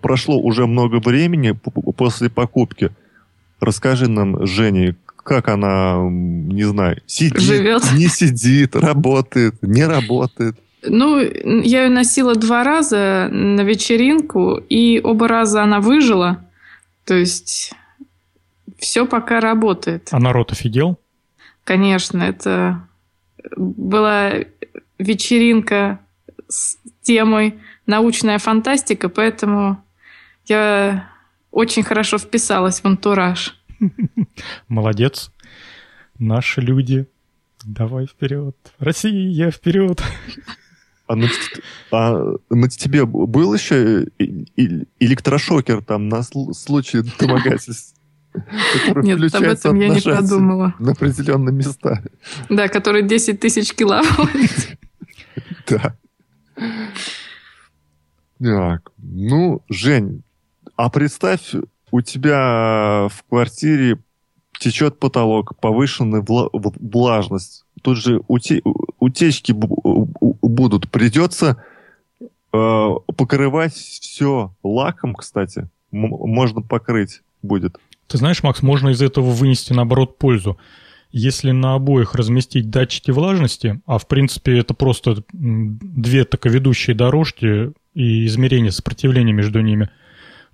прошло 0.01 0.39
уже 0.39 0.67
много 0.67 0.97
времени 0.97 1.53
после 1.97 2.31
покупки. 2.31 2.91
Расскажи 3.61 4.09
нам, 4.09 4.47
Женя, 4.47 4.97
как 5.17 5.49
она, 5.49 5.99
не 6.11 6.65
знаю, 6.65 7.01
сидит, 7.07 7.41
Живет. 7.41 7.83
не 7.95 8.07
сидит, 8.09 8.77
работает, 8.77 9.55
не 9.63 9.87
работает. 9.87 10.57
Ну, 10.89 11.19
я 11.19 11.85
ее 11.85 11.89
носила 11.89 12.35
два 12.35 12.63
раза 12.63 13.29
на 13.31 13.63
вечеринку, 13.63 14.61
и 14.69 15.01
оба 15.03 15.27
раза 15.27 15.63
она 15.63 15.81
выжила. 15.81 16.45
То 17.05 17.15
есть 17.15 17.73
все 18.79 19.07
пока 19.07 19.41
работает. 19.41 20.09
А 20.13 20.19
народ 20.19 20.53
офигел? 20.53 20.99
Конечно, 21.65 22.23
это 22.23 22.87
была 23.57 24.33
вечеринка 24.99 25.99
с 26.49 26.79
темой 27.03 27.59
научная 27.87 28.39
фантастика, 28.39 29.09
поэтому 29.09 29.83
я 30.47 31.11
очень 31.51 31.83
хорошо 31.83 32.19
вписалась 32.19 32.81
в 32.81 32.85
антураж. 32.85 33.61
Молодец. 34.69 35.31
Наши 36.19 36.61
люди. 36.61 37.07
Давай 37.65 38.07
вперед. 38.07 38.57
Россия, 38.79 39.51
вперед. 39.51 40.03
А 41.09 41.17
на, 41.17 41.29
а 41.93 42.35
на 42.51 42.69
тебе 42.69 43.07
был 43.07 43.55
еще 43.55 44.07
электрошокер 44.99 45.83
там 45.83 46.09
на 46.09 46.23
случай 46.23 47.03
домогательств? 47.19 47.97
Нет, 49.03 49.35
об 49.35 49.43
этом 49.43 49.81
я 49.81 49.89
не 49.89 50.01
подумала. 50.01 50.75
На 50.79 50.93
определенные 50.93 51.53
места. 51.55 52.03
Да, 52.49 52.69
который 52.69 53.03
10 53.03 53.41
тысяч 53.41 53.73
киловатт. 53.73 54.09
Да. 55.69 55.97
Так, 58.39 58.93
ну, 58.99 59.63
Жень, 59.69 60.23
а 60.77 60.91
представь, 60.91 61.55
у 61.91 62.01
тебя 62.03 63.09
в 63.11 63.25
квартире 63.29 63.99
течет 64.59 64.99
потолок, 64.99 65.59
повышенная 65.59 66.25
влажность. 66.27 67.65
Тут 67.83 67.99
же 67.99 68.21
уте 68.29 68.63
утечки 68.99 69.53
будут. 69.53 70.91
Придется 70.91 71.63
э, 72.53 72.91
покрывать 73.17 73.75
все 73.75 74.55
лаком, 74.63 75.15
кстати. 75.15 75.69
М 75.93 76.09
можно 76.11 76.63
покрыть 76.63 77.23
будет. 77.43 77.79
Ты 78.09 78.19
знаешь, 78.19 78.43
Макс, 78.43 78.63
можно 78.63 78.91
из 78.91 79.03
этого 79.03 79.31
вынести, 79.31 79.73
наоборот, 79.73 80.19
пользу. 80.19 80.59
Если 81.19 81.51
на 81.51 81.73
обоих 81.73 82.15
разместить 82.15 82.69
датчики 82.69 83.11
влажности, 83.11 83.81
а 83.87 83.97
в 83.97 84.07
принципе 84.07 84.59
это 84.59 84.75
просто 84.75 85.25
две 85.33 86.27
таковедущие 86.27 86.95
дорожки 86.95 87.73
и 87.95 88.27
измерение 88.27 88.71
сопротивления 88.71 89.33
между 89.33 89.63
ними, 89.63 89.89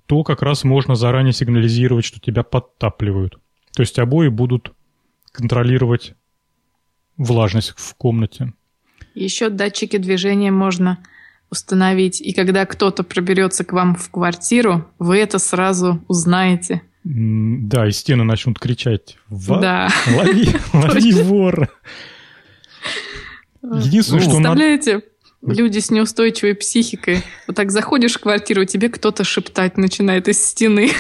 то 0.06 0.22
как 0.22 0.40
раз 0.40 0.62
можно 0.62 0.94
заранее 0.94 1.32
сигнализировать, 1.32 2.04
что 2.04 2.20
тебя 2.20 2.44
подтапливают. 2.44 3.40
То 3.74 3.82
есть 3.82 3.98
обои 3.98 4.28
будут 4.28 4.72
контролировать 5.32 6.14
влажность 7.16 7.74
в 7.76 7.96
комнате. 7.96 8.52
Еще 9.16 9.48
датчики 9.48 9.96
движения 9.96 10.52
можно 10.52 11.02
установить. 11.50 12.20
И 12.20 12.32
когда 12.32 12.66
кто-то 12.66 13.02
проберется 13.02 13.64
к 13.64 13.72
вам 13.72 13.96
в 13.96 14.08
квартиру, 14.12 14.88
вы 15.00 15.18
это 15.18 15.40
сразу 15.40 16.04
узнаете. 16.06 16.82
Да, 17.04 17.88
и 17.88 17.90
стены 17.90 18.24
начнут 18.24 18.58
кричать. 18.58 19.16
Да. 19.28 19.88
Лови, 20.06 20.48
лови 20.72 21.12
вор. 21.22 21.68
Единственное, 23.62 24.22
что 24.22 24.30
Представляете, 24.30 25.02
люди 25.42 25.78
с 25.78 25.90
неустойчивой 25.90 26.54
психикой. 26.54 27.22
Вот 27.46 27.56
так 27.56 27.70
заходишь 27.70 28.14
в 28.14 28.20
квартиру, 28.20 28.64
тебе 28.64 28.88
кто-то 28.88 29.24
шептать 29.24 29.76
начинает 29.76 30.28
из 30.28 30.44
стены. 30.44 30.90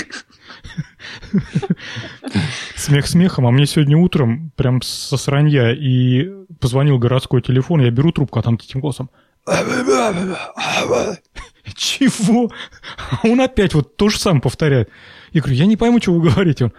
Смех 2.76 3.06
смехом, 3.06 3.46
а 3.46 3.50
мне 3.50 3.66
сегодня 3.66 3.96
утром 3.96 4.52
прям 4.56 4.82
со 4.82 5.16
сранья 5.16 5.72
и 5.72 6.30
позвонил 6.60 6.98
городской 6.98 7.42
телефон, 7.42 7.80
я 7.80 7.90
беру 7.90 8.12
трубку, 8.12 8.38
а 8.38 8.42
там 8.42 8.56
таким 8.56 8.80
голосом 8.80 9.10
чего? 11.76 12.50
Он 13.22 13.40
опять 13.40 13.74
вот 13.74 13.96
то 13.96 14.08
же 14.08 14.18
самое 14.18 14.42
повторяет. 14.42 14.90
Я 15.32 15.40
говорю, 15.40 15.56
я 15.56 15.66
не 15.66 15.76
пойму, 15.76 16.00
что 16.00 16.12
вы 16.12 16.30
говорите. 16.30 16.66
Он, 16.66 16.72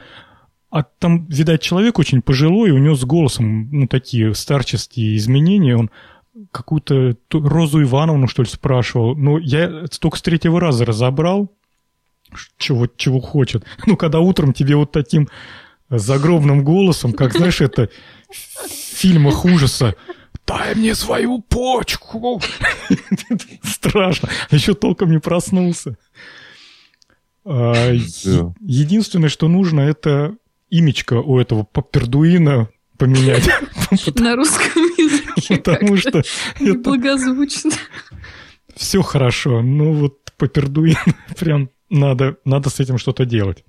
а 0.74 0.82
там, 0.82 1.28
видать, 1.28 1.62
человек 1.62 2.00
очень 2.00 2.24
пожилой, 2.24 2.72
у 2.72 2.80
него 2.80 2.96
с 2.96 3.06
голосом, 3.06 3.70
ну, 3.72 3.88
такие 3.88 4.34
старческие 4.34 5.18
изменения. 5.18 5.78
Он 5.78 5.92
какую-то 6.52 7.16
Розу 7.32 7.84
Ивановну, 7.84 8.28
что 8.28 8.42
ли, 8.42 8.50
спрашивал. 8.50 9.16
Ну, 9.16 9.38
я 9.38 9.86
только 10.00 10.18
с 10.18 10.24
третьего 10.24 10.60
раза 10.60 10.84
разобрал, 10.84 11.52
чего, 12.58 12.88
чего 12.88 13.20
хочет. 13.20 13.64
Ну, 13.86 13.98
когда 13.98 14.20
утром 14.20 14.52
тебе 14.52 14.76
вот 14.76 14.92
таким 14.92 15.30
загробным 15.92 16.64
голосом, 16.64 17.14
как, 17.14 17.34
знаешь, 17.34 17.62
это 17.62 17.90
в 18.32 18.68
фильмах 18.70 19.46
ужаса, 19.46 19.96
дай 20.48 20.76
мне 20.76 20.96
свою 20.96 21.40
почку. 21.40 22.42
Страшно. 23.64 24.30
Еще 24.52 24.74
толком 24.74 25.12
не 25.12 25.20
проснулся. 25.20 25.98
А, 27.46 27.92
единственное, 27.92 29.30
что 29.30 29.48
нужно, 29.48 29.82
это 29.82 30.36
имечко 30.70 31.16
у 31.16 31.40
этого 31.40 31.64
Папердуина 31.64 32.70
поменять. 32.98 33.48
На 34.16 34.36
русском 34.36 34.84
языке. 34.98 35.58
Потому 35.58 35.98
что... 35.98 36.24
Благозвучно. 36.60 37.72
Все 38.76 39.02
хорошо. 39.02 39.62
Ну 39.62 39.94
вот 39.94 40.32
Папердуин 40.38 40.98
прям 41.40 41.70
надо, 41.90 42.38
надо 42.46 42.70
с 42.70 42.80
этим 42.80 42.98
что-то 42.98 43.26
делать. 43.26 43.64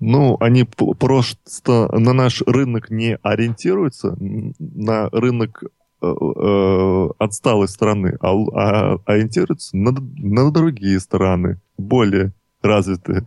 Ну, 0.00 0.36
они 0.40 0.64
просто 0.64 1.88
на 1.92 2.12
наш 2.12 2.42
рынок 2.42 2.90
не 2.90 3.16
ориентируются, 3.22 4.16
на 4.18 5.08
рынок 5.10 5.62
э, 5.62 6.06
э, 6.06 7.08
отсталой 7.18 7.68
страны, 7.68 8.16
а, 8.20 8.32
а 8.32 8.98
ориентируются 9.04 9.76
на, 9.76 9.92
на 9.92 10.50
другие 10.50 10.98
страны, 11.00 11.60
более 11.76 12.32
развитые. 12.62 13.26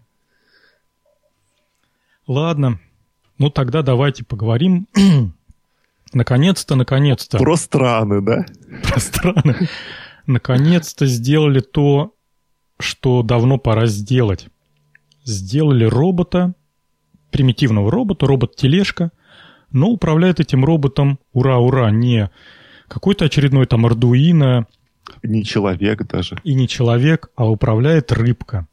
Ладно, 2.26 2.80
ну 3.38 3.50
тогда 3.52 3.84
давайте 3.84 4.26
поговорим. 4.26 4.88
наконец-то, 6.14 6.76
наконец-то. 6.76 7.38
Про 7.38 7.56
страны, 7.56 8.22
да? 8.22 8.46
Про 8.84 9.00
страны. 9.00 9.56
Наконец-то 10.26 11.06
сделали 11.06 11.60
то, 11.60 12.14
что 12.80 13.24
давно 13.24 13.58
пора 13.58 13.88
сделать. 13.88 14.48
Сделали 15.24 15.86
робота, 15.86 16.54
примитивного 17.34 17.92
робота, 17.92 18.26
робот-тележка, 18.26 19.12
но 19.72 19.90
управляет 19.90 20.40
этим 20.40 20.64
роботом, 20.64 21.20
ура-ура, 21.34 21.92
не 21.92 22.30
какой-то 22.88 23.26
очередной 23.26 23.66
там 23.66 23.86
Ардуино. 23.86 24.68
Не 25.24 25.44
человек 25.44 26.08
даже. 26.08 26.38
И 26.44 26.54
не 26.54 26.68
человек, 26.68 27.30
а 27.36 27.50
управляет 27.50 28.12
рыбка. 28.12 28.68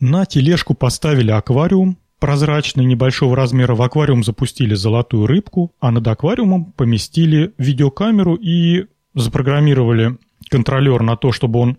На 0.00 0.24
тележку 0.26 0.74
поставили 0.74 1.30
аквариум, 1.30 1.98
прозрачный, 2.18 2.84
небольшого 2.84 3.36
размера. 3.36 3.74
В 3.74 3.82
аквариум 3.82 4.22
запустили 4.24 4.74
золотую 4.74 5.26
рыбку, 5.26 5.74
а 5.80 5.90
над 5.90 6.06
аквариумом 6.06 6.72
поместили 6.72 7.52
видеокамеру 7.58 8.34
и 8.34 8.86
запрограммировали 9.14 10.18
контролер 10.50 11.02
на 11.02 11.16
то, 11.16 11.32
чтобы 11.32 11.58
он 11.58 11.78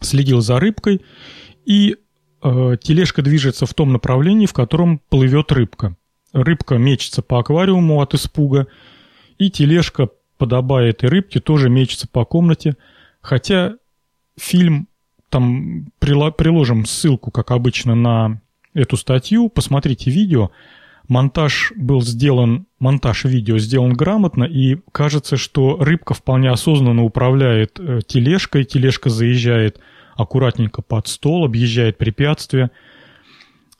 следил 0.00 0.40
за 0.40 0.60
рыбкой 0.60 1.02
и 1.64 1.96
э, 2.42 2.76
тележка 2.80 3.22
движется 3.22 3.66
в 3.66 3.74
том 3.74 3.92
направлении, 3.92 4.46
в 4.46 4.52
котором 4.52 5.00
плывет 5.08 5.52
рыбка. 5.52 5.96
Рыбка 6.32 6.76
мечется 6.76 7.22
по 7.22 7.38
аквариуму 7.38 8.00
от 8.00 8.14
испуга, 8.14 8.66
и 9.38 9.50
тележка, 9.50 10.08
подобая 10.36 10.90
этой 10.90 11.08
рыбке, 11.08 11.40
тоже 11.40 11.70
мечется 11.70 12.06
по 12.08 12.24
комнате. 12.24 12.76
Хотя 13.20 13.76
фильм 14.36 14.88
там 15.30 15.92
приложим 15.98 16.86
ссылку, 16.86 17.30
как 17.30 17.50
обычно, 17.50 17.94
на 17.94 18.40
эту 18.74 18.96
статью. 18.96 19.48
Посмотрите 19.48 20.10
видео. 20.10 20.50
Монтаж 21.08 21.72
был 21.76 22.02
сделан, 22.02 22.66
монтаж 22.78 23.24
видео 23.24 23.58
сделан 23.58 23.94
грамотно, 23.94 24.44
и 24.44 24.76
кажется, 24.92 25.38
что 25.38 25.76
рыбка 25.80 26.12
вполне 26.12 26.50
осознанно 26.50 27.02
управляет 27.02 27.80
э, 27.80 28.00
тележкой, 28.06 28.64
тележка 28.64 29.08
заезжает 29.08 29.80
аккуратненько 30.18 30.82
под 30.82 31.06
стол, 31.06 31.44
объезжает 31.44 31.96
препятствия. 31.96 32.70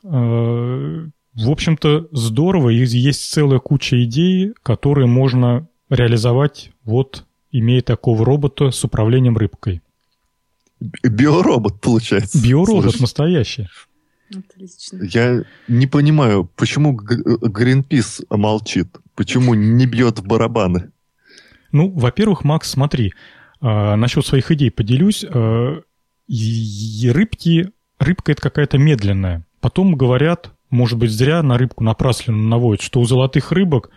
Э, 0.03 1.05
в 1.35 1.51
общем-то, 1.51 2.07
здорово, 2.11 2.69
и 2.69 2.85
есть 2.85 3.31
целая 3.31 3.59
куча 3.59 4.03
идей, 4.03 4.53
которые 4.63 5.05
можно 5.05 5.67
реализовать, 5.89 6.71
вот 6.83 7.25
имея 7.51 7.81
такого 7.81 8.25
робота 8.25 8.71
с 8.71 8.83
управлением 8.83 9.37
рыбкой. 9.37 9.81
Биоробот, 10.79 11.81
получается. 11.81 12.41
Биоробот 12.41 12.91
Слышь. 12.91 13.01
настоящий. 13.01 13.67
Отлично. 14.33 15.03
Я 15.03 15.43
не 15.67 15.87
понимаю, 15.87 16.49
почему 16.55 16.93
Гринпис 16.93 18.21
молчит? 18.29 18.87
Почему 19.15 19.55
не 19.55 19.85
бьет 19.87 20.19
в 20.19 20.25
барабаны? 20.25 20.91
Ну, 21.71 21.91
во-первых, 21.91 22.45
Макс, 22.45 22.69
смотри, 22.69 23.13
э, 23.61 23.95
насчет 23.95 24.25
своих 24.25 24.51
идей 24.51 24.71
поделюсь. 24.71 25.25
Э, 25.27 25.81
рыбки, 26.29 27.71
рыбка 27.97 28.31
это 28.31 28.41
какая-то 28.41 28.77
медленная. 28.77 29.45
Потом 29.61 29.95
говорят, 29.95 30.51
может 30.69 30.97
быть, 30.97 31.11
зря 31.11 31.41
на 31.43 31.57
рыбку 31.57 31.83
напрасленно 31.83 32.47
наводят, 32.47 32.81
что 32.81 32.99
у 32.99 33.05
золотых 33.05 33.51
рыбок 33.51 33.89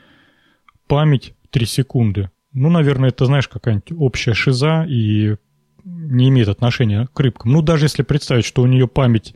память 0.86 1.34
3 1.50 1.66
секунды. 1.66 2.30
Ну, 2.52 2.70
наверное, 2.70 3.10
это, 3.10 3.26
знаешь, 3.26 3.48
какая-нибудь 3.48 3.92
общая 3.98 4.34
шиза 4.34 4.84
и 4.88 5.36
не 5.84 6.28
имеет 6.28 6.48
отношения 6.48 7.08
к 7.12 7.20
рыбкам. 7.20 7.52
Ну, 7.52 7.62
даже 7.62 7.86
если 7.86 8.02
представить, 8.02 8.44
что 8.44 8.62
у 8.62 8.66
нее 8.66 8.88
память 8.88 9.34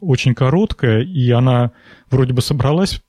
очень 0.00 0.34
короткая, 0.34 1.02
и 1.02 1.30
она 1.30 1.72
вроде 2.10 2.32
бы 2.32 2.42
собралась 2.42 3.02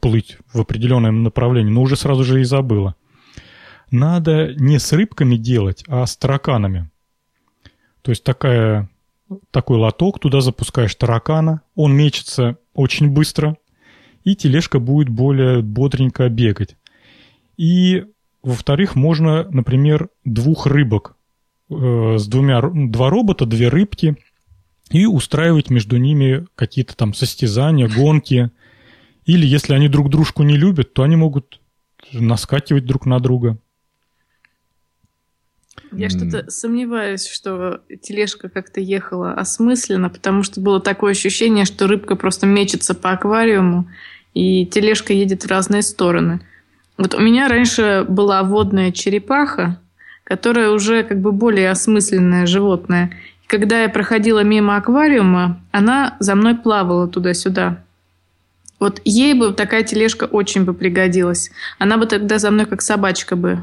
плыть 0.00 0.38
в 0.52 0.60
определенном 0.60 1.22
направлении, 1.22 1.70
но 1.70 1.82
уже 1.82 1.96
сразу 1.96 2.24
же 2.24 2.40
и 2.40 2.44
забыла. 2.44 2.96
Надо 3.90 4.54
не 4.54 4.78
с 4.78 4.92
рыбками 4.92 5.36
делать, 5.36 5.84
а 5.86 6.06
с 6.06 6.16
тараканами. 6.16 6.90
То 8.02 8.10
есть 8.10 8.24
такая, 8.24 8.88
такой 9.50 9.78
лоток, 9.78 10.18
туда 10.18 10.40
запускаешь 10.40 10.94
таракана, 10.94 11.62
он 11.74 11.94
мечется 11.94 12.58
очень 12.74 13.10
быстро, 13.10 13.56
и 14.24 14.36
тележка 14.36 14.78
будет 14.78 15.08
более 15.08 15.62
бодренько 15.62 16.28
бегать. 16.28 16.76
И, 17.56 18.04
во-вторых, 18.42 18.94
можно, 18.94 19.44
например, 19.50 20.08
двух 20.24 20.66
рыбок 20.66 21.16
э, 21.70 22.16
с 22.18 22.26
двумя, 22.26 22.60
два 22.60 23.10
робота, 23.10 23.46
две 23.46 23.68
рыбки, 23.68 24.16
и 24.92 25.06
устраивать 25.06 25.70
между 25.70 25.96
ними 25.96 26.46
какие-то 26.54 26.94
там 26.94 27.14
состязания, 27.14 27.88
гонки. 27.88 28.50
Или 29.24 29.46
если 29.46 29.72
они 29.72 29.88
друг 29.88 30.10
дружку 30.10 30.42
не 30.42 30.56
любят, 30.56 30.92
то 30.92 31.02
они 31.02 31.16
могут 31.16 31.60
наскакивать 32.12 32.84
друг 32.84 33.06
на 33.06 33.18
друга. 33.18 33.58
Я 35.92 36.08
что-то 36.08 36.50
сомневаюсь, 36.50 37.26
что 37.26 37.80
тележка 38.00 38.48
как-то 38.48 38.80
ехала 38.80 39.32
осмысленно, 39.34 40.08
потому 40.08 40.42
что 40.42 40.60
было 40.60 40.80
такое 40.80 41.12
ощущение, 41.12 41.64
что 41.64 41.86
рыбка 41.86 42.16
просто 42.16 42.46
мечется 42.46 42.94
по 42.94 43.10
аквариуму, 43.10 43.88
и 44.34 44.66
тележка 44.66 45.12
едет 45.12 45.44
в 45.44 45.48
разные 45.48 45.82
стороны. 45.82 46.40
Вот 46.96 47.14
у 47.14 47.20
меня 47.20 47.48
раньше 47.48 48.06
была 48.08 48.42
водная 48.42 48.92
черепаха, 48.92 49.80
которая 50.24 50.70
уже 50.70 51.02
как 51.02 51.20
бы 51.20 51.32
более 51.32 51.70
осмысленное 51.70 52.46
животное. 52.46 53.12
И 53.44 53.46
когда 53.46 53.82
я 53.82 53.88
проходила 53.88 54.42
мимо 54.42 54.76
аквариума, 54.76 55.60
она 55.72 56.16
за 56.20 56.34
мной 56.34 56.54
плавала 56.54 57.08
туда-сюда. 57.08 57.82
Вот 58.78 59.00
ей 59.04 59.34
бы 59.34 59.52
такая 59.52 59.84
тележка 59.84 60.24
очень 60.24 60.64
бы 60.64 60.74
пригодилась. 60.74 61.50
Она 61.78 61.98
бы 61.98 62.06
тогда 62.06 62.38
за 62.38 62.50
мной 62.50 62.66
как 62.66 62.82
собачка 62.82 63.36
бы 63.36 63.62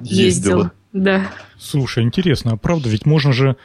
ездила. 0.00 0.24
ездила. 0.24 0.72
Да. 0.92 1.30
Слушай, 1.58 2.04
интересно, 2.04 2.52
а 2.52 2.56
правда, 2.56 2.88
ведь 2.88 3.06
можно 3.06 3.32
же 3.32 3.56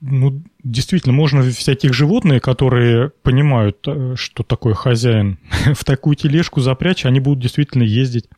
ну, 0.00 0.42
действительно, 0.62 1.12
можно 1.12 1.42
всяких 1.42 1.92
животных, 1.92 2.42
которые 2.42 3.10
понимают, 3.22 3.78
э, 3.86 4.14
что 4.16 4.42
такое 4.42 4.74
хозяин, 4.74 5.38
в 5.74 5.84
такую 5.84 6.16
тележку 6.16 6.60
запрячь, 6.60 7.06
они 7.06 7.20
будут 7.20 7.40
действительно 7.40 7.82
ездить. 7.82 8.28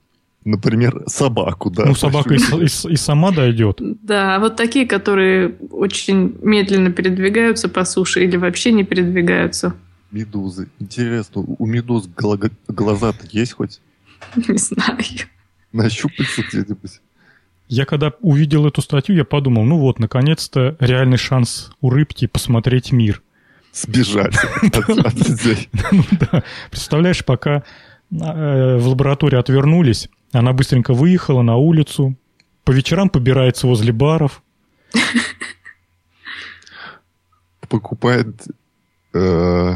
Например, 0.44 1.02
собаку, 1.06 1.70
да. 1.70 1.84
Ну, 1.84 1.94
собака 1.94 2.32
и, 2.34 2.38
и, 2.38 2.92
и 2.92 2.96
сама 2.96 3.32
дойдет. 3.32 3.80
Да, 3.80 4.38
вот 4.38 4.56
такие, 4.56 4.86
которые 4.86 5.56
очень 5.70 6.38
медленно 6.42 6.90
передвигаются 6.90 7.68
по 7.68 7.84
суше 7.84 8.24
или 8.24 8.36
вообще 8.36 8.72
не 8.72 8.84
передвигаются. 8.84 9.74
Медузы. 10.10 10.68
Интересно, 10.78 11.44
у 11.46 11.66
медуз 11.66 12.08
глаза-то 12.68 13.26
есть 13.30 13.52
хоть? 13.52 13.80
Не 14.36 14.56
знаю. 14.56 14.98
На 15.72 15.90
щупальцах 15.90 16.48
где-нибудь? 16.48 17.00
Я 17.68 17.84
когда 17.84 18.12
увидел 18.20 18.66
эту 18.66 18.80
статью, 18.80 19.14
я 19.14 19.24
подумал, 19.24 19.64
ну 19.64 19.78
вот, 19.78 19.98
наконец-то 19.98 20.76
реальный 20.80 21.18
шанс 21.18 21.70
у 21.82 21.90
рыбки 21.90 22.26
посмотреть 22.26 22.92
мир. 22.92 23.22
Сбежать 23.72 24.34
от 24.62 25.28
людей. 25.28 25.68
Ну. 25.92 26.02
Представляешь, 26.70 27.24
пока 27.24 27.62
э, 28.10 28.76
в 28.78 28.88
лаборатории 28.88 29.38
отвернулись, 29.38 30.08
она 30.32 30.54
быстренько 30.54 30.94
выехала 30.94 31.42
на 31.42 31.56
улицу, 31.56 32.16
по 32.64 32.72
вечерам 32.72 33.10
побирается 33.10 33.66
возле 33.66 33.92
баров. 33.92 34.42
Покупает 37.68 38.46
э, 39.12 39.74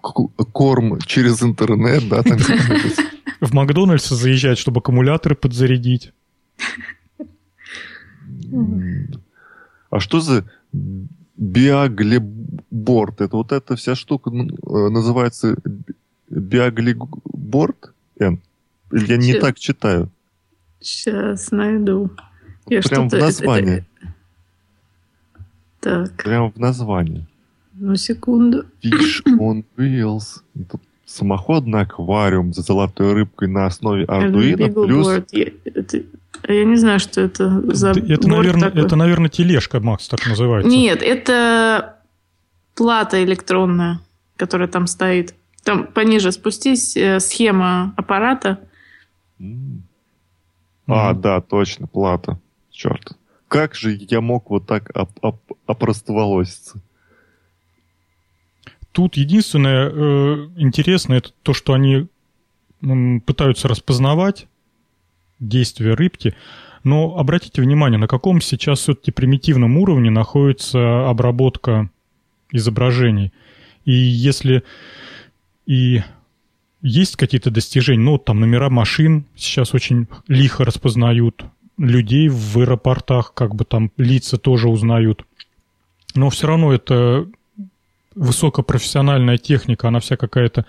корм 0.00 0.98
через 1.00 1.42
интернет, 1.42 2.08
да, 2.08 2.22
там 2.22 2.38
В 3.40 3.54
Макдональдс 3.54 4.08
заезжает, 4.08 4.58
чтобы 4.58 4.80
аккумуляторы 4.80 5.34
подзарядить. 5.34 6.12
А 9.90 9.98
что 9.98 10.20
за 10.20 10.44
биоглеборд? 11.36 13.20
Это 13.22 13.36
вот 13.36 13.52
эта 13.52 13.76
вся 13.76 13.94
штука 13.94 14.30
э, 14.30 14.88
называется 14.90 15.56
биоглеборд? 16.28 17.94
Н? 18.18 18.40
Или 18.92 19.06
я 19.06 19.16
не 19.16 19.34
так 19.34 19.58
читаю? 19.58 20.10
Сейчас 20.80 21.50
найду. 21.50 22.10
Я 22.68 22.82
Прям 22.82 23.08
в 23.08 23.14
названии. 23.14 23.84
Так. 25.80 26.14
Прям 26.22 26.52
в 26.52 26.58
названии. 26.58 27.26
Ну, 27.80 27.96
секунду. 27.96 28.66
Fish 28.84 29.22
on 29.38 29.64
Wheels. 29.78 30.42
Самоходный 31.06 31.80
аквариум 31.80 32.52
за 32.52 32.60
золотой 32.60 33.14
рыбкой 33.14 33.48
на 33.48 33.66
основе 33.66 34.04
Arduino 34.04 34.70
плюс... 34.70 35.08
Это, 35.08 36.02
я 36.46 36.64
не 36.64 36.76
знаю, 36.76 37.00
что 37.00 37.22
это 37.22 37.74
за 37.74 37.90
это, 37.92 38.28
наверное, 38.28 38.68
такой. 38.68 38.84
это, 38.84 38.96
наверное, 38.96 39.30
тележка, 39.30 39.80
Макс, 39.80 40.08
так 40.08 40.26
называется. 40.26 40.70
Нет, 40.70 41.02
это 41.02 41.96
плата 42.76 43.24
электронная, 43.24 44.00
которая 44.36 44.68
там 44.68 44.86
стоит. 44.86 45.34
Там 45.64 45.86
пониже 45.86 46.32
спустись, 46.32 46.96
э, 46.96 47.18
схема 47.18 47.94
аппарата. 47.96 48.60
Mm. 49.40 49.80
А, 50.86 51.12
mm. 51.12 51.20
да, 51.20 51.40
точно, 51.40 51.86
плата. 51.86 52.38
Черт. 52.70 53.12
Как 53.48 53.74
же 53.74 53.96
я 53.98 54.20
мог 54.20 54.50
вот 54.50 54.66
так 54.66 54.90
оп 54.94 55.10
оп 55.22 55.40
опростоволоситься? 55.66 56.78
Тут 58.92 59.16
единственное 59.16 59.88
э, 59.88 60.48
интересное 60.56 61.18
это 61.18 61.30
то, 61.42 61.54
что 61.54 61.74
они 61.74 62.08
пытаются 63.26 63.68
распознавать 63.68 64.48
действия 65.38 65.94
рыбки. 65.94 66.34
Но 66.82 67.18
обратите 67.18 67.60
внимание, 67.60 67.98
на 67.98 68.08
каком 68.08 68.40
сейчас 68.40 68.80
все-таки 68.80 69.10
примитивном 69.10 69.76
уровне 69.76 70.10
находится 70.10 71.08
обработка 71.08 71.90
изображений. 72.50 73.32
И 73.84 73.92
если 73.92 74.64
и 75.66 76.02
есть 76.82 77.16
какие-то 77.16 77.50
достижения, 77.50 78.02
ну, 78.02 78.18
там 78.18 78.40
номера 78.40 78.70
машин 78.70 79.26
сейчас 79.36 79.74
очень 79.74 80.08
лихо 80.26 80.64
распознают, 80.64 81.44
людей 81.76 82.28
в 82.28 82.58
аэропортах, 82.58 83.34
как 83.34 83.54
бы 83.54 83.64
там 83.64 83.92
лица 83.96 84.38
тоже 84.38 84.68
узнают. 84.68 85.24
Но 86.14 86.30
все 86.30 86.46
равно 86.46 86.72
это 86.72 87.28
высокопрофессиональная 88.14 89.38
техника, 89.38 89.88
она 89.88 90.00
вся 90.00 90.16
какая-то 90.16 90.66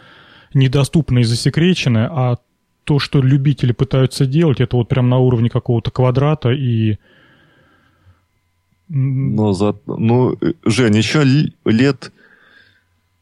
недоступная 0.54 1.22
и 1.22 1.26
засекреченная, 1.26 2.10
а 2.12 2.38
то, 2.84 3.00
что 3.00 3.22
любители 3.22 3.72
пытаются 3.72 4.26
делать, 4.26 4.60
это 4.60 4.76
вот 4.76 4.88
прям 4.90 5.10
на 5.10 5.18
уровне 5.18 5.50
какого-то 5.50 5.92
квадрата 5.92 6.52
и... 6.52 6.98
Но 8.90 9.54
за... 9.54 9.76
Ну, 9.86 10.38
Жень, 10.66 10.98
еще 10.98 11.24
лет 11.64 12.12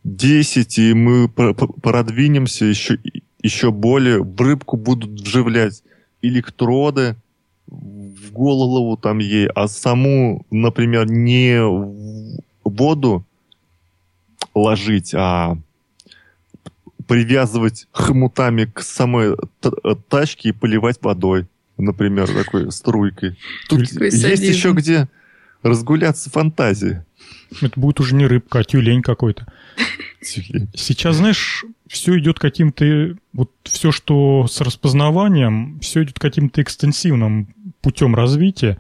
10, 0.03 0.79
и 0.79 0.93
мы 0.93 1.29
продвинемся 1.29 2.65
еще, 2.65 2.97
еще 3.43 3.71
более. 3.71 4.23
В 4.23 4.41
рыбку 4.41 4.77
будут 4.77 5.21
вживлять 5.21 5.83
электроды, 6.23 7.15
в 7.67 8.31
голову 8.31 8.97
там 8.97 9.19
ей, 9.19 9.47
а 9.47 9.67
саму, 9.67 10.45
например, 10.49 11.05
не 11.05 11.61
воду 12.63 13.25
ложить, 14.53 15.13
а 15.13 15.57
привязывать 17.07 17.87
хомутами 17.91 18.65
к 18.65 18.81
самой 18.81 19.35
тачке 20.09 20.49
и 20.49 20.53
поливать 20.53 20.99
водой, 21.01 21.47
например, 21.77 22.27
такой 22.27 22.71
струйкой. 22.71 23.37
Тут 23.67 23.81
есть 23.91 24.43
еще 24.43 24.73
где 24.73 25.07
разгуляться 25.63 26.29
фантазии. 26.29 27.03
Это 27.61 27.79
будет 27.79 27.99
уже 27.99 28.15
не 28.15 28.27
рыбка, 28.27 28.59
а 28.59 28.63
тюлень 28.63 29.01
какой-то. 29.01 29.47
Сейчас, 30.21 31.15
знаешь, 31.15 31.65
все 31.87 32.17
идет 32.19 32.39
каким-то... 32.39 33.15
Вот 33.33 33.51
все, 33.63 33.91
что 33.91 34.47
с 34.47 34.61
распознаванием, 34.61 35.79
все 35.79 36.03
идет 36.03 36.19
каким-то 36.19 36.61
экстенсивным 36.61 37.53
путем 37.81 38.15
развития. 38.15 38.79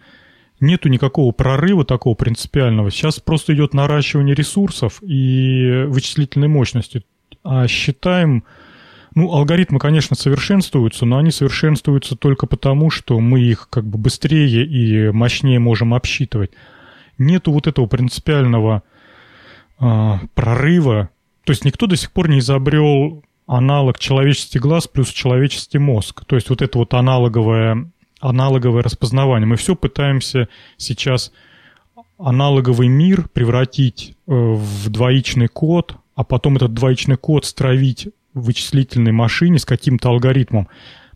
Нету 0.59 0.89
никакого 0.89 1.31
прорыва 1.31 1.85
такого 1.85 2.15
принципиального. 2.15 2.91
Сейчас 2.91 3.19
просто 3.19 3.53
идет 3.53 3.73
наращивание 3.73 4.35
ресурсов 4.35 5.01
и 5.01 5.85
вычислительной 5.87 6.47
мощности. 6.47 7.03
А 7.43 7.67
считаем... 7.67 8.43
Ну, 9.15 9.33
алгоритмы, 9.33 9.79
конечно, 9.79 10.15
совершенствуются, 10.15 11.03
но 11.03 11.17
они 11.17 11.31
совершенствуются 11.31 12.15
только 12.15 12.45
потому, 12.45 12.91
что 12.91 13.19
мы 13.19 13.41
их 13.41 13.67
как 13.69 13.83
бы 13.83 13.97
быстрее 13.97 14.63
и 14.63 15.09
мощнее 15.09 15.57
можем 15.57 15.95
обсчитывать. 15.95 16.51
Нету 17.17 17.51
вот 17.51 17.65
этого 17.65 17.87
принципиального 17.87 18.83
э, 19.79 20.13
прорыва 20.35 21.09
то 21.49 21.51
есть 21.51 21.65
никто 21.65 21.87
до 21.87 21.95
сих 21.95 22.11
пор 22.11 22.29
не 22.29 22.37
изобрел 22.37 23.23
аналог 23.47 23.97
человеческий 23.97 24.59
глаз 24.59 24.87
плюс 24.87 25.09
человеческий 25.09 25.79
мозг. 25.79 26.23
То 26.25 26.35
есть 26.35 26.47
вот 26.51 26.61
это 26.61 26.77
вот 26.77 26.93
аналоговое, 26.93 27.89
аналоговое 28.19 28.83
распознавание. 28.83 29.47
Мы 29.47 29.55
все 29.55 29.75
пытаемся 29.75 30.49
сейчас 30.77 31.31
аналоговый 32.17 32.87
мир 32.87 33.27
превратить 33.29 34.15
э, 34.27 34.31
в 34.33 34.89
двоичный 34.89 35.47
код, 35.47 35.95
а 36.15 36.23
потом 36.23 36.57
этот 36.57 36.73
двоичный 36.73 37.17
код 37.17 37.45
стравить 37.45 38.09
в 38.33 38.45
вычислительной 38.45 39.11
машине 39.11 39.57
с 39.57 39.65
каким-то 39.65 40.09
алгоритмом, 40.09 40.67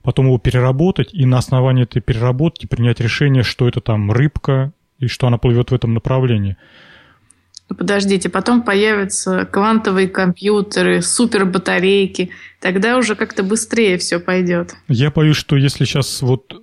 потом 0.01 0.27
его 0.27 0.37
переработать 0.39 1.13
и 1.13 1.25
на 1.25 1.37
основании 1.37 1.83
этой 1.83 2.01
переработки 2.01 2.65
принять 2.65 2.99
решение, 2.99 3.43
что 3.43 3.67
это 3.67 3.81
там 3.81 4.11
рыбка 4.11 4.71
и 4.99 5.07
что 5.07 5.27
она 5.27 5.37
плывет 5.37 5.71
в 5.71 5.75
этом 5.75 5.93
направлении. 5.93 6.57
Подождите, 7.67 8.29
потом 8.29 8.61
появятся 8.61 9.45
квантовые 9.45 10.07
компьютеры, 10.07 11.01
супербатарейки. 11.01 12.29
Тогда 12.59 12.97
уже 12.97 13.15
как-то 13.15 13.41
быстрее 13.41 13.97
все 13.97 14.19
пойдет. 14.19 14.75
Я 14.87 15.11
боюсь, 15.11 15.37
что 15.37 15.55
если 15.55 15.85
сейчас 15.85 16.21
вот 16.21 16.61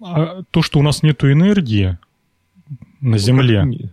а, 0.00 0.42
то, 0.50 0.62
что 0.62 0.78
у 0.78 0.82
нас 0.82 1.02
нету 1.02 1.30
энергии 1.30 1.98
на 3.00 3.10
ну, 3.10 3.18
Земле. 3.18 3.60
Как, 3.60 3.90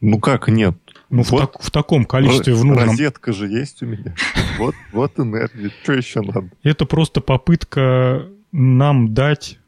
ну 0.00 0.18
как 0.18 0.48
нет? 0.48 0.76
Ну, 1.10 1.22
вот 1.22 1.26
в, 1.26 1.38
так, 1.38 1.62
в 1.62 1.70
таком 1.70 2.04
количестве 2.04 2.54
в 2.54 2.64
нужном... 2.64 2.90
Розетка 2.90 3.32
же 3.32 3.48
есть 3.48 3.82
у 3.82 3.86
меня. 3.86 4.14
Вот, 4.58 4.74
вот 4.92 5.18
энергия. 5.18 5.70
Что 5.82 5.92
еще 5.92 6.20
надо? 6.20 6.50
Это 6.64 6.84
просто 6.84 7.20
попытка 7.20 8.26
нам 8.50 9.14
дать 9.14 9.58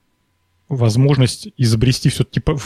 возможность 0.70 1.48
изобрести 1.56 2.08
все 2.08 2.24
типа 2.24 2.56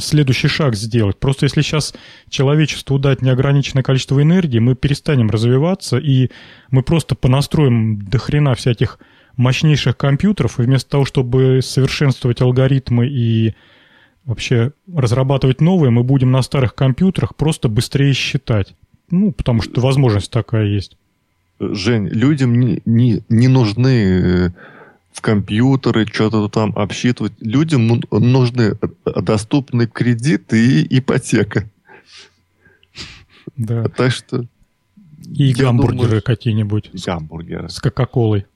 следующий 0.00 0.48
шаг 0.48 0.74
сделать. 0.74 1.18
Просто 1.18 1.44
если 1.44 1.60
сейчас 1.60 1.94
человечеству 2.28 2.98
дать 2.98 3.22
неограниченное 3.22 3.82
количество 3.82 4.20
энергии, 4.20 4.58
мы 4.58 4.74
перестанем 4.74 5.30
развиваться, 5.30 5.98
и 5.98 6.30
мы 6.70 6.82
просто 6.82 7.14
понастроим 7.14 8.02
до 8.02 8.18
хрена 8.18 8.54
всяких 8.54 8.98
мощнейших 9.36 9.96
компьютеров, 9.96 10.58
и 10.58 10.62
вместо 10.62 10.90
того, 10.90 11.04
чтобы 11.04 11.60
совершенствовать 11.62 12.40
алгоритмы 12.40 13.06
и 13.08 13.54
вообще 14.24 14.72
разрабатывать 14.92 15.60
новые, 15.60 15.90
мы 15.90 16.02
будем 16.02 16.30
на 16.30 16.42
старых 16.42 16.74
компьютерах 16.74 17.34
просто 17.36 17.68
быстрее 17.68 18.12
считать. 18.12 18.74
Ну, 19.10 19.32
потому 19.32 19.62
что 19.62 19.80
возможность 19.80 20.30
такая 20.30 20.66
есть. 20.66 20.96
Жень, 21.60 22.08
людям 22.08 22.58
не, 22.58 22.82
не, 22.84 23.22
не 23.28 23.48
нужны 23.48 23.88
э, 23.88 24.50
в 25.12 25.20
компьютеры, 25.20 26.06
что-то 26.06 26.48
там 26.48 26.72
обсчитывать. 26.76 27.32
Людям 27.40 27.86
ну, 27.86 28.00
нужны 28.10 28.76
доступный 29.04 29.86
кредит 29.86 30.52
и 30.52 30.86
ипотека. 30.98 31.70
Да. 33.56 33.84
Так 33.88 34.10
что... 34.10 34.46
И 35.26 35.54
гамбургеры 35.54 36.20
какие-нибудь. 36.20 36.90
Гамбургеры. 37.06 37.68
С 37.68 37.80
Кока-Колой. 37.80 38.46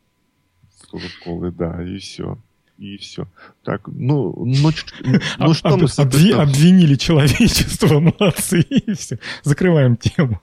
Кока-Колой, 0.90 1.52
да, 1.52 1.82
и 1.82 1.98
все. 1.98 2.38
И 2.78 2.96
все. 2.96 3.26
Так, 3.64 3.88
ну, 3.88 4.34
ну, 4.36 4.70
ну 5.38 5.54
что 5.54 5.76
мы 5.76 5.88
обви, 5.98 6.32
Обвинили 6.32 6.94
человечество, 6.94 8.00
молодцы, 8.18 8.60
и 8.60 8.94
все. 8.94 9.18
Закрываем 9.42 9.96
тему. 9.96 10.40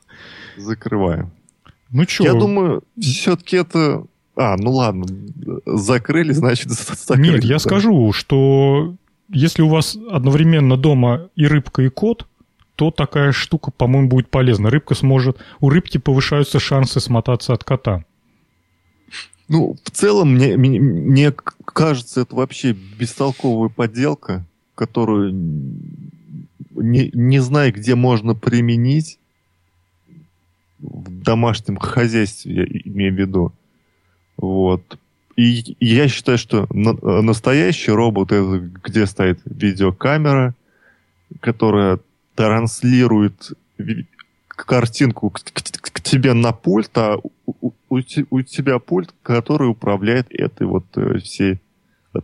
Закрываем. 0.58 1.32
Ну 1.92 2.04
что? 2.08 2.24
Я 2.26 2.34
думаю, 2.34 2.84
все-таки 3.00 3.58
это 3.58 4.06
а, 4.36 4.58
ну 4.58 4.72
ладно, 4.72 5.06
закрыли, 5.66 6.34
значит, 6.34 6.70
закрыли. 6.70 7.36
Нет, 7.36 7.44
я 7.46 7.56
да. 7.56 7.60
скажу, 7.60 8.12
что 8.12 8.96
если 9.30 9.62
у 9.62 9.70
вас 9.70 9.98
одновременно 10.12 10.78
дома 10.78 11.30
и 11.36 11.48
рыбка, 11.48 11.84
и 11.84 11.90
кот, 11.90 12.28
то 12.76 12.92
такая 12.92 13.32
штука, 13.32 13.72
по-моему, 13.72 14.10
будет 14.10 14.30
полезна. 14.30 14.70
Рыбка 14.70 14.96
сможет... 14.96 15.38
У 15.62 15.70
рыбки 15.70 15.98
повышаются 15.98 16.60
шансы 16.60 17.00
смотаться 17.00 17.54
от 17.54 17.64
кота. 17.64 18.04
Ну, 19.48 19.76
в 19.84 19.92
целом, 19.92 20.34
мне, 20.34 20.58
мне, 20.58 20.80
мне 20.80 21.32
кажется, 21.66 22.22
это 22.22 22.36
вообще 22.36 22.74
бестолковая 22.74 23.70
подделка, 23.70 24.44
которую 24.74 25.34
не, 26.72 27.10
не 27.14 27.40
знаю, 27.40 27.74
где 27.74 27.96
можно 27.96 28.34
применить 28.34 29.20
в 30.80 31.22
домашнем 31.24 31.78
хозяйстве, 31.78 32.56
я 32.56 32.64
имею 32.92 33.14
в 33.14 33.18
виду. 33.18 33.54
Вот. 34.38 34.98
И 35.36 35.76
я 35.80 36.08
считаю, 36.08 36.38
что 36.38 36.68
настоящий 36.72 37.92
робот 37.92 38.32
это 38.32 38.60
где 38.84 39.06
стоит 39.06 39.40
видеокамера, 39.46 40.54
которая 41.40 42.00
транслирует 42.36 43.52
картинку 44.64 45.30
к, 45.30 45.42
к, 45.42 45.92
к 45.92 46.02
тебе 46.02 46.34
на 46.34 46.52
пульт, 46.52 46.98
а 46.98 47.18
у, 47.46 47.74
у, 47.90 48.02
у 48.30 48.42
тебя 48.42 48.80
пульт, 48.80 49.14
который 49.24 49.70
управляет 49.70 50.28
этой 50.30 50.68
вот 50.68 50.86
э, 50.96 51.20
всей 51.20 51.60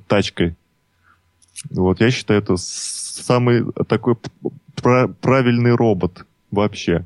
тачкой. 0.07 0.55
Вот, 1.69 1.99
я 1.99 2.11
считаю, 2.11 2.41
это 2.41 2.55
самый 2.57 3.65
такой 3.87 4.15
правильный 5.21 5.75
робот 5.75 6.25
вообще. 6.49 7.05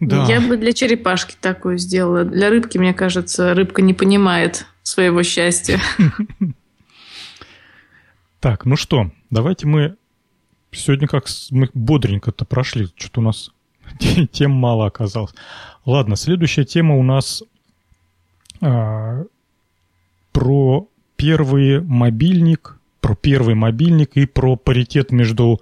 Да. 0.00 0.24
Я 0.26 0.40
бы 0.40 0.56
для 0.56 0.72
черепашки 0.72 1.36
такую 1.38 1.76
сделала. 1.76 2.24
Для 2.24 2.48
рыбки, 2.48 2.78
мне 2.78 2.94
кажется, 2.94 3.54
рыбка 3.54 3.82
не 3.82 3.92
понимает 3.92 4.66
своего 4.82 5.22
счастья. 5.22 5.80
Так, 8.40 8.64
ну 8.64 8.74
что, 8.74 9.10
давайте 9.28 9.66
мы 9.66 9.96
сегодня 10.72 11.08
как 11.08 11.26
мы 11.50 11.68
бодренько-то 11.74 12.44
прошли. 12.44 12.88
Что-то 12.96 13.20
у 13.20 13.24
нас 13.24 13.50
тем 14.32 14.52
мало 14.52 14.86
оказалось. 14.86 15.34
Ладно, 15.84 16.16
следующая 16.16 16.64
тема 16.64 16.96
у 16.96 17.02
нас 17.02 17.42
а, 18.60 19.24
про 20.32 20.88
первый 21.16 21.80
мобильник, 21.82 22.78
про 23.00 23.14
первый 23.14 23.54
мобильник 23.54 24.16
и 24.16 24.26
про 24.26 24.56
паритет 24.56 25.12
между 25.12 25.60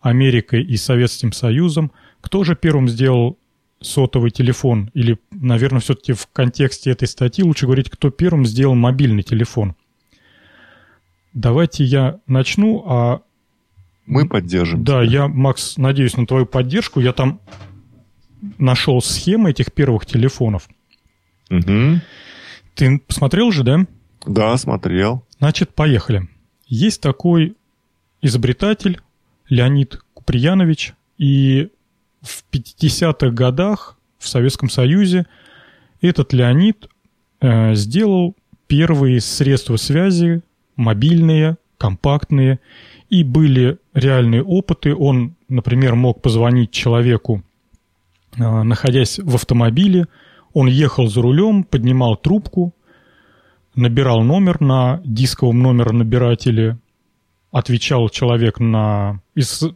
Америкой 0.00 0.62
и 0.62 0.76
Советским 0.76 1.32
Союзом. 1.32 1.92
Кто 2.20 2.44
же 2.44 2.56
первым 2.56 2.88
сделал 2.88 3.38
сотовый 3.80 4.30
телефон, 4.30 4.90
или, 4.94 5.18
наверное, 5.30 5.80
все-таки 5.80 6.12
в 6.12 6.26
контексте 6.32 6.90
этой 6.90 7.06
статьи 7.06 7.44
лучше 7.44 7.66
говорить, 7.66 7.90
кто 7.90 8.10
первым 8.10 8.44
сделал 8.44 8.74
мобильный 8.74 9.22
телефон. 9.22 9.76
Давайте 11.32 11.84
я 11.84 12.18
начну, 12.26 12.84
а... 12.86 13.22
Мы 14.08 14.26
поддержим. 14.26 14.84
Да, 14.84 15.04
тебя. 15.04 15.22
я, 15.22 15.28
Макс, 15.28 15.76
надеюсь 15.76 16.16
на 16.16 16.26
твою 16.26 16.46
поддержку. 16.46 16.98
Я 16.98 17.12
там 17.12 17.40
нашел 18.58 19.02
схемы 19.02 19.50
этих 19.50 19.72
первых 19.72 20.06
телефонов. 20.06 20.68
Угу. 21.50 22.00
Ты 22.74 22.98
посмотрел 23.06 23.52
же, 23.52 23.64
да? 23.64 23.86
Да, 24.26 24.56
смотрел. 24.56 25.24
Значит, 25.38 25.74
поехали. 25.74 26.28
Есть 26.66 27.02
такой 27.02 27.56
изобретатель 28.22 29.00
Леонид 29.48 30.00
Куприянович, 30.14 30.94
и 31.18 31.68
в 32.22 32.44
50-х 32.52 33.30
годах 33.30 33.98
в 34.18 34.28
Советском 34.28 34.68
Союзе 34.68 35.26
этот 36.00 36.32
Леонид 36.32 36.88
э, 37.40 37.74
сделал 37.74 38.36
первые 38.66 39.20
средства 39.20 39.76
связи, 39.76 40.42
мобильные, 40.76 41.56
компактные, 41.78 42.60
и 43.10 43.24
были 43.24 43.78
реальные 43.94 44.42
опыты. 44.42 44.94
Он, 44.94 45.34
например, 45.48 45.94
мог 45.94 46.22
позвонить 46.22 46.70
человеку, 46.70 47.42
э, 48.36 48.62
находясь 48.62 49.18
в 49.18 49.34
автомобиле, 49.34 50.06
он 50.52 50.66
ехал 50.66 51.08
за 51.08 51.22
рулем, 51.22 51.64
поднимал 51.64 52.16
трубку, 52.16 52.74
набирал 53.74 54.22
номер 54.22 54.60
на 54.60 55.00
дисковом 55.04 55.62
номеронабирателе, 55.62 56.78
отвечал 57.50 58.08
человек 58.08 58.60
на... 58.60 59.20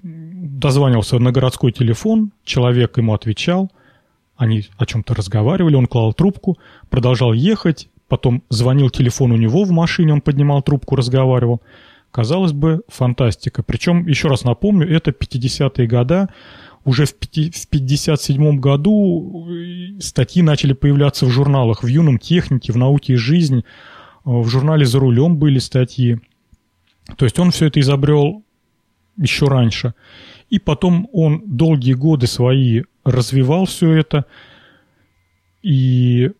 Дозванивался 0.03 1.19
на 1.19 1.33
городской 1.33 1.73
телефон, 1.73 2.33
человек 2.45 2.99
ему 2.99 3.15
отвечал, 3.15 3.71
они 4.37 4.65
о 4.77 4.87
чем-то 4.87 5.15
разговаривали, 5.15 5.77
он 5.77 5.87
клал 5.87 6.13
трубку, 6.13 6.59
продолжал 6.91 7.33
ехать, 7.33 7.89
потом 8.09 8.43
звонил 8.49 8.91
телефон 8.91 9.33
у 9.33 9.37
него 9.37 9.65
в 9.65 9.71
машине, 9.71 10.15
он 10.15 10.21
поднимал 10.21 10.63
трубку, 10.63 10.97
разговаривал. 10.97 11.63
Казалось 12.13 12.53
бы, 12.53 12.83
фантастика. 12.89 13.63
Причем, 13.63 14.07
еще 14.07 14.29
раз 14.29 14.45
напомню, 14.45 14.87
это 14.87 15.13
50-е 15.13 15.87
годы, 15.89 16.29
уже 16.85 17.07
в 17.07 17.13
1957 17.13 18.61
году 18.61 19.49
э, 19.49 19.99
статьи 20.01 20.43
начали 20.43 20.75
появляться 20.75 21.25
в 21.25 21.31
журналах 21.31 21.83
в 21.83 21.87
«Юном 21.87 22.19
технике», 22.19 22.73
в 22.73 22.77
«Науке 22.77 23.15
и 23.15 23.17
жизнь», 23.17 23.61
э, 23.61 23.63
в 24.25 24.47
журнале 24.49 24.85
«За 24.85 24.99
рулем» 24.99 25.39
были 25.39 25.59
статьи. 25.59 26.19
То 27.17 27.25
есть 27.25 27.39
он 27.39 27.51
все 27.51 27.67
это 27.67 27.81
изобрел 27.81 28.45
еще 29.17 29.49
раньше. 29.49 29.95
И 30.51 30.59
потом 30.59 31.09
он 31.15 31.43
долгие 31.47 31.95
годы 31.95 32.27
свои 32.27 32.83
развивал 33.05 33.65
все 33.65 33.91
это 33.93 34.27
и 35.63 36.31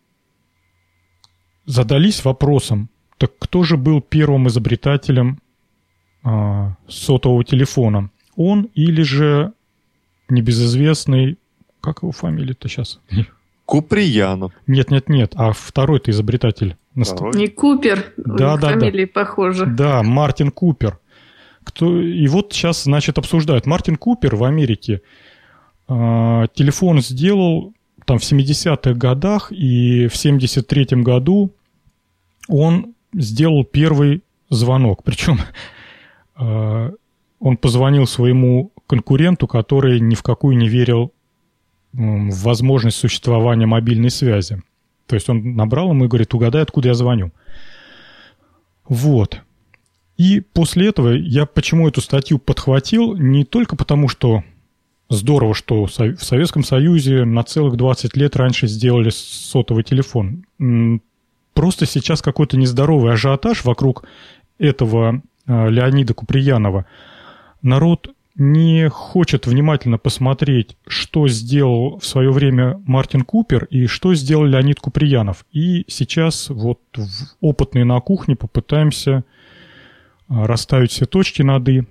задались 1.65 2.25
вопросом, 2.25 2.91
так 3.17 3.33
кто 3.39 3.63
же 3.63 3.79
был 3.79 4.03
первым 4.03 4.49
изобретателем 4.49 5.42
сотового 6.89 7.45
телефона? 7.45 8.11
Он 8.37 8.69
или 8.75 9.03
же 9.03 9.53
небезызвестный... 10.29 11.39
Как 11.81 12.03
его 12.03 12.13
фамилия-то 12.13 12.69
сейчас? 12.69 13.01
Куприянов. 13.67 14.53
Нет, 14.67 14.91
нет, 14.91 15.09
нет. 15.09 15.33
А 15.37 15.53
второй-то 15.53 16.11
изобретатель. 16.11 16.77
Второй? 16.95 17.35
Не 17.35 17.49
Купер. 17.49 18.13
Да, 18.17 18.57
да, 18.57 18.71
фамилии 18.71 19.07
да. 19.07 19.11
похожи. 19.13 19.67
Да, 19.67 20.03
Мартин 20.03 20.51
Купер. 20.51 20.99
Кто... 21.65 22.01
И 22.01 22.27
вот 22.29 22.53
сейчас, 22.53 22.85
значит, 22.85 23.19
обсуждают. 23.19 23.67
Мартин 23.67 23.97
Купер 23.97 24.37
в 24.37 24.45
Америке 24.45 25.03
э, 25.89 26.47
телефон 26.55 27.01
сделал 27.01 27.73
там 28.05 28.19
в 28.19 28.23
70-х 28.23 28.95
годах, 28.95 29.53
и 29.53 30.09
в 30.09 30.15
73-м 30.15 31.03
году 31.03 31.53
он 32.49 32.95
сделал 33.15 33.65
первый 33.65 34.23
звонок. 34.51 35.03
Причем 35.05 35.39
он 37.41 37.57
позвонил 37.57 38.07
своему 38.07 38.73
конкуренту, 38.87 39.47
который 39.47 40.01
ни 40.01 40.15
в 40.15 40.23
какую 40.23 40.57
не 40.57 40.69
верил 40.69 41.13
в 41.93 42.43
возможность 42.45 42.97
существования 42.97 43.67
мобильной 43.67 44.11
связи. 44.11 44.63
То 45.07 45.17
есть 45.17 45.29
он 45.29 45.57
набрал 45.57 45.91
ему 45.91 46.05
и 46.05 46.09
говорит, 46.09 46.33
угадай, 46.35 46.63
откуда 46.63 46.89
я 46.89 46.95
звоню. 46.95 47.33
Вот. 48.89 49.41
И 50.17 50.41
после 50.41 50.89
этого 50.89 51.11
я 51.11 51.47
почему 51.47 51.89
эту 51.89 52.01
статью 52.01 52.39
подхватил? 52.39 53.17
Не 53.17 53.45
только 53.45 53.77
потому, 53.77 54.09
что 54.09 54.43
здорово, 55.09 55.55
что 55.55 55.87
в 55.87 55.91
Советском 55.91 56.65
Союзе 56.65 57.25
на 57.25 57.43
целых 57.43 57.77
20 57.77 58.17
лет 58.17 58.37
раньше 58.37 58.67
сделали 58.67 59.11
сотовый 59.11 59.85
телефон. 59.85 60.45
Просто 61.55 61.87
сейчас 61.87 62.23
какой-то 62.23 62.57
нездоровый 62.57 63.13
ажиотаж 63.13 63.65
вокруг 63.65 64.05
этого 64.59 65.11
а, 65.11 65.23
Леонида 65.69 66.15
Куприянова. 66.15 66.87
Народ 67.63 68.11
не 68.35 68.89
хочет 68.89 69.47
внимательно 69.47 69.99
посмотреть, 69.99 70.77
что 70.87 71.29
сделал 71.29 71.99
в 71.99 72.07
свое 72.07 72.31
время 72.31 72.83
Мартин 72.87 73.23
Купер 73.23 73.65
и 73.67 73.87
что 73.87 74.15
сделал 74.15 74.45
Леонид 74.45 74.81
Куприянов. 74.81 75.45
И 75.53 75.85
сейчас 75.89 76.49
вот 76.49 76.81
опытные 77.41 77.85
на 77.85 78.01
кухне 78.01 78.37
попытаемся 78.37 79.25
а, 80.29 80.47
расставить 80.47 80.93
все 80.93 81.05
точки 81.05 81.43
над 81.43 81.69
«и». 81.69 81.83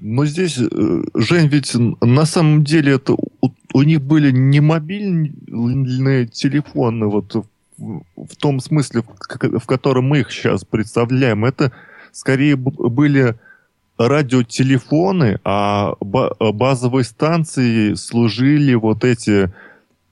Но 0.00 0.26
здесь, 0.26 0.58
э, 0.58 1.02
Жень, 1.14 1.48
ведь 1.48 1.74
на 1.74 2.24
самом 2.24 2.62
деле 2.62 2.92
это 2.92 3.14
у, 3.14 3.52
у 3.74 3.82
них 3.82 4.00
были 4.00 4.30
не 4.30 4.60
мобильные 4.60 6.26
телефоны, 6.26 7.06
вот 7.06 7.34
в, 7.78 8.36
том 8.36 8.60
смысле, 8.60 9.02
в, 9.02 9.66
котором 9.66 10.08
мы 10.08 10.20
их 10.20 10.32
сейчас 10.32 10.64
представляем. 10.64 11.44
Это 11.44 11.72
скорее 12.12 12.56
были 12.56 13.36
радиотелефоны, 13.96 15.40
а 15.44 15.94
базовой 16.00 17.04
станции 17.04 17.94
служили 17.94 18.74
вот 18.74 19.04
эти 19.04 19.52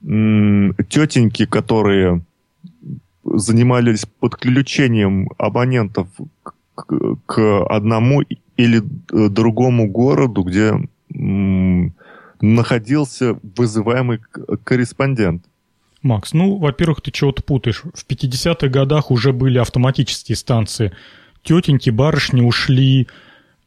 тетеньки, 0.01 1.45
которые 1.45 2.21
занимались 3.23 4.05
подключением 4.05 5.29
абонентов 5.37 6.07
к, 6.75 6.85
к 7.25 7.65
одному 7.67 8.23
или 8.55 8.81
другому 9.09 9.89
городу, 9.89 10.43
где 10.43 10.73
находился 12.41 13.39
вызываемый 13.55 14.19
корреспондент. 14.63 15.43
Макс, 16.07 16.33
ну, 16.33 16.57
во-первых, 16.57 17.01
ты 17.01 17.11
чего-то 17.11 17.43
путаешь. 17.43 17.83
В 17.93 18.05
50-х 18.07 18.67
годах 18.67 19.11
уже 19.11 19.33
были 19.33 19.57
автоматические 19.59 20.35
станции. 20.35 20.93
Тетеньки, 21.43 21.89
барышни 21.89 22.41
ушли 22.41 23.07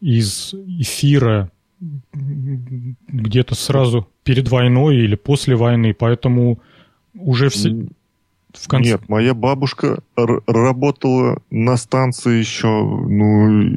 из 0.01 0.55
эфира 0.55 1.51
где-то 1.81 3.55
сразу 3.55 4.09
перед 4.23 4.49
войной 4.49 4.97
или 4.97 5.15
после 5.15 5.57
войны, 5.57 5.95
поэтому 5.95 6.61
уже 7.15 7.49
все... 7.49 7.87
В 8.53 8.69
конце... 8.69 8.91
Нет, 8.91 9.09
моя 9.09 9.35
бабушка 9.35 10.01
работала 10.17 11.43
на 11.51 11.77
станции 11.77 12.39
еще, 12.39 12.67
ну, 12.67 13.77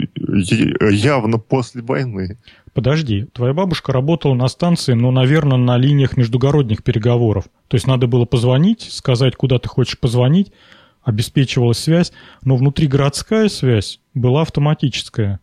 явно 0.92 1.38
после 1.38 1.82
войны. 1.82 2.38
Подожди, 2.74 3.26
твоя 3.34 3.54
бабушка 3.54 3.94
работала 3.94 4.34
на 4.34 4.48
станции, 4.48 4.94
но, 4.94 5.12
наверное, 5.12 5.58
на 5.58 5.78
линиях 5.78 6.18
междугородних 6.18 6.84
переговоров. 6.84 7.46
То 7.68 7.76
есть 7.76 7.86
надо 7.86 8.08
было 8.08 8.26
позвонить, 8.26 8.82
сказать, 8.92 9.36
куда 9.36 9.60
ты 9.60 9.70
хочешь 9.70 10.00
позвонить, 10.00 10.52
обеспечивалась 11.04 11.78
связь, 11.78 12.12
но 12.44 12.56
внутригородская 12.56 13.48
связь 13.50 14.00
была 14.16 14.42
автоматическая. 14.42 15.40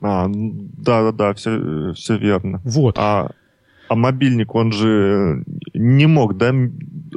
А, 0.00 0.28
да-да-да, 0.28 1.34
все, 1.34 1.92
все 1.94 2.16
верно. 2.16 2.60
Вот. 2.64 2.96
А, 2.98 3.30
а 3.88 3.94
мобильник, 3.94 4.54
он 4.54 4.72
же 4.72 5.44
не 5.74 6.06
мог, 6.06 6.36
да, 6.36 6.52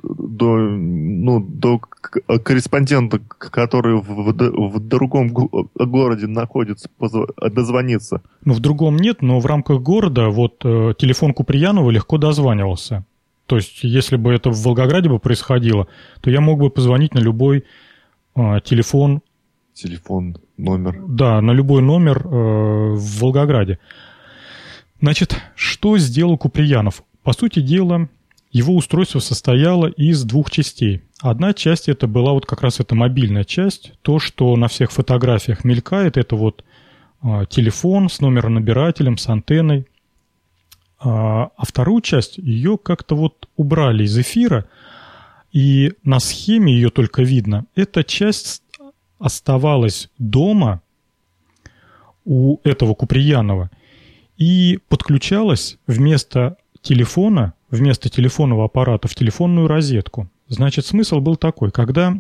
до, 0.04 0.58
ну, 0.58 1.40
до 1.40 1.80
корреспондента, 2.44 3.20
который 3.20 3.96
в, 3.96 4.34
в 4.34 4.80
другом 4.80 5.30
городе 5.30 6.28
находится, 6.28 6.90
дозвониться. 7.52 8.22
Ну, 8.44 8.54
в 8.54 8.60
другом 8.60 8.98
нет, 8.98 9.22
но 9.22 9.40
в 9.40 9.46
рамках 9.46 9.82
города 9.82 10.30
вот 10.30 10.64
э, 10.64 10.94
телефон 10.98 11.34
Куприянова 11.34 11.90
легко 11.92 12.18
дозванивался. 12.18 13.06
То 13.46 13.58
есть, 13.58 13.84
если 13.84 14.18
бы 14.18 14.34
это 14.34 14.50
в 14.50 14.62
Волгограде 14.64 15.10
бы 15.10 15.20
происходило, 15.20 15.88
то 16.22 16.30
я 16.30 16.42
мог 16.42 16.60
бы 16.60 16.70
позвонить 16.70 17.14
на 17.14 17.20
любой 17.20 17.66
э, 18.36 18.60
телефон 18.64 19.22
телефон, 19.76 20.38
номер. 20.58 21.02
Да, 21.08 21.42
на 21.42 21.52
любой 21.52 21.82
номер 21.82 22.26
э, 22.26 22.30
в 22.30 23.20
Волгограде. 23.20 23.80
Значит, 25.02 25.40
что 25.56 25.98
сделал 25.98 26.38
Куприянов? 26.38 27.04
По 27.24 27.34
сути 27.34 27.60
дела, 27.60 28.08
его 28.56 28.74
устройство 28.74 29.20
состояло 29.20 29.88
из 29.88 30.24
двух 30.24 30.50
частей. 30.50 31.02
Одна 31.20 31.54
часть 31.54 31.90
это 31.90 32.08
была 32.08 32.32
вот 32.32 32.46
как 32.46 32.62
раз 32.62 32.80
эта 32.80 32.96
мобильная 32.96 33.44
часть, 33.44 33.92
то, 34.02 34.18
что 34.18 34.56
на 34.56 34.70
всех 34.70 34.94
фотографиях 34.94 35.66
мелькает, 35.66 36.16
это 36.16 36.38
вот 36.38 36.64
э, 37.22 37.46
телефон 37.50 38.08
с 38.08 38.22
номеронабирателем, 38.22 39.18
с 39.18 39.28
антенной. 39.28 39.88
А, 41.00 41.50
а 41.58 41.66
вторую 41.66 42.00
часть 42.00 42.38
ее 42.38 42.78
как-то 42.78 43.18
вот 43.18 43.50
убрали 43.58 44.06
из 44.06 44.18
эфира, 44.18 44.70
и 45.52 45.92
на 46.06 46.22
схеме 46.22 46.72
ее 46.74 46.92
только 46.92 47.24
видно. 47.24 47.66
Эта 47.76 48.06
часть 48.06 48.64
оставалась 49.20 50.10
дома 50.18 50.82
у 52.24 52.60
этого 52.64 52.94
Куприянова 52.94 53.70
и 54.38 54.80
подключалась 54.88 55.78
вместо 55.88 56.56
телефона, 56.82 57.54
вместо 57.76 58.10
телефонного 58.10 58.66
аппарата 58.66 59.08
в 59.08 59.16
телефонную 59.16 59.68
розетку. 59.68 60.28
Значит, 60.48 60.86
смысл 60.86 61.20
был 61.20 61.36
такой, 61.36 61.72
когда 61.72 62.18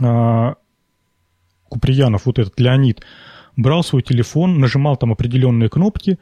а, 0.00 0.54
Куприянов, 1.68 2.26
вот 2.26 2.38
этот 2.38 2.58
Леонид, 2.60 3.02
брал 3.56 3.82
свой 3.82 4.02
телефон, 4.02 4.58
нажимал 4.58 4.96
там 4.96 5.12
определенные 5.12 5.68
кнопки, 5.68 6.18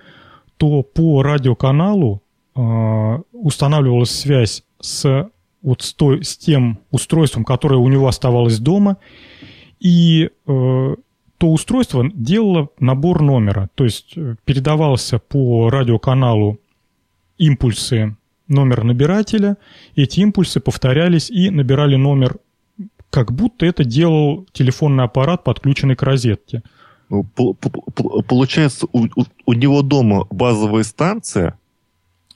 то 0.57 0.82
по 0.82 1.22
радиоканалу 1.22 2.22
э, 2.55 3.18
устанавливалась 3.32 4.11
связь 4.11 4.62
с, 4.80 5.30
вот 5.62 5.82
с, 5.82 5.95
той, 5.95 6.24
с 6.24 6.36
тем 6.36 6.80
устройством, 6.90 7.45
которое 7.45 7.76
у 7.76 7.88
него 7.88 8.07
оставалось 8.07 8.59
дома, 8.59 8.99
и 9.80 10.30
э, 10.47 10.95
то 11.38 11.51
устройство 11.51 12.09
делало 12.14 12.68
набор 12.78 13.22
номера, 13.22 13.68
то 13.74 13.84
есть 13.84 14.12
э, 14.16 14.36
передавался 14.45 15.18
по 15.18 15.70
радиоканалу 15.70 16.61
импульсы 17.38 18.16
номер 18.49 18.84
набирателя, 18.84 19.57
эти 19.97 20.20
импульсы 20.20 20.61
повторялись 20.61 21.30
и 21.30 21.51
набирали 21.51 21.97
номер 21.97 22.36
как 23.11 23.30
будто 23.30 23.66
это 23.66 23.84
делал 23.84 24.47
телефонный 24.53 25.05
аппарат, 25.05 25.45
подключенный 25.45 25.97
к 25.97 26.03
розетке. 26.03 26.62
Ну, 27.11 27.24
получается, 27.24 28.86
у, 28.90 29.07
у, 29.45 29.53
него 29.53 29.82
дома 29.82 30.26
базовая 30.30 30.82
станция, 30.82 31.59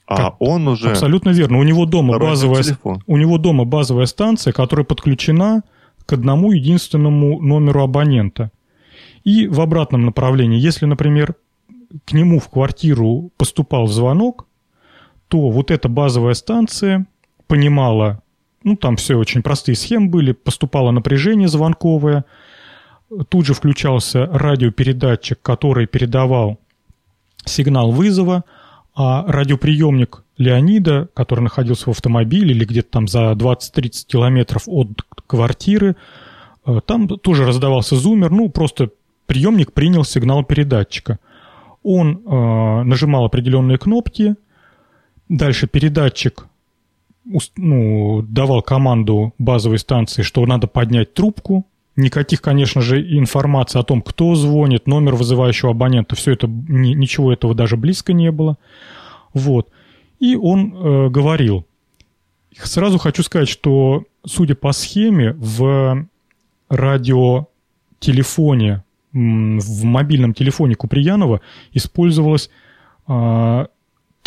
а 0.05 0.15
как? 0.15 0.35
он 0.39 0.67
уже... 0.67 0.91
Абсолютно 0.91 1.31
верно. 1.31 1.57
У 1.57 1.63
него 1.63 1.85
дома 1.85 2.19
базовая, 2.19 2.63
у 3.07 3.17
него 3.17 3.39
дома 3.39 3.65
базовая 3.65 4.05
станция, 4.05 4.53
которая 4.53 4.85
подключена 4.85 5.63
к 6.05 6.13
одному 6.13 6.51
единственному 6.51 7.41
номеру 7.41 7.81
абонента. 7.81 8.51
И 9.23 9.47
в 9.47 9.59
обратном 9.59 10.05
направлении, 10.05 10.59
если, 10.59 10.85
например, 10.85 11.35
к 12.05 12.13
нему 12.13 12.39
в 12.39 12.49
квартиру 12.49 13.31
поступал 13.35 13.87
звонок, 13.87 14.46
то 15.27 15.49
вот 15.49 15.71
эта 15.71 15.89
базовая 15.89 16.33
станция 16.33 17.05
понимала, 17.47 18.21
ну 18.63 18.75
там 18.75 18.95
все 18.95 19.15
очень 19.15 19.41
простые 19.41 19.75
схемы 19.75 20.09
были, 20.09 20.31
поступало 20.31 20.91
напряжение 20.91 21.47
звонковое, 21.47 22.25
тут 23.29 23.45
же 23.45 23.53
включался 23.53 24.25
радиопередатчик, 24.27 25.41
который 25.41 25.87
передавал 25.87 26.59
сигнал 27.45 27.91
вызова, 27.91 28.43
а 28.95 29.23
радиоприемник 29.27 30.23
Леонида, 30.37 31.09
который 31.13 31.41
находился 31.41 31.85
в 31.85 31.89
автомобиле 31.89 32.51
или 32.51 32.65
где-то 32.65 32.89
там 32.89 33.07
за 33.07 33.31
20-30 33.31 34.05
километров 34.07 34.63
от 34.65 34.89
квартиры, 35.27 35.95
э, 36.65 36.79
там 36.85 37.07
тоже 37.07 37.45
раздавался 37.45 37.95
зумер, 37.95 38.31
ну, 38.31 38.49
просто 38.49 38.89
приемник 39.25 39.73
принял 39.73 40.03
сигнал 40.03 40.43
передатчика. 40.43 41.19
Он 41.83 42.21
э, 42.25 42.83
нажимал 42.83 43.25
определенные 43.25 43.77
кнопки, 43.77 44.35
дальше 45.29 45.67
передатчик 45.67 46.47
ну, 47.55 48.21
давал 48.21 48.61
команду 48.61 49.33
базовой 49.37 49.79
станции, 49.79 50.21
что 50.21 50.45
надо 50.45 50.67
поднять 50.67 51.13
трубку. 51.13 51.65
Никаких, 51.95 52.41
конечно 52.41 52.81
же, 52.81 53.01
информации 53.17 53.79
о 53.79 53.83
том, 53.83 54.01
кто 54.01 54.35
звонит, 54.35 54.87
номер 54.87 55.15
вызывающего 55.15 55.71
абонента, 55.71 56.15
все 56.15 56.33
это, 56.33 56.47
ни, 56.47 56.93
ничего 56.93 57.33
этого 57.33 57.55
даже 57.55 57.75
близко 57.75 58.13
не 58.13 58.31
было. 58.31 58.57
Вот. 59.33 59.69
И 60.19 60.35
он 60.35 60.73
э, 60.73 61.09
говорил. 61.09 61.65
Сразу 62.55 62.99
хочу 62.99 63.23
сказать, 63.23 63.49
что, 63.49 64.03
судя 64.25 64.55
по 64.55 64.71
схеме, 64.73 65.33
в 65.33 66.07
радиотелефоне, 66.69 68.83
в 69.13 69.83
мобильном 69.83 70.33
телефоне 70.33 70.75
Куприянова 70.75 71.41
использовалось 71.73 72.49
э, 73.07 73.65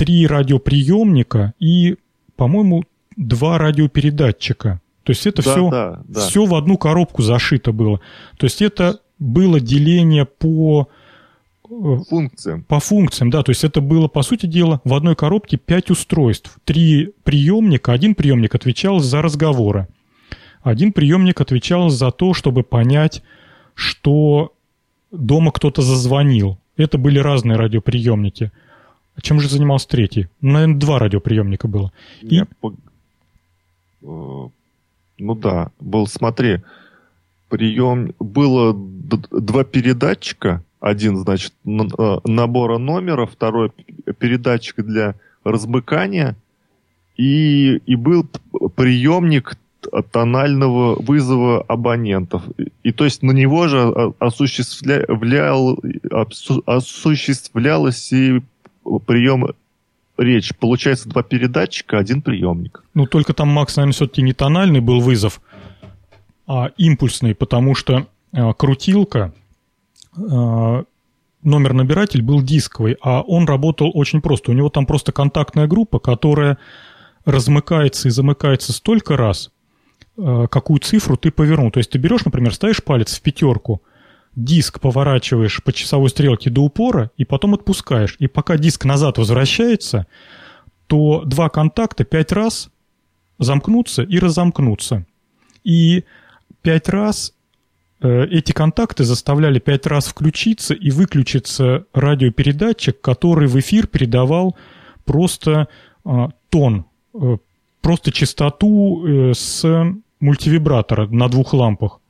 три 0.01 0.27
радиоприемника 0.27 1.53
и, 1.61 1.97
по-моему, 2.35 2.85
два 3.19 3.59
радиопередатчика. 3.59 4.81
То 5.03 5.11
есть 5.11 5.27
это 5.27 5.45
да, 5.45 5.53
все, 5.53 5.71
да, 5.71 6.03
да. 6.09 6.21
все 6.21 6.47
в 6.47 6.55
одну 6.55 6.79
коробку 6.79 7.21
зашито 7.21 7.73
было. 7.73 8.01
То 8.39 8.47
есть 8.47 8.63
это 8.63 9.01
было 9.19 9.61
деление 9.61 10.25
по 10.25 10.89
функциям. 12.09 12.65
По 12.65 12.81
функциям, 12.81 13.29
да. 13.29 13.43
То 13.43 13.51
есть 13.51 13.63
это 13.63 13.83
было, 13.83 14.09
по 14.09 14.23
сути 14.23 14.47
дела, 14.47 14.81
в 14.85 14.95
одной 14.95 15.17
коробке 15.17 15.59
пять 15.59 15.91
устройств. 15.91 16.59
Три 16.65 17.13
приемника. 17.23 17.93
Один 17.93 18.15
приемник 18.15 18.55
отвечал 18.55 19.01
за 19.01 19.21
разговоры. 19.21 19.87
Один 20.63 20.95
приемник 20.95 21.43
отвечал 21.43 21.91
за 21.91 22.11
то, 22.11 22.33
чтобы 22.33 22.63
понять, 22.63 23.23
что 23.75 24.55
дома 25.13 25.53
кто-то 25.53 25.83
зазвонил. 25.83 26.59
Это 26.79 26.97
были 26.97 27.19
разные 27.19 27.59
радиоприемники. 27.59 28.51
А 29.21 29.23
чем 29.23 29.39
же 29.39 29.51
занимался 29.51 29.87
третий? 29.87 30.29
Наверное, 30.41 30.79
два 30.79 30.99
радиоприемника 30.99 31.69
было. 31.69 31.93
И... 32.23 32.41
По... 32.63 32.73
Э, 34.03 34.49
ну 35.19 35.35
да, 35.35 35.73
был, 35.79 36.07
смотри, 36.07 36.63
прием... 37.51 38.15
Было 38.19 38.75
два 38.75 39.65
передатчика, 39.65 40.65
один, 40.81 41.19
значит, 41.19 41.53
э, 41.67 42.19
набора 42.25 42.79
номера, 42.79 43.27
второй 43.27 43.73
передатчик 44.19 44.77
для 44.87 45.17
размыкания, 45.45 46.35
и, 47.19 47.77
и 47.85 47.97
был 47.97 48.27
приемник 48.75 49.59
тонального 50.13 50.95
вызова 50.99 51.61
абонентов. 51.61 52.45
И 52.83 52.93
то 52.93 53.05
есть 53.05 53.23
на 53.23 53.33
него 53.33 53.69
же 53.69 54.15
осуществлял, 54.19 55.79
осуществлялось 56.65 58.13
и 58.13 58.41
прием 59.07 59.47
речь. 60.17 60.55
Получается 60.57 61.09
два 61.09 61.23
передатчика, 61.23 61.99
один 61.99 62.23
приемник. 62.23 62.85
Ну, 62.95 63.07
только 63.07 63.33
там, 63.33 63.49
Макс, 63.49 63.77
наверное, 63.77 63.95
все-таки 63.95 64.23
не 64.23 64.33
тональный 64.33 64.81
был 64.81 65.01
вызов, 65.01 65.41
а 66.47 66.71
импульсный, 66.77 67.35
потому 67.35 67.75
что 67.75 68.07
э, 68.33 68.53
крутилка 68.55 69.33
Э, 70.17 70.83
номер 71.43 71.73
набиратель 71.73 72.23
был 72.23 72.43
дисковый, 72.43 72.97
а 73.01 73.23
он 73.23 73.47
работал 73.47 73.91
очень 73.95 74.21
просто. 74.21 74.51
У 74.51 74.55
него 74.55 74.69
там 74.69 74.87
просто 74.87 75.13
контактная 75.13 75.67
группа, 75.67 75.99
которая 75.99 76.59
размыкается 77.25 78.09
и 78.09 78.11
замыкается 78.11 78.73
столько 78.73 79.17
раз, 79.17 79.51
э, 80.19 80.47
какую 80.51 80.81
цифру 80.81 81.17
ты 81.17 81.31
повернул. 81.31 81.71
То 81.71 81.79
есть 81.79 81.91
ты 81.91 81.99
берешь, 81.99 82.25
например, 82.25 82.55
ставишь 82.55 82.83
палец 82.83 83.17
в 83.17 83.23
пятерку, 83.23 83.83
диск 84.45 84.81
поворачиваешь 84.81 85.63
по 85.63 85.73
часовой 85.73 86.11
стрелке 86.11 86.51
до 86.51 86.63
упора 86.63 87.11
и 87.17 87.25
потом 87.25 87.55
отпускаешь. 87.55 88.17
И 88.19 88.27
пока 88.27 88.57
диск 88.57 88.85
назад 88.85 89.19
возвращается, 89.19 90.07
то 90.87 91.25
два 91.25 91.49
контакта 91.49 92.05
пять 92.05 92.33
раз 92.33 92.71
замкнутся 93.39 94.03
и 94.03 94.19
разомкнутся. 94.19 95.07
И 95.65 96.05
пять 96.63 96.89
раз 96.89 97.35
Э, 98.01 98.25
эти 98.31 98.53
контакты 98.53 99.05
заставляли 99.05 99.59
пять 99.59 99.87
раз 99.87 100.07
включиться 100.07 100.75
и 100.75 100.91
выключиться 100.91 101.85
радиопередатчик, 101.93 103.01
который 103.01 103.47
в 103.49 103.59
эфир 103.59 103.87
передавал 103.87 104.57
просто 105.05 105.69
э, 106.05 106.29
тон, 106.49 106.87
э, 107.15 107.37
просто 107.83 108.13
частоту 108.13 109.07
э, 109.07 109.35
с 109.35 109.65
мультивибратора 110.21 111.09
на 111.09 111.29
двух 111.29 111.53
лампах. 111.53 112.01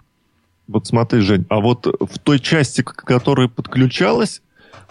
Вот 0.71 0.87
смотри, 0.87 1.21
Жень, 1.21 1.47
а 1.49 1.61
вот 1.61 1.87
в 1.87 2.19
той 2.21 2.39
части, 2.39 2.83
которая 2.83 3.49
подключалась 3.49 4.41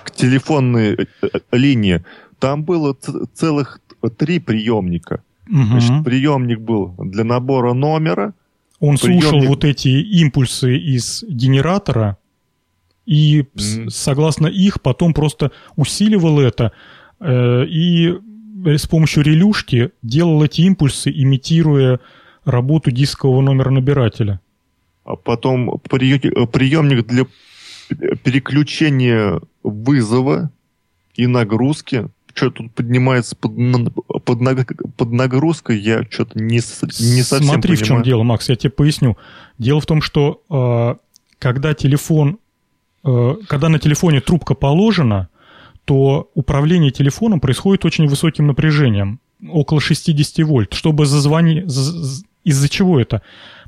к 0.04 0.12
телефонной 0.12 0.94
э, 0.94 1.06
э, 1.22 1.28
линии, 1.52 2.04
там 2.38 2.64
было 2.64 2.96
целых 3.34 3.80
три 4.18 4.40
приемника. 4.40 5.24
Угу. 5.48 5.64
Значит, 5.64 6.04
приемник 6.04 6.60
был 6.60 6.96
для 7.00 7.24
набора 7.24 7.74
номера, 7.74 8.34
он 8.80 8.98
приемник... 8.98 9.24
слушал 9.24 9.48
вот 9.48 9.64
эти 9.64 9.88
импульсы 9.88 10.78
из 10.78 11.24
генератора 11.28 12.18
и 13.06 13.42
mm. 13.42 13.90
согласно 13.90 14.48
их 14.48 14.82
потом 14.82 15.14
просто 15.14 15.52
усиливал 15.76 16.40
это 16.40 16.72
э, 17.20 17.66
и 17.66 18.16
с 18.66 18.86
помощью 18.88 19.24
релюшки 19.24 19.92
делал 20.04 20.44
эти 20.44 20.62
импульсы, 20.62 21.10
имитируя 21.10 22.00
работу 22.46 22.92
дискового 22.92 23.42
номера 23.42 23.70
набирателя. 23.70 24.42
А 25.04 25.16
потом 25.16 25.80
приемник 25.80 27.08
для 27.08 27.26
переключения 28.24 29.42
вызова 29.64 30.52
и 31.16 31.28
нагрузки 31.28 32.10
что 32.40 32.52
тут 32.52 32.74
поднимается 32.74 33.36
под, 33.36 33.52
под, 34.24 34.40
под 34.96 35.12
нагрузкой, 35.12 35.80
я 35.80 36.06
что-то 36.10 36.40
не, 36.40 36.56
не 36.56 36.62
совсем 36.62 37.24
Смотри, 37.24 37.74
понимаю. 37.74 37.78
в 37.78 37.84
чем 37.84 38.04
дело, 38.04 38.24
Макс, 38.24 38.48
я 38.48 38.56
тебе 38.56 38.70
поясню. 38.70 39.18
Дело 39.58 39.82
в 39.82 39.86
том, 39.86 40.02
что 40.02 40.42
э, 40.50 40.96
когда 41.38 41.74
телефон, 41.74 42.40
э, 43.04 43.36
когда 43.48 43.68
на 43.68 43.80
телефоне 43.80 44.22
трубка 44.22 44.54
положена, 44.54 45.28
то 45.86 46.30
управление 46.34 46.92
телефоном 46.92 47.40
происходит 47.40 47.84
очень 47.84 48.08
высоким 48.08 48.48
напряжением, 48.48 49.20
около 49.50 49.82
60 49.82 50.46
вольт. 50.46 50.74
Чтобы 50.74 51.06
зазвонить... 51.06 51.66
Из-за 52.44 52.70
чего 52.70 53.00
это? 53.00 53.22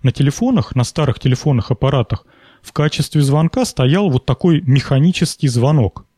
На 0.03 0.11
телефонах, 0.11 0.75
на 0.75 0.83
старых 0.83 1.19
телефонных 1.19 1.71
аппаратах 1.71 2.25
в 2.61 2.73
качестве 2.73 3.21
звонка 3.21 3.65
стоял 3.65 4.09
вот 4.09 4.25
такой 4.25 4.61
механический 4.61 5.47
звонок– 5.47 6.05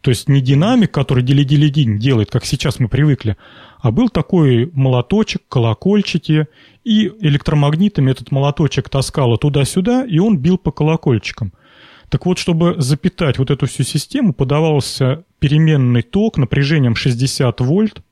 то 0.00 0.10
есть 0.10 0.28
не 0.28 0.40
динамик, 0.40 0.92
который 0.92 1.24
дили-дили-динь 1.24 1.98
делает, 1.98 2.30
как 2.30 2.44
сейчас 2.44 2.78
мы 2.78 2.88
привыкли, 2.88 3.36
а 3.80 3.90
был 3.90 4.08
такой 4.08 4.70
молоточек, 4.72 5.42
колокольчики, 5.48 6.46
и 6.84 7.12
электромагнитами 7.20 8.12
этот 8.12 8.30
молоточек 8.30 8.88
таскало 8.88 9.38
туда-сюда, 9.38 10.04
и 10.04 10.18
он 10.18 10.38
бил 10.38 10.56
по 10.56 10.70
колокольчикам. 10.70 11.52
Так 12.08 12.26
вот, 12.26 12.38
чтобы 12.38 12.76
запитать 12.78 13.38
вот 13.38 13.50
эту 13.50 13.66
всю 13.66 13.82
систему, 13.82 14.32
подавался 14.32 15.24
переменный 15.40 16.02
ток 16.02 16.38
напряжением 16.38 16.94
60 16.94 17.60
вольт, 17.60 18.02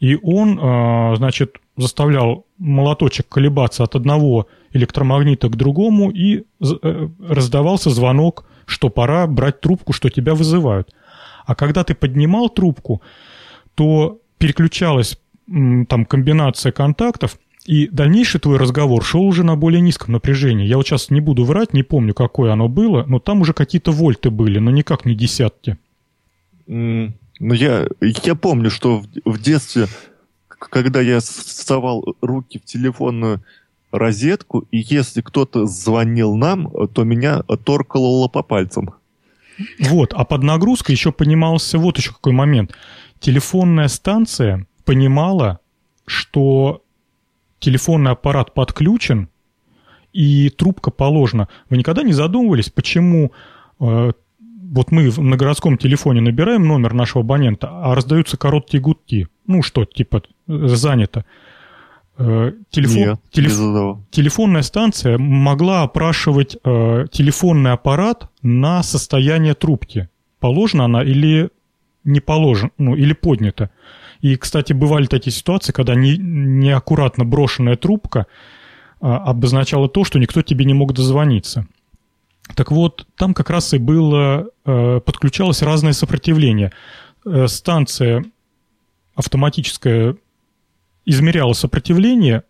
и 0.00 0.16
он, 0.16 0.58
а, 0.60 1.14
значит, 1.16 1.58
заставлял 1.78 2.44
молоточек 2.58 3.28
колебаться 3.28 3.84
от 3.84 3.94
одного 3.94 4.48
электромагнита 4.72 5.48
к 5.48 5.56
другому, 5.56 6.10
и 6.10 6.44
э, 6.60 7.08
раздавался 7.20 7.90
звонок, 7.90 8.44
что 8.66 8.90
пора 8.90 9.26
брать 9.26 9.60
трубку, 9.60 9.92
что 9.92 10.10
тебя 10.10 10.34
вызывают. 10.34 10.94
А 11.46 11.54
когда 11.54 11.84
ты 11.84 11.94
поднимал 11.94 12.50
трубку, 12.50 13.00
то 13.74 14.18
переключалась 14.36 15.18
там 15.46 16.04
комбинация 16.04 16.72
контактов, 16.72 17.38
И 17.64 17.88
дальнейший 17.88 18.40
твой 18.40 18.58
разговор 18.58 19.04
шел 19.04 19.22
уже 19.22 19.44
на 19.44 19.56
более 19.56 19.80
низком 19.80 20.12
напряжении. 20.12 20.66
Я 20.66 20.76
вот 20.76 20.86
сейчас 20.86 21.10
не 21.10 21.20
буду 21.20 21.44
врать, 21.44 21.74
не 21.74 21.82
помню, 21.82 22.14
какое 22.14 22.52
оно 22.52 22.68
было, 22.68 23.04
но 23.06 23.18
там 23.18 23.40
уже 23.40 23.52
какие-то 23.52 23.92
вольты 23.92 24.30
были, 24.30 24.58
но 24.58 24.70
никак 24.70 25.04
не 25.06 25.14
десятки. 25.14 25.76
Mm, 26.66 27.12
ну, 27.40 27.54
я, 27.54 27.86
я 28.00 28.34
помню, 28.34 28.70
что 28.70 28.98
в, 28.98 29.06
в 29.24 29.42
детстве, 29.42 29.86
когда 30.58 31.00
я 31.00 31.20
совал 31.20 32.16
руки 32.20 32.58
в 32.58 32.64
телефонную 32.64 33.42
розетку, 33.90 34.66
и 34.70 34.78
если 34.78 35.20
кто-то 35.20 35.66
звонил 35.66 36.36
нам, 36.36 36.70
то 36.88 37.04
меня 37.04 37.42
торкало 37.64 38.28
по 38.28 38.42
пальцам. 38.42 38.94
Вот, 39.80 40.12
а 40.12 40.24
под 40.24 40.42
нагрузкой 40.42 40.94
еще 40.94 41.10
понимался 41.10 41.78
вот 41.78 41.98
еще 41.98 42.12
какой 42.12 42.32
момент. 42.32 42.74
Телефонная 43.18 43.88
станция 43.88 44.66
понимала, 44.84 45.60
что 46.06 46.82
телефонный 47.58 48.12
аппарат 48.12 48.54
подключен 48.54 49.28
и 50.12 50.50
трубка 50.50 50.90
положена. 50.90 51.48
Вы 51.70 51.78
никогда 51.78 52.02
не 52.02 52.12
задумывались, 52.12 52.70
почему 52.70 53.32
э, 53.80 54.12
вот 54.70 54.90
мы 54.90 55.10
на 55.16 55.36
городском 55.36 55.78
телефоне 55.78 56.20
набираем 56.20 56.66
номер 56.66 56.94
нашего 56.94 57.20
абонента, 57.20 57.68
а 57.70 57.94
раздаются 57.94 58.36
короткие 58.36 58.80
гудки? 58.80 59.28
Ну 59.46 59.62
что, 59.62 59.84
типа, 59.84 60.22
занято. 60.46 61.24
Э, 62.18 62.52
телефон, 62.70 62.96
Нет, 62.96 63.20
телеф, 63.30 63.52
телефонная 64.10 64.62
станция 64.62 65.18
могла 65.18 65.82
опрашивать 65.82 66.56
э, 66.64 67.06
телефонный 67.10 67.72
аппарат 67.72 68.28
на 68.42 68.82
состояние 68.82 69.54
трубки. 69.54 70.08
Положена 70.40 70.84
она 70.84 71.02
или 71.02 71.50
не 72.04 72.20
положена, 72.20 72.70
ну, 72.78 72.96
или 72.96 73.12
поднята. 73.12 73.70
И, 74.20 74.36
кстати, 74.36 74.72
бывали 74.72 75.06
такие 75.06 75.32
ситуации, 75.32 75.72
когда 75.72 75.94
не, 75.94 76.16
неаккуратно 76.18 77.24
брошенная 77.24 77.76
трубка 77.76 78.26
а, 79.00 79.18
обозначала 79.18 79.88
то, 79.88 80.04
что 80.04 80.18
никто 80.18 80.42
тебе 80.42 80.64
не 80.64 80.74
мог 80.74 80.92
дозвониться. 80.92 81.68
Так 82.54 82.70
вот, 82.70 83.06
там 83.16 83.34
как 83.34 83.50
раз 83.50 83.74
и 83.74 83.78
было, 83.78 84.48
э, 84.64 85.00
подключалось 85.04 85.62
разное 85.62 85.92
сопротивление. 85.92 86.72
Э, 87.24 87.46
станция 87.46 88.24
автоматическая 89.14 90.16
измеряла 91.04 91.52
сопротивление 91.52 92.44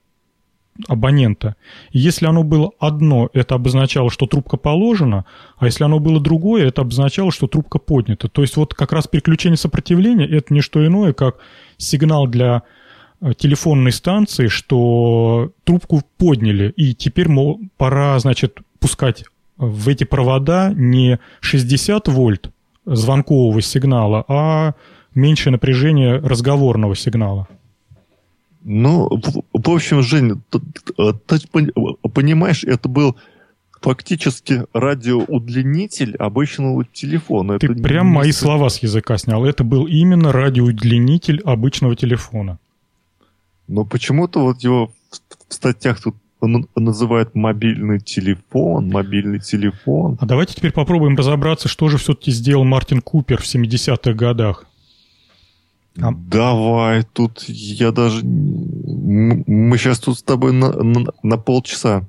абонента. 0.87 1.57
Если 1.91 2.27
оно 2.27 2.45
было 2.45 2.71
одно, 2.79 3.31
это 3.33 3.57
обозначало, 3.57 4.11
что 4.11 4.27
трубка 4.27 4.57
положена, 4.57 5.25
а 5.57 5.67
если 5.67 5.85
оно 5.85 5.99
было 5.99 6.21
другое, 6.21 6.67
это 6.69 6.83
обозначало, 6.83 7.33
что 7.33 7.49
трубка 7.49 7.79
поднята. 7.79 8.29
То 8.29 8.43
есть 8.43 8.57
вот 8.57 8.75
как 8.75 8.93
раз 8.93 9.09
переключение 9.09 9.57
сопротивления– 9.57 10.27
это 10.31 10.55
не 10.55 10.61
что 10.61 10.87
иное, 10.87 11.13
как 11.13 11.39
сигнал 11.79 12.27
для 12.27 12.63
э, 13.21 13.33
телефонной 13.37 13.93
станции, 13.93 14.47
что 14.47 15.53
трубку 15.65 16.03
подняли, 16.17 16.73
и 16.77 16.95
теперь, 16.95 17.29
мол, 17.29 17.61
пора, 17.77 18.19
значит, 18.19 18.59
пускать 18.79 19.25
в 19.59 19.89
эти 19.89 20.05
провода 20.05 20.73
не 20.75 21.19
60 21.41 22.09
вольт 22.09 22.51
звонкового 22.87 23.61
сигнала, 23.61 24.25
а 24.29 24.75
меньшее 25.15 25.53
напряжение 25.53 26.17
разговорного 26.17 26.97
сигнала. 26.97 27.49
Ну, 28.63 29.09
в, 29.09 29.43
в 29.53 29.71
общем, 29.71 30.03
Женя, 30.03 30.37
ты, 30.51 30.61
ты 31.27 31.39
понимаешь, 32.13 32.65
это 32.65 32.89
был 32.89 33.17
фактически 33.81 34.65
радиоудлинитель 34.73 36.17
обычного 36.17 36.85
телефона. 36.85 37.59
Ты 37.59 37.69
это 37.69 37.83
прям 37.83 38.09
не... 38.09 38.13
мои 38.15 38.33
слова 38.33 38.69
с 38.69 38.83
языка 38.83 39.17
снял. 39.19 39.45
Это 39.45 39.65
был 39.65 39.87
именно 39.87 40.33
радиоудлинитель 40.33 41.41
обычного 41.45 41.95
телефона. 41.97 42.59
Но 43.69 43.85
почему-то 43.85 44.41
вот 44.41 44.63
его 44.63 44.91
в 45.49 45.55
статьях 45.55 46.01
тут 46.01 46.17
называют 46.41 47.35
мобильный 47.35 47.99
телефон, 48.01 48.89
мобильный 48.89 49.41
телефон. 49.41 50.17
А 50.21 50.27
давайте 50.27 50.55
теперь 50.55 50.73
попробуем 50.73 51.17
разобраться, 51.17 51.69
что 51.69 51.89
же 51.89 51.99
все-таки 51.99 52.31
сделал 52.31 52.65
Мартин 52.65 53.01
Купер 53.01 53.41
в 53.41 53.45
70-х 53.45 54.13
годах. 54.13 54.65
А... 56.01 56.13
Давай, 56.13 57.03
тут 57.03 57.45
я 57.49 57.91
даже... 57.91 58.25
Мы 58.25 59.77
сейчас 59.79 59.99
тут 59.99 60.19
с 60.19 60.23
тобой 60.23 60.53
на, 60.53 60.73
на, 60.73 61.07
на 61.23 61.39
полчаса 61.39 62.09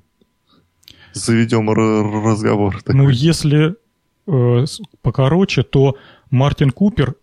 заведем 1.13 1.69
разговор. 1.69 2.81
Такой. 2.83 2.95
Ну, 2.95 3.09
если 3.09 3.75
э, 4.27 4.65
покороче, 5.01 5.63
то 5.63 5.95
Мартин 6.29 6.69
Купер 6.69 7.15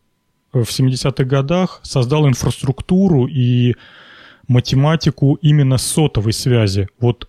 в 0.52 0.62
70-х 0.62 1.24
годах 1.24 1.80
создал 1.82 2.26
инфраструктуру 2.26 3.26
и 3.26 3.76
математику 4.48 5.38
именно 5.42 5.78
сотовой 5.78 6.32
связи. 6.32 6.88
Вот 7.00 7.28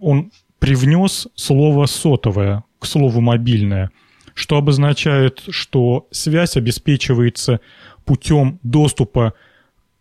он 0.00 0.32
привнес 0.58 1.28
слово 1.34 1.86
«сотовое» 1.86 2.64
к 2.78 2.86
слову 2.86 3.20
«мобильное», 3.20 3.90
что 4.34 4.56
обозначает, 4.56 5.42
что 5.50 6.06
связь 6.10 6.56
обеспечивается 6.56 7.60
путем 8.04 8.58
доступа 8.62 9.34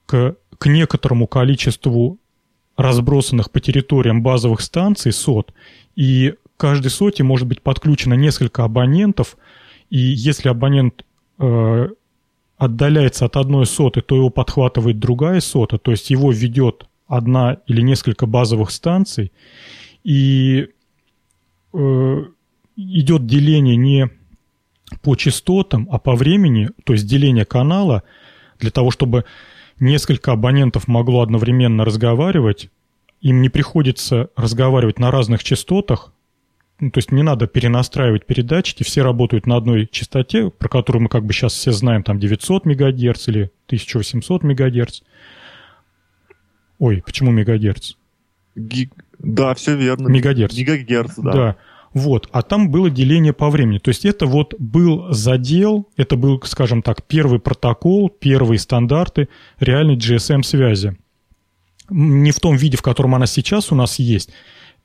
к, 0.06 0.36
к 0.58 0.66
некоторому 0.68 1.28
количеству 1.28 2.20
разбросанных 2.78 3.52
по 3.52 3.60
территориям 3.60 4.24
базовых 4.24 4.62
станций 4.62 5.12
сот, 5.12 5.54
и 5.96 6.36
каждой 6.56 6.90
соте 6.90 7.24
может 7.24 7.48
быть 7.48 7.62
подключено 7.62 8.14
несколько 8.14 8.64
абонентов, 8.64 9.38
и 9.90 9.98
если 9.98 10.50
абонент 10.50 11.06
э, 11.40 11.90
отдаляется 12.60 13.26
от 13.26 13.38
одной 13.38 13.66
соты, 13.66 14.02
то 14.02 14.16
его 14.16 14.30
подхватывает 14.30 15.00
другая 15.00 15.40
сота, 15.40 15.78
то 15.78 15.92
есть 15.92 16.10
его 16.12 16.32
ведет 16.32 16.86
одна 17.08 17.58
или 17.66 17.82
несколько 17.82 18.26
базовых 18.26 18.70
станций, 18.70 19.32
и 20.04 20.68
э, 21.74 22.24
идет 22.76 23.26
деление 23.26 23.78
не 23.78 24.10
по 25.02 25.16
частотам, 25.16 25.88
а 25.90 26.00
по 26.00 26.16
времени, 26.16 26.70
то 26.84 26.94
есть 26.94 27.08
деление 27.08 27.46
канала, 27.46 28.04
для 28.60 28.72
того, 28.72 28.92
чтобы 28.92 29.24
несколько 29.80 30.34
абонентов 30.34 30.90
могло 30.90 31.22
одновременно 31.22 31.86
разговаривать, 31.86 32.70
им 33.22 33.42
не 33.42 33.48
приходится 33.48 34.32
разговаривать 34.36 35.00
на 35.00 35.12
разных 35.12 35.46
частотах, 35.46 36.14
ну, 36.80 36.92
то 36.92 36.98
есть 37.00 37.12
не 37.12 37.24
надо 37.24 37.48
перенастраивать 37.48 38.26
передатчики, 38.26 38.84
все 38.84 39.04
работают 39.04 39.46
на 39.46 39.58
одной 39.58 39.88
частоте, 39.92 40.50
про 40.50 40.70
которую 40.70 41.04
мы 41.04 41.10
как 41.10 41.26
бы 41.26 41.34
сейчас 41.34 41.54
все 41.54 41.72
знаем, 41.72 42.04
там 42.04 42.20
900 42.20 42.66
МГц 42.66 43.28
или 43.28 43.52
1800 43.68 44.44
МГц. 44.44 45.02
Ой, 46.80 47.04
почему 47.06 47.32
мегагерц? 47.32 47.96
Гиг... 48.56 48.94
Да, 49.20 49.54
все 49.54 49.76
верно. 49.76 50.08
Мегагерц. 50.08 50.54
Гигагерц, 50.54 51.16
да. 51.18 51.32
Да. 51.34 51.56
Вот, 51.94 52.30
а 52.32 52.44
там 52.44 52.70
было 52.70 52.90
деление 52.90 53.34
по 53.34 53.50
времени. 53.50 53.80
То 53.80 53.90
есть 53.90 54.06
это 54.06 54.26
вот 54.28 54.54
был 54.60 55.12
задел, 55.12 55.90
это 55.98 56.16
был, 56.16 56.40
скажем 56.44 56.82
так, 56.82 57.04
первый 57.04 57.40
протокол, 57.40 58.10
первые 58.10 58.60
стандарты 58.60 59.28
реальной 59.60 59.98
GSM-связи. 59.98 60.98
Не 61.90 62.32
в 62.32 62.40
том 62.40 62.56
виде, 62.56 62.78
в 62.78 62.84
котором 62.84 63.16
она 63.16 63.26
сейчас 63.26 63.72
у 63.72 63.76
нас 63.76 63.98
есть. 63.98 64.30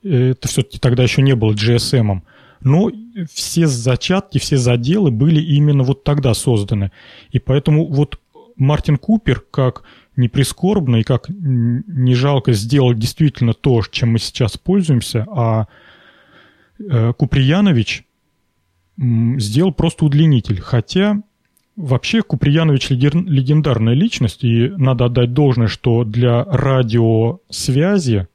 Это 0.05 0.47
все-таки 0.47 0.79
тогда 0.79 1.03
еще 1.03 1.21
не 1.21 1.35
было 1.35 1.53
GSM. 1.53 2.21
Но 2.61 2.91
все 3.31 3.67
зачатки, 3.67 4.37
все 4.37 4.57
заделы 4.57 5.11
были 5.11 5.41
именно 5.41 5.83
вот 5.83 6.03
тогда 6.03 6.33
созданы. 6.33 6.91
И 7.31 7.39
поэтому 7.39 7.85
вот 7.87 8.19
Мартин 8.55 8.97
Купер, 8.97 9.41
как 9.51 9.83
не 10.15 10.29
прискорбно 10.29 10.97
и 10.97 11.03
как 11.03 11.25
не 11.27 12.15
жалко 12.15 12.53
сделал 12.53 12.93
действительно 12.93 13.53
то, 13.53 13.81
чем 13.91 14.11
мы 14.11 14.19
сейчас 14.19 14.57
пользуемся, 14.57 15.25
а 15.29 15.67
Э, 16.79 17.13
Куприянович 17.13 18.05
сделал 18.97 19.73
просто 19.73 20.05
удлинитель. 20.05 20.61
Хотя 20.61 21.21
вообще 21.75 22.21
Куприянович 22.21 22.89
легендарная 22.89 23.93
личность, 23.93 24.43
и 24.43 24.69
надо 24.69 25.05
отдать 25.05 25.33
должное, 25.33 25.67
что 25.67 26.03
для 26.03 26.43
радиосвязи 26.43 28.27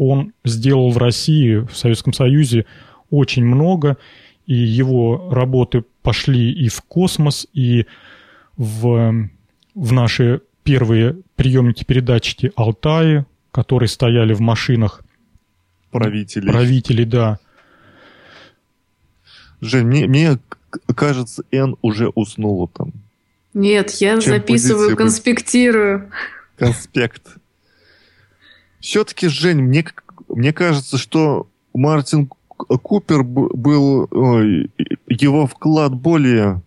он 0.00 0.32
сделал 0.46 0.90
в 0.90 0.96
России, 0.96 1.56
в 1.56 1.76
Советском 1.76 2.14
Союзе 2.14 2.64
очень 3.10 3.44
много, 3.44 3.98
и 4.46 4.54
его 4.54 5.28
работы 5.30 5.84
пошли 6.00 6.50
и 6.50 6.70
в 6.70 6.80
космос, 6.80 7.46
и 7.52 7.84
в, 8.56 9.28
в 9.74 9.92
наши 9.92 10.40
первые 10.62 11.18
приемники-передатчики 11.36 12.50
Алтаи, 12.56 13.26
которые 13.52 13.90
стояли 13.90 14.32
в 14.32 14.40
машинах. 14.40 15.04
Правителей. 15.90 16.50
Правителей, 16.50 17.04
да. 17.04 17.38
Жень, 19.60 19.86
мне, 19.86 20.06
мне 20.06 20.38
кажется, 20.96 21.44
Н 21.52 21.76
уже 21.82 22.08
уснула 22.08 22.68
там. 22.68 22.92
Нет, 23.52 23.90
я 24.00 24.18
Чем 24.18 24.32
записываю, 24.32 24.96
конспектирую. 24.96 26.10
Конспект. 26.56 27.36
Все-таки, 28.80 29.28
Жень, 29.28 29.62
мне, 29.62 29.84
мне 30.28 30.52
кажется, 30.52 30.98
что 30.98 31.48
Мартин 31.74 32.28
Купер 32.46 33.22
был... 33.22 34.06
Его 35.06 35.46
вклад 35.46 35.94
более 35.94 36.62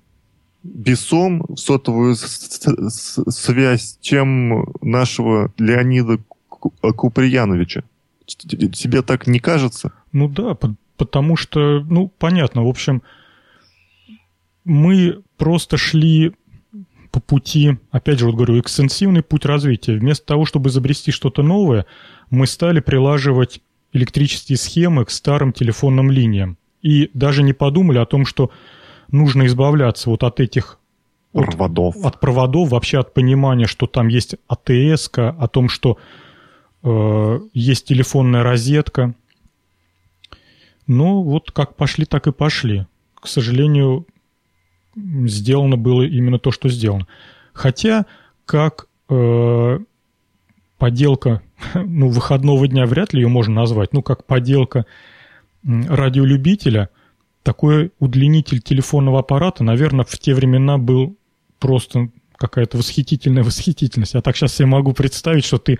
весом 0.64 1.44
в 1.50 1.58
сотовую 1.58 2.16
связь, 2.16 3.98
чем 4.02 4.74
нашего 4.82 5.52
Леонида 5.58 6.20
Куприяновича. 6.50 7.84
Тебе 8.26 9.02
так 9.02 9.28
не 9.28 9.40
кажется? 9.40 9.92
Ну 10.14 10.30
да, 10.30 10.58
потому 10.98 11.36
что, 11.36 11.82
ну, 11.82 12.08
понятно, 12.18 12.64
в 12.64 12.68
общем, 12.68 13.02
мы 14.64 15.22
просто 15.38 15.78
шли 15.78 16.34
по 17.14 17.20
пути, 17.20 17.78
опять 17.92 18.18
же, 18.18 18.26
вот 18.26 18.34
говорю, 18.34 18.60
экстенсивный 18.60 19.22
путь 19.22 19.46
развития. 19.46 19.94
Вместо 19.94 20.26
того, 20.26 20.46
чтобы 20.46 20.72
изобрести 20.72 21.12
что-то 21.12 21.44
новое, 21.44 21.86
мы 22.32 22.48
стали 22.48 22.80
прилаживать 22.80 23.62
электрические 23.94 24.58
схемы 24.58 25.06
к 25.06 25.12
старым 25.12 25.54
телефонным 25.54 26.10
линиям. 26.10 26.58
И 26.82 27.12
даже 27.14 27.44
не 27.44 27.54
подумали 27.54 28.00
о 28.00 28.08
том, 28.08 28.26
что 28.26 28.50
нужно 29.12 29.46
избавляться 29.46 30.10
вот 30.10 30.24
от 30.24 30.40
этих 30.40 30.80
проводов. 31.34 31.96
От, 31.98 32.16
от 32.16 32.20
проводов, 32.20 32.70
вообще 32.70 32.98
от 32.98 33.14
понимания, 33.14 33.68
что 33.68 33.86
там 33.86 34.08
есть 34.08 34.36
АТС, 34.48 35.12
о 35.16 35.48
том, 35.48 35.70
что 35.70 36.00
э, 36.82 37.40
есть 37.54 37.86
телефонная 37.86 38.42
розетка. 38.42 39.14
Но 40.88 41.22
вот 41.22 41.52
как 41.52 41.76
пошли, 41.76 42.06
так 42.06 42.26
и 42.26 42.32
пошли. 42.32 42.88
К 43.14 43.28
сожалению, 43.28 44.08
сделано 44.96 45.78
было 45.78 46.04
именно 46.04 46.40
то, 46.40 46.52
что 46.52 46.70
сделано. 46.70 47.08
Хотя, 47.54 48.06
как 48.46 48.88
э, 49.10 49.80
поделка, 50.78 51.42
ну, 51.74 52.10
выходного 52.10 52.68
дня 52.68 52.86
вряд 52.86 53.14
ли 53.14 53.22
ее 53.22 53.28
можно 53.28 53.56
назвать, 53.56 53.94
ну, 53.94 54.02
как 54.02 54.26
поделка 54.26 54.86
радиолюбителя, 55.64 56.90
такой 57.44 57.92
удлинитель 58.00 58.62
телефонного 58.62 59.20
аппарата, 59.20 59.64
наверное, 59.64 60.06
в 60.06 60.18
те 60.18 60.34
времена 60.34 60.78
был 60.78 61.18
просто 61.60 62.10
какая-то 62.38 62.78
восхитительная 62.78 63.44
восхитительность. 63.46 64.14
Я 64.14 64.22
так 64.22 64.36
сейчас 64.36 64.54
себе 64.54 64.68
могу 64.68 64.94
представить, 64.94 65.46
что 65.46 65.58
ты, 65.58 65.80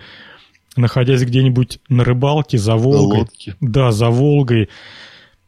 находясь 0.76 1.22
где-нибудь 1.22 1.80
на 1.88 2.04
рыбалке 2.04 2.58
за 2.58 2.76
Волгой, 2.76 3.26
да, 3.60 3.92
за 3.92 4.10
Волгой, 4.10 4.68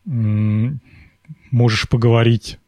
можешь 0.05 1.89
поговорить 1.89 2.59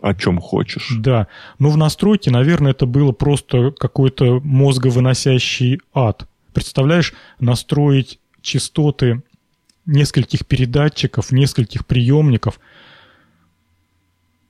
о 0.00 0.14
чем 0.14 0.40
хочешь. 0.40 0.92
Да. 0.98 1.28
Но 1.58 1.70
в 1.70 1.76
настройке, 1.76 2.30
наверное, 2.30 2.72
это 2.72 2.86
было 2.86 3.12
просто 3.12 3.70
какой-то 3.72 4.40
мозговыносящий 4.42 5.80
ад. 5.92 6.26
Представляешь, 6.52 7.14
настроить 7.38 8.18
частоты 8.40 9.22
нескольких 9.86 10.46
передатчиков, 10.46 11.32
нескольких 11.32 11.86
приемников. 11.86 12.60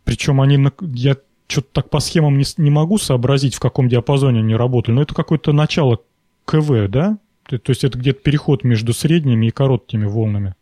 Причем 0.05 0.41
они, 0.41 0.59
я 0.95 1.17
что-то 1.49 1.69
так 1.73 1.91
по 1.91 2.01
схемам 2.01 2.39
не, 2.39 2.45
не 2.57 2.71
могу 2.71 2.99
сообразить, 2.99 3.55
в 3.55 3.61
каком 3.61 3.89
диапазоне 3.89 4.41
они 4.41 4.55
работали, 4.55 4.95
но 4.95 5.03
это 5.03 5.15
какое-то 5.15 5.53
начало 5.53 6.01
КВ, 6.45 6.89
да? 6.89 7.19
То, 7.49 7.59
то 7.59 7.71
есть 7.71 7.85
это 7.85 7.99
где-то 7.99 8.21
переход 8.21 8.65
между 8.65 8.93
средними 8.93 9.47
и 9.47 9.51
короткими 9.51 10.07
волнами. 10.07 10.55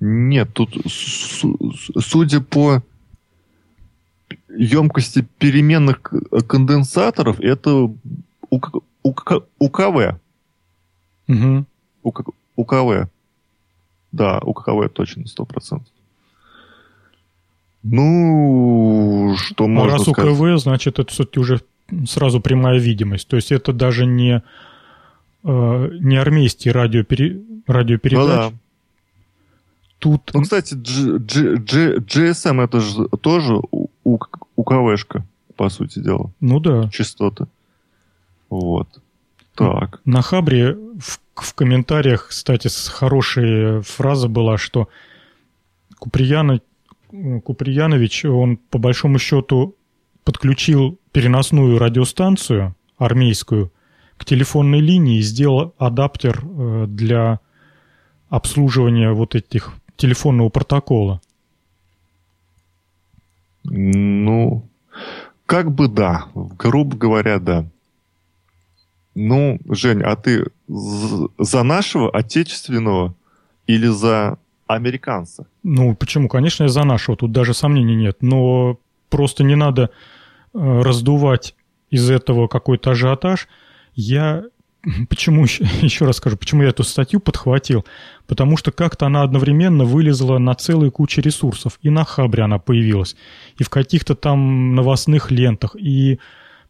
Нет, 0.00 0.52
тут, 0.52 0.76
судя 0.86 2.40
по 2.40 2.82
емкости 4.48 5.26
переменных 5.38 6.00
конденсаторов, 6.46 7.40
это 7.40 7.90
УК, 8.50 8.82
УК, 9.02 9.32
УКВ. 9.58 10.18
Угу. 11.28 11.64
УК, 12.02 12.20
УКВ. 12.56 13.08
Да, 14.12 14.38
УКВ 14.40 14.88
точно, 14.92 15.26
сто 15.26 15.44
процентов. 15.44 15.92
Ну, 17.82 19.34
что 19.38 19.64
а 19.64 19.68
можно 19.68 19.92
раз 19.92 20.02
сказать? 20.02 20.32
УКВ, 20.32 20.60
значит, 20.60 20.98
это 20.98 21.12
все-таки 21.12 21.40
уже 21.40 21.60
сразу 22.06 22.40
прямая 22.40 22.78
видимость. 22.78 23.28
То 23.28 23.36
есть 23.36 23.52
это 23.52 23.72
даже 23.72 24.06
не, 24.06 24.42
э, 25.44 25.88
не 26.00 26.16
армейские 26.16 26.72
радиопере, 26.72 27.40
радиопередачи. 27.66 28.28
Ну, 28.28 28.50
да 28.50 28.52
тут... 29.98 30.30
Ну, 30.34 30.42
кстати, 30.42 30.74
G, 30.74 31.18
G, 31.18 31.56
G, 31.56 31.96
GSM 31.98 32.62
это 32.62 32.80
же 32.80 33.08
тоже 33.20 33.60
у, 33.70 33.88
у 34.04 34.64
КВшка, 34.64 35.24
по 35.56 35.68
сути 35.68 35.98
дела. 35.98 36.30
Ну 36.40 36.60
да. 36.60 36.88
Частоты. 36.90 37.46
Вот. 38.50 38.88
Так. 39.54 40.00
На 40.04 40.22
Хабре 40.22 40.74
в, 40.74 41.18
в 41.34 41.54
комментариях, 41.54 42.28
кстати, 42.28 42.68
хорошая 42.88 43.82
фраза 43.82 44.28
была, 44.28 44.58
что 44.58 44.88
Куприяна, 45.98 46.60
Куприянович, 47.10 48.26
он 48.26 48.58
по 48.58 48.78
большому 48.78 49.18
счету 49.18 49.74
подключил 50.24 50.98
переносную 51.12 51.78
радиостанцию 51.78 52.74
армейскую 52.98 53.72
к 54.16 54.24
телефонной 54.24 54.80
линии 54.80 55.18
и 55.18 55.22
сделал 55.22 55.74
адаптер 55.78 56.42
э, 56.44 56.86
для 56.88 57.40
обслуживания 58.28 59.12
вот 59.12 59.34
этих 59.34 59.72
телефонного 59.96 60.48
протокола? 60.48 61.20
Ну, 63.64 64.68
как 65.46 65.72
бы 65.72 65.88
да. 65.88 66.26
Грубо 66.34 66.96
говоря, 66.96 67.38
да. 67.38 67.66
Ну, 69.14 69.58
Жень, 69.68 70.02
а 70.02 70.14
ты 70.16 70.46
за 70.68 71.62
нашего 71.62 72.10
отечественного 72.10 73.14
или 73.66 73.86
за 73.86 74.38
американца? 74.66 75.46
Ну, 75.62 75.94
почему? 75.94 76.28
Конечно, 76.28 76.64
я 76.64 76.68
за 76.68 76.84
нашего. 76.84 77.16
Тут 77.16 77.32
даже 77.32 77.54
сомнений 77.54 77.96
нет. 77.96 78.18
Но 78.20 78.78
просто 79.08 79.44
не 79.44 79.56
надо 79.56 79.84
э, 79.84 79.88
раздувать 80.52 81.54
из 81.90 82.10
этого 82.10 82.48
какой-то 82.48 82.90
ажиотаж. 82.90 83.48
Я 83.94 84.44
Почему, 85.08 85.44
еще 85.44 86.04
раз 86.04 86.16
скажу, 86.16 86.36
почему 86.36 86.62
я 86.62 86.68
эту 86.68 86.84
статью 86.84 87.20
подхватил? 87.20 87.84
Потому 88.26 88.56
что 88.56 88.72
как-то 88.72 89.06
она 89.06 89.22
одновременно 89.22 89.84
вылезла 89.84 90.38
на 90.38 90.54
целую 90.54 90.92
кучу 90.92 91.20
ресурсов. 91.20 91.78
И 91.82 91.90
на 91.90 92.04
Хабре 92.04 92.44
она 92.44 92.58
появилась, 92.58 93.16
и 93.58 93.64
в 93.64 93.70
каких-то 93.70 94.14
там 94.14 94.74
новостных 94.74 95.30
лентах, 95.30 95.76
и 95.76 96.18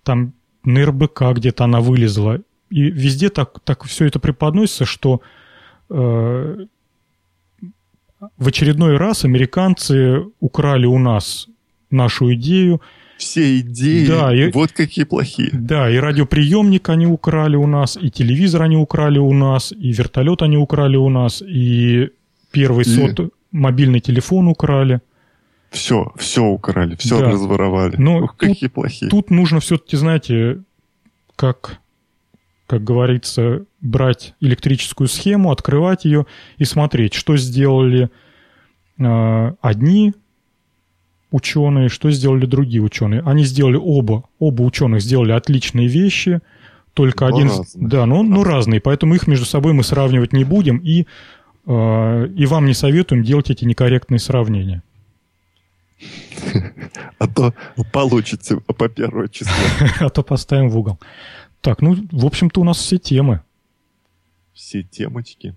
там 0.02 0.32
на 0.64 0.84
РБК 0.86 1.32
где-то 1.34 1.64
она 1.64 1.80
вылезла. 1.80 2.40
И 2.70 2.82
везде 2.82 3.28
так, 3.28 3.60
так 3.60 3.84
все 3.84 4.06
это 4.06 4.18
преподносится, 4.18 4.84
что 4.84 5.20
э, 5.90 6.66
в 8.38 8.48
очередной 8.48 8.96
раз 8.96 9.24
американцы 9.24 10.24
украли 10.40 10.86
у 10.86 10.98
нас 10.98 11.48
нашу 11.90 12.32
идею– 12.34 12.80
все 13.16 13.60
идеи, 13.60 14.06
да, 14.06 14.34
и, 14.34 14.50
вот 14.52 14.72
какие 14.72 15.04
плохие. 15.04 15.50
Да, 15.52 15.90
и 15.90 15.96
радиоприемник 15.96 16.88
они 16.88 17.06
украли 17.06 17.56
у 17.56 17.66
нас, 17.66 17.96
и 18.00 18.10
телевизор 18.10 18.62
они 18.62 18.76
украли 18.76 19.18
у 19.18 19.32
нас, 19.32 19.72
и 19.72 19.92
вертолет 19.92 20.42
они 20.42 20.56
украли 20.56 20.96
у 20.96 21.08
нас, 21.08 21.42
и 21.42 22.10
первый 22.50 22.84
и... 22.84 22.88
сот 22.88 23.32
мобильный 23.52 24.00
телефон 24.00 24.48
украли. 24.48 25.00
Все, 25.70 26.12
все 26.16 26.42
украли, 26.42 26.96
все 26.96 27.18
да. 27.18 27.30
разворовали. 27.30 27.96
Но 27.96 28.20
Ух, 28.20 28.36
тут, 28.36 28.48
какие 28.48 28.68
плохие. 28.68 29.10
Тут 29.10 29.30
нужно 29.30 29.60
все-таки, 29.60 29.96
знаете, 29.96 30.62
как, 31.34 31.80
как 32.66 32.84
говорится, 32.84 33.64
брать 33.80 34.34
электрическую 34.40 35.08
схему, 35.08 35.50
открывать 35.50 36.04
ее 36.04 36.26
и 36.58 36.64
смотреть, 36.64 37.14
что 37.14 37.36
сделали 37.36 38.10
э, 38.98 39.52
одни 39.60 40.14
ученые, 41.30 41.88
что 41.88 42.10
сделали 42.10 42.46
другие 42.46 42.82
ученые. 42.82 43.22
Они 43.22 43.44
сделали 43.44 43.76
оба, 43.76 44.24
оба 44.38 44.62
ученых 44.62 45.02
сделали 45.02 45.32
отличные 45.32 45.88
вещи, 45.88 46.40
только 46.94 47.28
но 47.28 47.36
один... 47.36 47.48
Разные. 47.48 47.88
Да, 47.88 48.06
но, 48.06 48.22
но 48.22 48.44
разные, 48.44 48.80
поэтому 48.80 49.14
их 49.14 49.26
между 49.26 49.44
собой 49.44 49.72
мы 49.72 49.82
сравнивать 49.82 50.32
не 50.32 50.44
будем, 50.44 50.78
и, 50.78 51.06
э, 51.66 52.28
и 52.28 52.46
вам 52.46 52.66
не 52.66 52.74
советуем 52.74 53.22
делать 53.22 53.50
эти 53.50 53.64
некорректные 53.64 54.18
сравнения. 54.18 54.82
А 57.18 57.26
то 57.26 57.54
получится 57.92 58.58
по 58.58 58.88
первое 58.88 59.28
число. 59.28 59.52
А 60.00 60.10
то 60.10 60.22
поставим 60.22 60.68
в 60.68 60.76
угол. 60.76 60.98
Так, 61.62 61.80
ну, 61.80 61.96
в 62.12 62.26
общем-то, 62.26 62.60
у 62.60 62.64
нас 62.64 62.76
все 62.76 62.98
темы. 62.98 63.40
Все 64.52 64.82
темочки. 64.82 65.54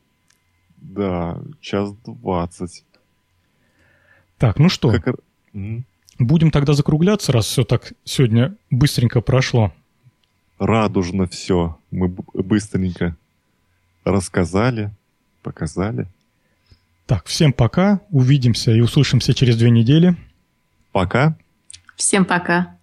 Да, 0.77 1.39
час 1.61 1.91
двадцать. 2.05 2.85
Так, 4.37 4.57
ну 4.57 4.69
что? 4.69 4.91
Как... 4.91 5.15
Будем 6.19 6.51
тогда 6.51 6.73
закругляться, 6.73 7.31
раз 7.31 7.45
все 7.45 7.63
так 7.63 7.93
сегодня 8.03 8.55
быстренько 8.69 9.21
прошло. 9.21 9.73
Радужно 10.57 11.27
все. 11.27 11.77
Мы 11.91 12.09
быстренько 12.33 13.15
рассказали, 14.03 14.91
показали. 15.41 16.07
Так, 17.05 17.25
всем 17.25 17.53
пока. 17.53 18.01
Увидимся 18.09 18.71
и 18.71 18.81
услышимся 18.81 19.33
через 19.33 19.57
две 19.57 19.71
недели. 19.71 20.15
Пока. 20.91 21.37
Всем 21.95 22.25
пока. 22.25 22.78